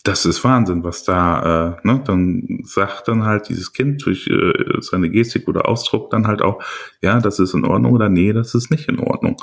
Das 0.04 0.26
ist 0.26 0.44
Wahnsinn, 0.44 0.84
was 0.84 1.02
da, 1.02 1.78
äh, 1.82 1.86
ne, 1.86 2.02
dann 2.04 2.60
sagt 2.64 3.08
dann 3.08 3.24
halt 3.24 3.48
dieses 3.48 3.72
Kind 3.72 4.04
durch 4.04 4.26
äh, 4.26 4.52
seine 4.80 5.08
Gestik 5.08 5.48
oder 5.48 5.66
Ausdruck 5.66 6.10
dann 6.10 6.26
halt 6.26 6.42
auch, 6.42 6.62
ja, 7.00 7.18
das 7.20 7.38
ist 7.38 7.54
in 7.54 7.64
Ordnung 7.64 7.92
oder 7.92 8.10
nee, 8.10 8.32
das 8.34 8.54
ist 8.54 8.70
nicht 8.70 8.88
in 8.88 8.98
Ordnung. 8.98 9.36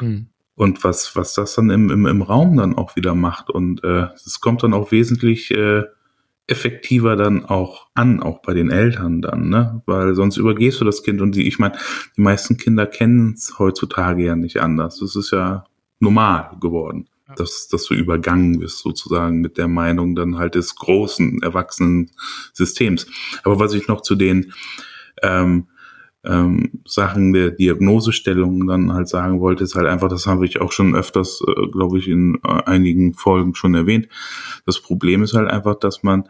Mhm. 0.00 0.26
Und 0.58 0.82
was, 0.82 1.14
was 1.14 1.34
das 1.34 1.54
dann 1.54 1.70
im, 1.70 1.88
im, 1.88 2.04
im 2.04 2.20
Raum 2.20 2.56
dann 2.56 2.76
auch 2.76 2.96
wieder 2.96 3.14
macht. 3.14 3.48
Und 3.48 3.84
äh, 3.84 4.08
es 4.16 4.26
äh, 4.26 4.40
kommt 4.40 4.64
dann 4.64 4.74
auch 4.74 4.90
wesentlich 4.90 5.52
äh, 5.52 5.84
effektiver 6.48 7.14
dann 7.14 7.44
auch 7.44 7.86
an, 7.94 8.20
auch 8.20 8.42
bei 8.42 8.54
den 8.54 8.68
Eltern 8.68 9.22
dann, 9.22 9.50
ne? 9.50 9.82
Weil 9.86 10.16
sonst 10.16 10.36
übergehst 10.36 10.80
du 10.80 10.84
das 10.84 11.04
Kind 11.04 11.20
und 11.20 11.36
die, 11.36 11.46
ich 11.46 11.60
meine, 11.60 11.78
die 12.16 12.22
meisten 12.22 12.56
Kinder 12.56 12.86
kennen 12.86 13.34
es 13.36 13.60
heutzutage 13.60 14.24
ja 14.24 14.34
nicht 14.34 14.60
anders. 14.60 14.98
Das 14.98 15.14
ist 15.14 15.30
ja 15.30 15.64
normal 16.00 16.56
geworden, 16.60 17.08
ja. 17.28 17.36
dass, 17.36 17.68
dass 17.68 17.84
du 17.84 17.94
übergangen 17.94 18.58
bist 18.58 18.80
sozusagen 18.80 19.40
mit 19.40 19.58
der 19.58 19.68
Meinung 19.68 20.16
dann 20.16 20.38
halt 20.38 20.56
des 20.56 20.74
großen, 20.74 21.40
erwachsenen 21.40 22.10
Systems. 22.52 23.06
Aber 23.44 23.60
was 23.60 23.74
ich 23.74 23.86
noch 23.86 24.00
zu 24.00 24.16
den 24.16 24.52
ähm, 25.22 25.68
ähm, 26.28 26.82
Sachen 26.86 27.32
der 27.32 27.50
Diagnosestellung 27.50 28.66
dann 28.66 28.92
halt 28.92 29.08
sagen 29.08 29.40
wollte, 29.40 29.64
ist 29.64 29.74
halt 29.74 29.86
einfach, 29.86 30.08
das 30.08 30.26
habe 30.26 30.44
ich 30.44 30.60
auch 30.60 30.72
schon 30.72 30.94
öfters, 30.94 31.42
äh, 31.46 31.68
glaube 31.68 31.98
ich, 31.98 32.08
in 32.08 32.38
äh, 32.44 32.62
einigen 32.66 33.14
Folgen 33.14 33.54
schon 33.54 33.74
erwähnt. 33.74 34.08
Das 34.66 34.80
Problem 34.80 35.22
ist 35.22 35.34
halt 35.34 35.50
einfach, 35.50 35.76
dass 35.76 36.02
man 36.02 36.24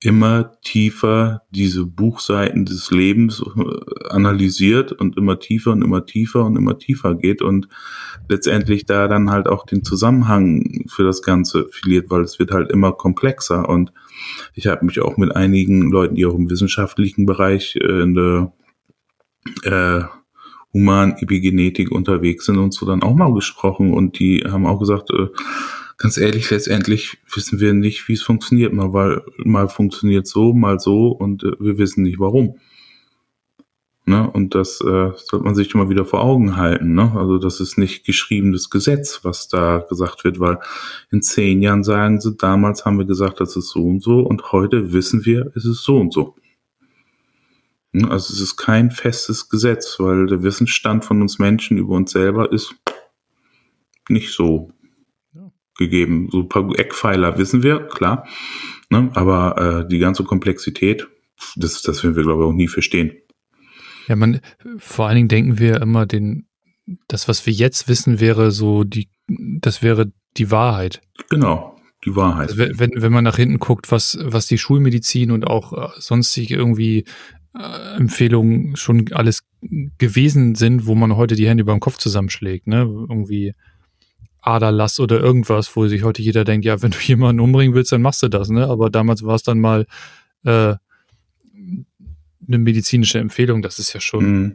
immer 0.00 0.52
tiefer 0.62 1.42
diese 1.50 1.84
Buchseiten 1.84 2.64
des 2.64 2.90
Lebens 2.90 3.42
äh, 3.42 4.08
analysiert 4.10 4.92
und 4.92 5.16
immer 5.16 5.40
tiefer 5.40 5.72
und 5.72 5.82
immer 5.82 6.06
tiefer 6.06 6.44
und 6.44 6.56
immer 6.56 6.78
tiefer 6.78 7.16
geht 7.16 7.42
und 7.42 7.68
letztendlich 8.28 8.86
da 8.86 9.08
dann 9.08 9.30
halt 9.30 9.48
auch 9.48 9.66
den 9.66 9.82
Zusammenhang 9.82 10.84
für 10.88 11.02
das 11.02 11.22
Ganze 11.22 11.68
verliert, 11.70 12.10
weil 12.10 12.22
es 12.22 12.38
wird 12.38 12.52
halt 12.52 12.70
immer 12.70 12.92
komplexer 12.92 13.68
und 13.68 13.92
ich 14.54 14.66
habe 14.68 14.84
mich 14.84 15.00
auch 15.00 15.16
mit 15.16 15.34
einigen 15.34 15.90
Leuten, 15.90 16.14
die 16.14 16.26
auch 16.26 16.34
im 16.34 16.50
wissenschaftlichen 16.50 17.26
Bereich 17.26 17.76
äh, 17.76 18.02
in 18.02 18.14
der 18.14 18.52
äh, 19.64 20.02
Human-Epigenetik 20.72 21.90
unterwegs 21.90 22.46
sind 22.46 22.58
und 22.58 22.74
so 22.74 22.86
dann 22.86 23.02
auch 23.02 23.14
mal 23.14 23.32
gesprochen 23.32 23.94
und 23.94 24.18
die 24.18 24.44
haben 24.48 24.66
auch 24.66 24.78
gesagt, 24.78 25.10
äh, 25.10 25.28
ganz 25.96 26.16
ehrlich, 26.16 26.50
letztendlich 26.50 27.18
wissen 27.34 27.60
wir 27.60 27.74
nicht, 27.74 28.08
wie 28.08 28.14
es 28.14 28.22
funktioniert. 28.22 28.72
Mal, 28.72 28.92
weil, 28.92 29.22
mal 29.38 29.68
funktioniert 29.68 30.26
so, 30.26 30.52
mal 30.52 30.78
so 30.78 31.08
und 31.08 31.42
äh, 31.42 31.52
wir 31.58 31.78
wissen 31.78 32.04
nicht 32.04 32.20
warum. 32.20 32.58
Ne? 34.06 34.30
Und 34.30 34.54
das 34.54 34.80
äh, 34.80 35.10
sollte 35.16 35.44
man 35.44 35.54
sich 35.54 35.74
immer 35.74 35.90
wieder 35.90 36.06
vor 36.06 36.22
Augen 36.22 36.56
halten. 36.56 36.94
Ne? 36.94 37.12
Also 37.14 37.36
das 37.36 37.60
ist 37.60 37.76
nicht 37.76 38.06
geschriebenes 38.06 38.70
Gesetz, 38.70 39.20
was 39.22 39.48
da 39.48 39.84
gesagt 39.86 40.24
wird, 40.24 40.40
weil 40.40 40.58
in 41.10 41.20
zehn 41.20 41.60
Jahren 41.60 41.84
sagen 41.84 42.18
sie, 42.18 42.34
damals 42.34 42.86
haben 42.86 42.98
wir 42.98 43.04
gesagt, 43.04 43.40
das 43.40 43.54
ist 43.56 43.68
so 43.68 43.84
und 43.84 44.02
so 44.02 44.20
und 44.20 44.52
heute 44.52 44.94
wissen 44.94 45.26
wir, 45.26 45.52
es 45.54 45.66
ist 45.66 45.82
so 45.82 45.98
und 45.98 46.14
so. 46.14 46.36
Ne, 47.98 48.10
also 48.10 48.32
es 48.32 48.40
ist 48.40 48.56
kein 48.56 48.90
festes 48.90 49.48
Gesetz, 49.48 49.96
weil 49.98 50.26
der 50.26 50.42
Wissensstand 50.42 51.04
von 51.04 51.20
uns 51.20 51.38
Menschen 51.38 51.78
über 51.78 51.94
uns 51.94 52.12
selber 52.12 52.52
ist 52.52 52.74
nicht 54.08 54.32
so 54.32 54.70
ja. 55.34 55.50
gegeben. 55.76 56.28
So 56.30 56.40
ein 56.40 56.48
paar 56.48 56.78
Eckpfeiler 56.78 57.38
wissen 57.38 57.62
wir, 57.62 57.80
klar. 57.80 58.26
Ne? 58.90 59.10
Aber 59.14 59.82
äh, 59.84 59.88
die 59.88 59.98
ganze 59.98 60.24
Komplexität, 60.24 61.08
das, 61.56 61.82
das 61.82 62.02
werden 62.04 62.16
wir, 62.16 62.22
glaube 62.22 62.44
ich, 62.44 62.48
auch 62.48 62.54
nie 62.54 62.68
verstehen. 62.68 63.12
Ja, 64.06 64.16
man, 64.16 64.40
vor 64.78 65.06
allen 65.06 65.16
Dingen 65.16 65.28
denken 65.28 65.58
wir 65.58 65.82
immer, 65.82 66.06
den, 66.06 66.46
das, 67.08 67.28
was 67.28 67.46
wir 67.46 67.52
jetzt 67.52 67.88
wissen, 67.88 68.20
wäre 68.20 68.50
so 68.50 68.84
die, 68.84 69.08
das 69.26 69.82
wäre 69.82 70.12
die 70.36 70.50
Wahrheit. 70.50 71.02
Genau, 71.28 71.76
die 72.04 72.16
Wahrheit. 72.16 72.50
Also 72.50 72.78
wenn, 72.78 72.92
wenn 72.94 73.12
man 73.12 73.24
nach 73.24 73.36
hinten 73.36 73.58
guckt, 73.58 73.90
was, 73.90 74.18
was 74.22 74.46
die 74.46 74.56
Schulmedizin 74.56 75.30
und 75.30 75.46
auch 75.46 75.72
äh, 75.72 76.00
sonstige 76.00 76.54
irgendwie 76.54 77.04
äh, 77.58 77.96
Empfehlungen 77.96 78.76
schon 78.76 79.12
alles 79.12 79.42
gewesen 79.98 80.54
sind, 80.54 80.86
wo 80.86 80.94
man 80.94 81.16
heute 81.16 81.34
die 81.34 81.48
Hände 81.48 81.62
über 81.62 81.72
dem 81.72 81.80
Kopf 81.80 81.98
zusammenschlägt, 81.98 82.66
ne? 82.66 82.82
Irgendwie 82.82 83.54
Aderlass 84.40 85.00
oder 85.00 85.20
irgendwas, 85.20 85.74
wo 85.74 85.86
sich 85.88 86.04
heute 86.04 86.22
jeder 86.22 86.44
denkt, 86.44 86.64
ja, 86.64 86.80
wenn 86.80 86.92
du 86.92 86.98
jemanden 86.98 87.40
umbringen 87.40 87.74
willst, 87.74 87.92
dann 87.92 88.02
machst 88.02 88.22
du 88.22 88.28
das, 88.28 88.48
ne? 88.48 88.66
Aber 88.66 88.90
damals 88.90 89.24
war 89.24 89.34
es 89.34 89.42
dann 89.42 89.60
mal 89.60 89.86
äh, 90.44 90.74
eine 92.48 92.58
medizinische 92.58 93.18
Empfehlung, 93.18 93.62
das 93.62 93.78
ist 93.78 93.92
ja 93.92 94.00
schon, 94.00 94.24
mhm. 94.24 94.54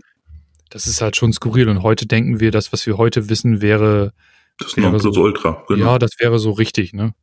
das 0.69 0.87
ist 0.87 1.01
halt 1.01 1.15
schon 1.15 1.33
skurril. 1.33 1.69
Und 1.69 1.83
heute 1.83 2.05
denken 2.05 2.39
wir, 2.39 2.51
das, 2.51 2.73
was 2.73 2.85
wir 2.87 2.97
heute 2.97 3.29
wissen, 3.29 3.61
wäre. 3.61 4.13
Das 4.59 4.77
wäre 4.77 4.99
so, 4.99 5.11
Ultra, 5.11 5.63
genau. 5.67 5.85
Ja, 5.85 5.99
das 5.99 6.11
wäre 6.19 6.39
so 6.39 6.51
richtig, 6.51 6.93
ne? 6.93 7.13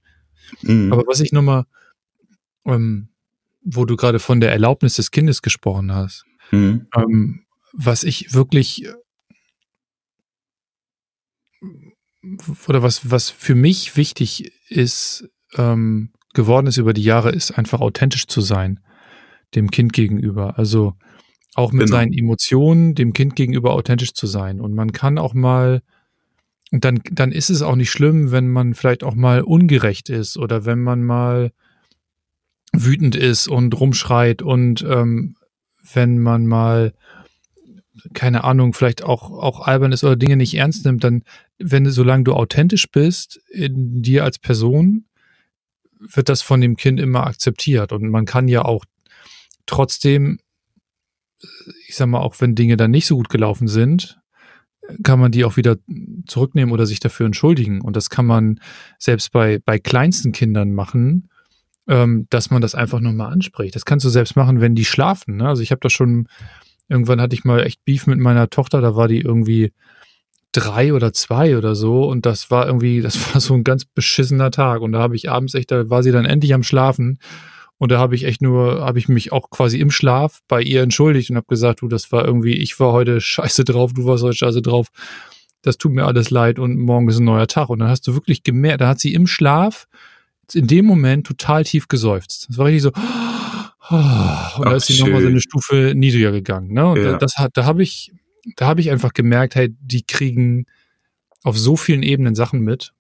Mhm. 0.62 0.92
Aber 0.92 1.04
was 1.06 1.20
ich 1.20 1.32
nochmal 1.32 1.64
ähm, 2.66 3.09
wo 3.62 3.84
du 3.84 3.96
gerade 3.96 4.18
von 4.18 4.40
der 4.40 4.52
Erlaubnis 4.52 4.94
des 4.94 5.10
Kindes 5.10 5.42
gesprochen 5.42 5.92
hast. 5.92 6.24
Mhm. 6.50 6.86
Ähm, 6.96 7.44
was 7.72 8.04
ich 8.04 8.34
wirklich 8.34 8.88
oder 12.68 12.82
was, 12.82 13.10
was 13.10 13.30
für 13.30 13.54
mich 13.54 13.96
wichtig 13.96 14.52
ist, 14.68 15.28
ähm, 15.56 16.10
geworden 16.34 16.66
ist 16.66 16.76
über 16.76 16.92
die 16.92 17.02
Jahre, 17.02 17.30
ist 17.30 17.52
einfach 17.52 17.80
authentisch 17.80 18.26
zu 18.26 18.40
sein, 18.40 18.80
dem 19.54 19.70
Kind 19.70 19.92
gegenüber. 19.92 20.58
Also 20.58 20.94
auch 21.54 21.72
mit 21.72 21.86
genau. 21.86 21.98
seinen 21.98 22.12
Emotionen 22.12 22.94
dem 22.94 23.12
Kind 23.12 23.36
gegenüber 23.36 23.72
authentisch 23.72 24.14
zu 24.14 24.26
sein. 24.26 24.60
Und 24.60 24.74
man 24.74 24.92
kann 24.92 25.18
auch 25.18 25.34
mal, 25.34 25.82
und 26.70 26.84
dann, 26.84 27.00
dann 27.10 27.32
ist 27.32 27.50
es 27.50 27.62
auch 27.62 27.74
nicht 27.74 27.90
schlimm, 27.90 28.30
wenn 28.30 28.48
man 28.48 28.74
vielleicht 28.74 29.02
auch 29.02 29.14
mal 29.14 29.42
ungerecht 29.42 30.08
ist 30.08 30.36
oder 30.36 30.64
wenn 30.64 30.80
man 30.80 31.02
mal 31.02 31.52
wütend 32.72 33.16
ist 33.16 33.48
und 33.48 33.78
rumschreit 33.78 34.42
und 34.42 34.83
ähm, 34.88 35.37
wenn 35.92 36.18
man 36.18 36.46
mal 36.46 36.92
keine 38.14 38.44
Ahnung, 38.44 38.72
vielleicht 38.72 39.02
auch, 39.02 39.30
auch 39.30 39.66
albern 39.66 39.92
ist 39.92 40.04
oder 40.04 40.16
Dinge 40.16 40.37
nicht 40.37 40.54
ernst 40.54 40.85
nimmt, 40.85 41.04
dann, 41.04 41.22
wenn 41.59 41.88
solange 41.90 42.24
du 42.24 42.33
authentisch 42.33 42.90
bist 42.90 43.40
in 43.50 44.02
dir 44.02 44.24
als 44.24 44.38
Person, 44.38 45.04
wird 45.98 46.28
das 46.28 46.42
von 46.42 46.61
dem 46.61 46.76
Kind 46.76 46.98
immer 46.98 47.26
akzeptiert. 47.26 47.92
Und 47.92 48.09
man 48.09 48.24
kann 48.24 48.48
ja 48.48 48.64
auch 48.64 48.85
trotzdem, 49.66 50.40
ich 51.87 51.96
sag 51.96 52.06
mal, 52.09 52.20
auch 52.20 52.37
wenn 52.40 52.54
Dinge 52.54 52.76
dann 52.76 52.90
nicht 52.90 53.06
so 53.06 53.16
gut 53.16 53.28
gelaufen 53.28 53.68
sind, 53.68 54.18
kann 55.02 55.20
man 55.20 55.30
die 55.30 55.44
auch 55.44 55.56
wieder 55.56 55.76
zurücknehmen 56.26 56.72
oder 56.72 56.87
sich 56.87 57.00
dafür 57.00 57.26
entschuldigen. 57.26 57.80
Und 57.80 57.96
das 57.96 58.11
kann 58.11 58.26
man 58.26 58.61
selbst 58.98 59.30
bei, 59.30 59.61
bei 59.64 59.78
kleinsten 59.78 60.33
Kindern 60.33 60.72
machen, 60.72 61.29
ähm, 61.90 62.29
dass 62.31 62.50
man 62.50 62.62
das 62.62 62.76
einfach 62.76 63.00
nochmal 63.00 63.33
anspricht. 63.33 63.74
Das 63.74 63.85
kannst 63.85 64.07
du 64.07 64.11
selbst 64.11 64.37
machen, 64.37 64.61
wenn 64.61 64.76
die 64.76 64.85
schlafen. 64.85 65.38
Ne? 65.38 65.48
Also 65.48 65.62
ich 65.62 65.72
habe 65.72 65.81
das 65.83 65.92
schon, 65.92 66.29
irgendwann 66.88 67.20
hatte 67.20 67.35
ich 67.35 67.44
mal 67.44 67.64
echt 67.66 67.85
Beef 67.85 68.07
mit 68.07 68.20
meiner 68.20 68.48
Tochter, 68.48 68.81
da 68.81 68.94
war 68.94 69.09
die 69.09 69.20
irgendwie 69.20 69.72
drei 70.53 70.94
oder 70.94 71.12
zwei 71.12 71.57
oder 71.59 71.74
so 71.74 72.09
und 72.09 72.26
das 72.26 72.50
war 72.50 72.66
irgendwie, 72.66 73.00
das 73.00 73.16
war 73.35 73.40
so 73.40 73.55
ein 73.55 73.64
ganz 73.64 73.85
beschissener 73.85 74.53
Tag 74.53 74.83
und 74.83 74.92
da 74.92 75.00
habe 75.00 75.16
ich 75.16 75.31
abends 75.31 75.55
echt, 75.55 75.72
da 75.72 75.90
war 75.90 76.05
sie 76.05 76.12
dann 76.12 76.26
endlich 76.26 76.55
am 76.55 76.62
Schlafen 76.62 77.18
und 77.76 77.90
da 77.90 77.98
habe 77.98 78.14
ich 78.14 78.24
echt 78.24 78.40
nur, 78.40 78.85
habe 78.85 79.00
ich 79.00 79.09
mich 79.09 79.33
auch 79.33 79.50
quasi 79.50 79.81
im 79.81 79.90
Schlaf 79.90 80.40
bei 80.46 80.62
ihr 80.62 80.83
entschuldigt 80.83 81.31
und 81.31 81.37
habe 81.37 81.46
gesagt, 81.48 81.83
du, 81.83 81.88
das 81.88 82.12
war 82.12 82.24
irgendwie, 82.24 82.55
ich 82.55 82.79
war 82.79 82.92
heute 82.92 83.20
scheiße 83.20 83.64
drauf, 83.64 83.94
du 83.94 84.05
warst 84.05 84.22
heute 84.22 84.37
scheiße 84.37 84.62
drauf, 84.62 84.88
das 85.62 85.76
tut 85.76 85.92
mir 85.92 86.07
alles 86.07 86.31
leid 86.31 86.61
und 86.61 86.79
morgen 86.79 87.09
ist 87.09 87.18
ein 87.18 87.24
neuer 87.24 87.48
Tag 87.48 87.68
und 87.68 87.81
dann 87.81 87.88
hast 87.88 88.07
du 88.07 88.14
wirklich 88.14 88.44
gemerkt, 88.44 88.81
da 88.81 88.88
hat 88.88 89.00
sie 89.00 89.12
im 89.12 89.26
Schlaf 89.26 89.88
in 90.54 90.66
dem 90.66 90.86
Moment 90.86 91.26
total 91.26 91.64
tief 91.64 91.88
geseufzt. 91.88 92.46
Das 92.48 92.58
war 92.58 92.66
richtig 92.66 92.82
so, 92.82 92.92
und 93.90 94.64
da 94.66 94.76
ist 94.76 94.86
sie 94.86 95.01
nochmal 95.01 95.20
so 95.20 95.28
eine 95.28 95.40
Stufe 95.40 95.94
niedriger 95.96 96.30
gegangen. 96.30 96.72
Ne? 96.72 96.86
Und 96.86 97.03
ja. 97.03 97.16
das 97.16 97.36
hat, 97.38 97.57
da 97.57 97.64
habe 97.64 97.82
ich, 97.82 98.12
da 98.57 98.66
habe 98.66 98.80
ich 98.80 98.90
einfach 98.90 99.12
gemerkt, 99.12 99.57
hey, 99.57 99.74
die 99.80 100.05
kriegen 100.05 100.66
auf 101.42 101.59
so 101.59 101.76
vielen 101.76 102.03
Ebenen 102.03 102.34
Sachen 102.36 102.61
mit. 102.61 102.92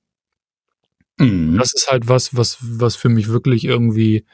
Mhm. 1.18 1.56
Das 1.58 1.72
ist 1.74 1.88
halt 1.90 2.08
was, 2.08 2.36
was, 2.36 2.58
was 2.60 2.96
für 2.96 3.08
mich 3.08 3.28
wirklich 3.28 3.64
irgendwie 3.64 4.24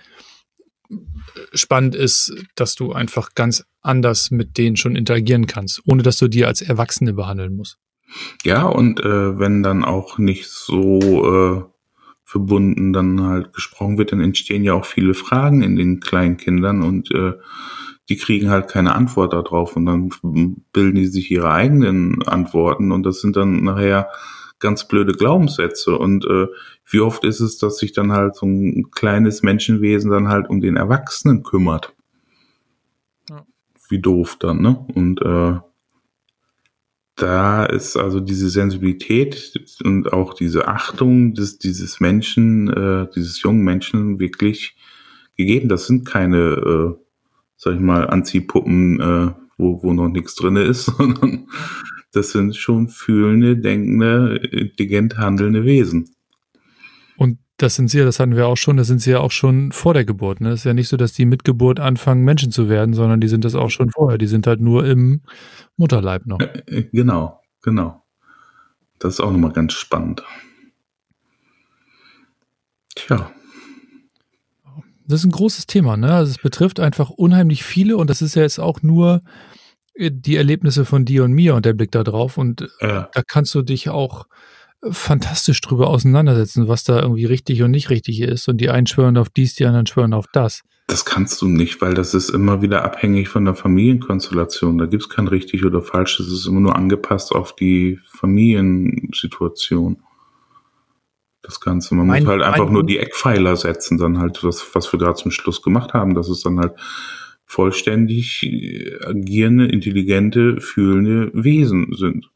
spannend 1.53 1.95
ist, 1.95 2.33
dass 2.55 2.75
du 2.75 2.93
einfach 2.93 3.35
ganz 3.35 3.65
anders 3.83 4.31
mit 4.31 4.57
denen 4.57 4.77
schon 4.77 4.97
interagieren 4.97 5.47
kannst, 5.47 5.83
ohne 5.85 6.03
dass 6.03 6.17
du 6.17 6.29
die 6.29 6.45
als 6.45 6.63
Erwachsene 6.63 7.13
behandeln 7.13 7.55
musst. 7.55 7.77
Ja, 8.45 8.63
und 8.63 9.01
äh, 9.01 9.39
wenn 9.39 9.63
dann 9.63 9.85
auch 9.85 10.17
nicht 10.17 10.47
so 10.49 11.67
äh 11.69 11.76
verbunden 12.27 12.93
dann 12.93 13.23
halt 13.23 13.53
gesprochen 13.55 13.97
wird, 13.97 14.13
dann 14.13 14.21
entstehen 14.21 14.65
ja 14.65 14.75
auch 14.75 14.85
viele 14.85 15.15
Fragen 15.15 15.63
in 15.63 15.77
den 15.77 16.01
kleinen 16.01 16.37
Kindern 16.37 16.83
und 16.83 17.11
äh, 17.15 17.35
die 18.09 18.17
kriegen 18.17 18.51
halt 18.51 18.69
keine 18.69 18.95
Antwort 18.95 19.33
darauf 19.33 19.77
und 19.77 19.87
dann 19.87 20.11
bilden 20.73 20.97
die 20.97 21.07
sich 21.07 21.31
ihre 21.31 21.51
eigenen 21.51 22.23
Antworten 22.25 22.93
und 22.93 23.05
das 23.05 23.21
sind 23.21 23.37
dann 23.37 23.63
nachher 23.65 24.09
ganz 24.59 24.87
blöde 24.89 25.13
Glaubenssätze. 25.13 25.97
Und 25.97 26.25
äh, 26.25 26.47
wie 26.85 27.01
oft 27.01 27.25
ist 27.25 27.41
es, 27.41 27.59
dass 27.59 27.79
sich 27.79 27.93
dann 27.93 28.13
halt 28.13 28.37
so 28.37 28.47
ein 28.47 28.91
kleines 28.91 29.43
Menschenwesen 29.43 30.11
dann 30.11 30.29
halt 30.29 30.49
um 30.49 30.61
den 30.61 30.77
Erwachsenen 30.77 31.43
kümmert? 31.43 31.95
Ja. 33.29 33.45
Wie 33.89 34.01
doof 34.01 34.37
dann, 34.39 34.61
ne? 34.63 34.87
Und 34.95 35.21
äh, 35.23 35.59
da 37.17 37.65
ist 37.65 37.97
also 37.97 38.21
diese 38.21 38.51
Sensibilität 38.51 39.55
und 39.83 40.13
auch 40.13 40.35
diese 40.35 40.69
Achtung 40.69 41.33
des, 41.33 41.59
dieses 41.59 41.99
Menschen, 41.99 42.69
äh, 42.69 43.09
dieses 43.15 43.43
jungen 43.43 43.65
Menschen 43.65 44.21
wirklich 44.21 44.77
gegeben. 45.37 45.69
Das 45.69 45.87
sind 45.87 46.07
keine, 46.07 46.39
äh, 46.39 46.95
sag 47.57 47.75
ich 47.75 47.81
mal, 47.81 48.09
Anziehpuppen, 48.09 49.01
äh, 49.01 49.33
wo, 49.57 49.83
wo 49.83 49.95
noch 49.95 50.09
nichts 50.09 50.35
drinne 50.35 50.63
ist, 50.63 50.85
sondern 50.99 51.49
das 52.13 52.33
sind 52.33 52.55
schon 52.55 52.89
fühlende, 52.89 53.57
denkende, 53.57 54.37
intelligent 54.53 55.17
handelnde 55.17 55.65
Wesen. 55.65 56.16
Das 57.59 57.75
sind 57.75 57.89
sie 57.89 57.99
ja, 57.99 58.05
das 58.05 58.21
hatten 58.21 58.37
wir 58.37 58.47
auch 58.49 58.57
schon, 58.57 58.77
das 58.77 58.87
sind 58.87 59.01
sie 59.01 59.13
ja 59.13 59.21
auch 59.21 59.31
schon 59.31 59.73
vor 59.73 59.95
der 59.95 60.05
Geburt. 60.05 60.43
Ne? 60.43 60.51
Es 60.51 60.61
ist 60.61 60.65
ja 60.65 60.75
nicht 60.75 60.89
so, 60.89 60.99
dass 60.99 61.15
die 61.15 61.25
mit 61.25 61.43
Geburt 61.43 61.81
anfangen, 61.81 62.23
Menschen 62.23 62.53
zu 62.53 62.69
werden, 62.69 62.93
sondern 62.93 63.21
die 63.21 63.29
sind 63.29 63.45
das 63.45 63.55
auch 63.55 63.71
schon 63.71 63.91
vorher. 63.91 64.19
Die 64.19 64.27
sind 64.27 64.47
halt 64.47 64.61
nur 64.61 64.85
im 64.85 65.23
Mutterleib 65.79 66.27
noch. 66.27 66.41
Äh, 66.41 66.63
äh, 66.67 66.83
genau, 66.93 67.41
genau. 67.63 68.03
Das 68.99 69.15
ist 69.15 69.21
auch 69.21 69.31
nochmal 69.31 69.53
ganz 69.53 69.73
spannend. 69.73 70.23
Tja. 72.95 73.31
Das 75.07 75.21
ist 75.21 75.27
ein 75.27 75.33
großes 75.33 75.67
Thema, 75.67 75.97
ne? 75.97 76.13
Also 76.13 76.33
es 76.33 76.39
betrifft 76.39 76.81
einfach 76.81 77.11
unheimlich 77.11 77.63
viele 77.63 77.97
und 77.97 78.11
das 78.11 78.23
ist 78.23 78.35
ja 78.35 78.43
jetzt 78.43 78.59
auch 78.59 78.83
nur 78.83 79.23
äh, 79.95 80.11
die 80.13 80.37
Erlebnisse 80.37 80.85
von 80.85 81.05
dir 81.05 81.25
und 81.25 81.33
mir 81.33 81.55
und 81.55 81.65
der 81.65 81.73
Blick 81.73 81.93
da 81.93 82.03
drauf. 82.05 82.39
Und 82.39 82.69
ja. 82.81 83.09
da 83.13 83.23
kannst 83.23 83.55
du 83.55 83.63
dich 83.63 83.89
auch 83.89 84.27
fantastisch 84.91 85.61
drüber 85.61 85.89
auseinandersetzen, 85.89 86.69
was 86.69 86.85
da 86.85 87.01
irgendwie 87.01 87.25
richtig 87.25 87.63
und 87.63 87.71
nicht 87.71 87.91
richtig 87.91 88.21
ist. 88.21 88.49
Und 88.49 88.59
die 88.59 88.71
einen 88.71 88.87
schwören 88.87 89.17
auf 89.17 89.29
dies, 89.31 89.55
die 89.55 89.67
anderen 89.67 89.87
schwören 89.87 90.15
auf 90.15 90.27
das. 90.33 90.63
Das 90.87 91.05
kannst 91.05 91.43
du 91.43 91.49
nicht, 91.49 91.81
weil 91.81 91.95
das 91.95 92.15
ist 92.15 92.31
immer 92.31 92.63
wieder 92.63 92.85
abhängig 92.85 93.29
von 93.29 93.45
der 93.45 93.55
Familienkonstellation. 93.55 94.79
Da 94.79 94.87
gibt 94.87 95.03
es 95.03 95.09
kein 95.09 95.27
richtig 95.27 95.65
oder 95.65 95.83
falsch. 95.83 96.19
Das 96.19 96.29
ist 96.29 96.47
immer 96.47 96.61
nur 96.61 96.77
angepasst 96.77 97.33
auf 97.33 97.57
die 97.57 97.99
Familiensituation. 98.09 100.03
Das 101.43 101.61
Ganze. 101.61 101.95
Man 101.95 102.07
mein, 102.07 102.23
muss 102.23 102.31
halt 102.31 102.43
einfach 102.43 102.71
nur 102.71 102.85
die 102.85 102.99
Eckpfeiler 102.99 103.57
setzen, 103.57 103.99
dann 103.99 104.19
halt, 104.19 104.45
was, 104.45 104.75
was 104.75 104.93
wir 104.93 104.99
gerade 104.99 105.15
zum 105.15 105.31
Schluss 105.33 105.63
gemacht 105.63 105.93
haben, 105.93 106.15
dass 106.15 106.29
es 106.29 106.43
dann 106.43 106.61
halt 106.61 106.75
vollständig 107.45 108.49
agierende, 109.05 109.67
intelligente, 109.67 110.61
fühlende 110.61 111.31
Wesen 111.35 111.95
sind. 111.97 112.31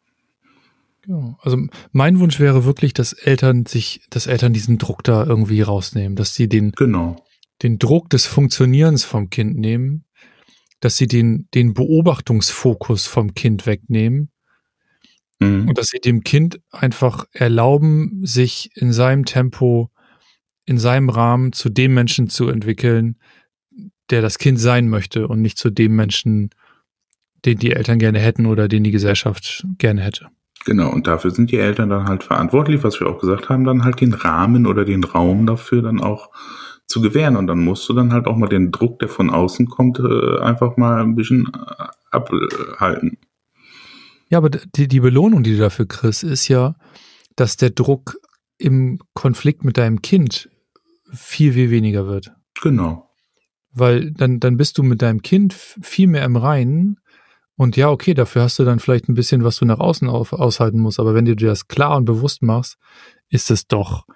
Genau. 1.02 1.38
Also 1.40 1.58
mein 1.92 2.20
Wunsch 2.20 2.38
wäre 2.40 2.64
wirklich, 2.64 2.92
dass 2.92 3.12
Eltern 3.12 3.66
sich, 3.66 4.02
dass 4.10 4.26
Eltern 4.26 4.52
diesen 4.52 4.78
Druck 4.78 5.02
da 5.02 5.24
irgendwie 5.24 5.62
rausnehmen, 5.62 6.16
dass 6.16 6.34
sie 6.34 6.48
den, 6.48 6.72
genau. 6.72 7.24
den 7.62 7.78
Druck 7.78 8.10
des 8.10 8.26
Funktionierens 8.26 9.04
vom 9.04 9.30
Kind 9.30 9.56
nehmen, 9.56 10.04
dass 10.80 10.96
sie 10.96 11.06
den, 11.06 11.48
den 11.54 11.74
Beobachtungsfokus 11.74 13.06
vom 13.06 13.34
Kind 13.34 13.66
wegnehmen 13.66 14.30
mhm. 15.38 15.68
und 15.68 15.78
dass 15.78 15.88
sie 15.88 16.00
dem 16.00 16.22
Kind 16.22 16.60
einfach 16.70 17.24
erlauben, 17.32 18.20
sich 18.24 18.70
in 18.74 18.92
seinem 18.92 19.24
Tempo, 19.24 19.90
in 20.64 20.78
seinem 20.78 21.08
Rahmen 21.08 21.52
zu 21.52 21.70
dem 21.70 21.94
Menschen 21.94 22.28
zu 22.28 22.48
entwickeln, 22.48 23.18
der 24.10 24.22
das 24.22 24.38
Kind 24.38 24.60
sein 24.60 24.88
möchte 24.88 25.28
und 25.28 25.40
nicht 25.40 25.56
zu 25.56 25.70
dem 25.70 25.96
Menschen, 25.96 26.50
den 27.44 27.58
die 27.58 27.72
Eltern 27.72 27.98
gerne 27.98 28.18
hätten 28.18 28.46
oder 28.46 28.68
den 28.68 28.84
die 28.84 28.90
Gesellschaft 28.90 29.66
gerne 29.78 30.02
hätte. 30.02 30.28
Genau, 30.66 30.92
und 30.92 31.06
dafür 31.06 31.30
sind 31.30 31.50
die 31.50 31.58
Eltern 31.58 31.88
dann 31.88 32.06
halt 32.06 32.22
verantwortlich, 32.22 32.84
was 32.84 33.00
wir 33.00 33.08
auch 33.08 33.18
gesagt 33.18 33.48
haben, 33.48 33.64
dann 33.64 33.84
halt 33.84 34.00
den 34.00 34.12
Rahmen 34.12 34.66
oder 34.66 34.84
den 34.84 35.04
Raum 35.04 35.46
dafür 35.46 35.82
dann 35.82 36.00
auch 36.00 36.30
zu 36.86 37.00
gewähren. 37.00 37.36
Und 37.36 37.46
dann 37.46 37.60
musst 37.60 37.88
du 37.88 37.94
dann 37.94 38.12
halt 38.12 38.26
auch 38.26 38.36
mal 38.36 38.48
den 38.48 38.70
Druck, 38.70 38.98
der 38.98 39.08
von 39.08 39.30
außen 39.30 39.68
kommt, 39.68 39.98
äh, 39.98 40.38
einfach 40.40 40.76
mal 40.76 41.00
ein 41.00 41.14
bisschen 41.14 41.50
äh, 41.54 41.84
abhalten. 42.10 43.16
Ja, 44.28 44.38
aber 44.38 44.50
die, 44.50 44.86
die 44.86 45.00
Belohnung, 45.00 45.42
die 45.42 45.52
du 45.52 45.58
dafür 45.58 45.86
kriegst, 45.86 46.24
ist 46.24 46.48
ja, 46.48 46.74
dass 47.36 47.56
der 47.56 47.70
Druck 47.70 48.16
im 48.58 49.00
Konflikt 49.14 49.64
mit 49.64 49.78
deinem 49.78 50.02
Kind 50.02 50.50
viel, 51.12 51.54
viel 51.54 51.70
weniger 51.70 52.06
wird. 52.06 52.32
Genau. 52.62 53.10
Weil 53.72 54.12
dann, 54.12 54.38
dann 54.38 54.56
bist 54.56 54.78
du 54.78 54.82
mit 54.82 55.00
deinem 55.00 55.22
Kind 55.22 55.54
viel 55.54 56.06
mehr 56.06 56.24
im 56.24 56.36
Reinen. 56.36 56.99
Und 57.60 57.76
ja, 57.76 57.90
okay, 57.90 58.14
dafür 58.14 58.40
hast 58.40 58.58
du 58.58 58.64
dann 58.64 58.80
vielleicht 58.80 59.10
ein 59.10 59.14
bisschen, 59.14 59.44
was 59.44 59.56
du 59.56 59.66
nach 59.66 59.80
außen 59.80 60.08
auf, 60.08 60.32
aushalten 60.32 60.78
musst. 60.78 60.98
Aber 60.98 61.12
wenn 61.12 61.26
du 61.26 61.36
dir 61.36 61.48
das 61.48 61.68
klar 61.68 61.94
und 61.98 62.06
bewusst 62.06 62.40
machst, 62.40 62.78
ist 63.28 63.50
es 63.50 63.66
doch, 63.66 64.06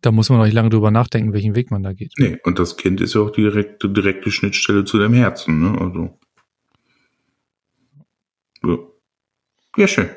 da 0.00 0.12
muss 0.12 0.30
man 0.30 0.38
noch 0.38 0.44
nicht 0.44 0.54
lange 0.54 0.68
drüber 0.68 0.92
nachdenken, 0.92 1.32
welchen 1.32 1.56
Weg 1.56 1.72
man 1.72 1.82
da 1.82 1.92
geht. 1.92 2.12
Nee, 2.18 2.38
und 2.44 2.60
das 2.60 2.76
Kind 2.76 3.00
ist 3.00 3.16
ja 3.16 3.22
auch 3.22 3.30
die 3.30 3.42
direkte, 3.42 3.88
direkte 3.88 4.30
Schnittstelle 4.30 4.84
zu 4.84 4.96
deinem 4.96 5.14
Herzen, 5.14 5.60
ne? 5.60 5.76
Also. 5.80 6.18
Ja. 8.62 8.78
ja, 9.76 9.88
schön. 9.88 10.10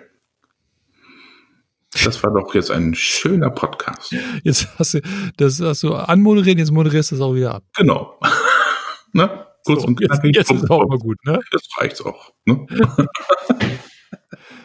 Das 2.03 2.21
war 2.21 2.31
doch 2.31 2.53
jetzt 2.53 2.69
ein 2.69 2.93
schöner 2.93 3.49
Podcast. 3.49 4.15
Jetzt 4.43 4.67
hast 4.77 4.93
du, 4.93 5.01
das 5.37 5.59
hast 5.59 5.81
du 5.81 5.95
anmoderiert, 5.95 6.59
jetzt 6.59 6.71
moderierst 6.71 7.09
du 7.09 7.15
es 7.15 7.21
auch 7.21 7.33
wieder 7.33 7.55
ab. 7.55 7.63
Genau. 7.75 8.19
ne? 9.13 9.47
Kurz 9.65 9.81
so, 9.81 9.87
und 9.87 9.95
knackig. 9.97 10.35
Jetzt, 10.35 10.49
jetzt 10.49 10.63
ist 10.63 10.71
auch 10.71 10.87
mal 10.87 10.97
gut, 10.97 11.17
ne? 11.25 11.39
Jetzt 11.51 11.69
reicht's 11.77 12.01
auch. 12.01 12.33
Ne? 12.45 12.65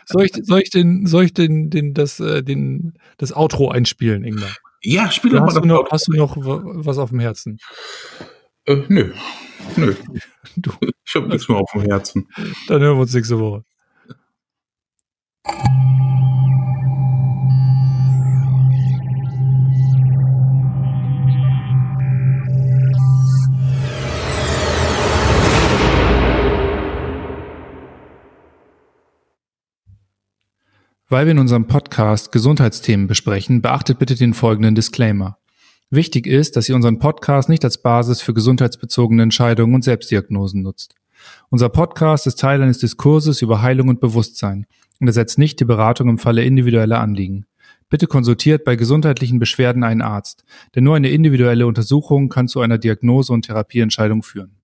soll, 0.06 0.24
ich, 0.24 0.32
soll 0.42 0.60
ich 0.60 0.70
den, 0.70 1.06
soll 1.06 1.24
ich 1.24 1.34
den, 1.34 1.70
den, 1.70 1.94
das, 1.94 2.20
äh, 2.20 2.42
den, 2.42 2.94
das 3.18 3.34
Outro 3.34 3.70
einspielen, 3.70 4.24
Ingmar? 4.24 4.50
Ja, 4.82 5.10
spiel 5.10 5.32
doch 5.32 5.40
mal 5.40 5.52
das 5.52 5.64
noch, 5.64 5.90
Hast 5.90 6.08
du 6.08 6.12
noch 6.12 6.36
was 6.36 6.98
auf 6.98 7.10
dem 7.10 7.20
Herzen? 7.20 7.58
Äh, 8.66 8.82
nö. 8.88 9.12
Nö. 9.76 9.94
Du. 10.58 10.70
Ich 11.04 11.14
habe 11.14 11.26
nichts 11.26 11.48
mehr 11.50 11.58
auf 11.58 11.70
dem 11.72 11.82
Herzen. 11.82 12.28
Dann 12.68 12.80
hören 12.80 12.96
wir 12.96 13.02
uns 13.02 13.12
nächste 13.12 13.38
Woche. 13.38 13.64
Weil 31.08 31.26
wir 31.26 31.30
in 31.30 31.38
unserem 31.38 31.68
Podcast 31.68 32.32
Gesundheitsthemen 32.32 33.06
besprechen, 33.06 33.62
beachtet 33.62 34.00
bitte 34.00 34.16
den 34.16 34.34
folgenden 34.34 34.74
Disclaimer. 34.74 35.38
Wichtig 35.88 36.26
ist, 36.26 36.56
dass 36.56 36.68
ihr 36.68 36.74
unseren 36.74 36.98
Podcast 36.98 37.48
nicht 37.48 37.64
als 37.64 37.80
Basis 37.80 38.20
für 38.20 38.34
gesundheitsbezogene 38.34 39.22
Entscheidungen 39.22 39.76
und 39.76 39.84
Selbstdiagnosen 39.84 40.62
nutzt. 40.62 40.96
Unser 41.48 41.68
Podcast 41.68 42.26
ist 42.26 42.40
Teil 42.40 42.60
eines 42.60 42.78
Diskurses 42.78 43.40
über 43.40 43.62
Heilung 43.62 43.86
und 43.88 44.00
Bewusstsein 44.00 44.66
und 44.98 45.06
ersetzt 45.06 45.38
nicht 45.38 45.60
die 45.60 45.64
Beratung 45.64 46.08
im 46.08 46.18
Falle 46.18 46.42
individueller 46.42 47.00
Anliegen. 47.00 47.46
Bitte 47.88 48.08
konsultiert 48.08 48.64
bei 48.64 48.74
gesundheitlichen 48.74 49.38
Beschwerden 49.38 49.84
einen 49.84 50.02
Arzt, 50.02 50.44
denn 50.74 50.82
nur 50.82 50.96
eine 50.96 51.10
individuelle 51.10 51.68
Untersuchung 51.68 52.30
kann 52.30 52.48
zu 52.48 52.60
einer 52.60 52.78
Diagnose 52.78 53.32
und 53.32 53.46
Therapieentscheidung 53.46 54.24
führen. 54.24 54.54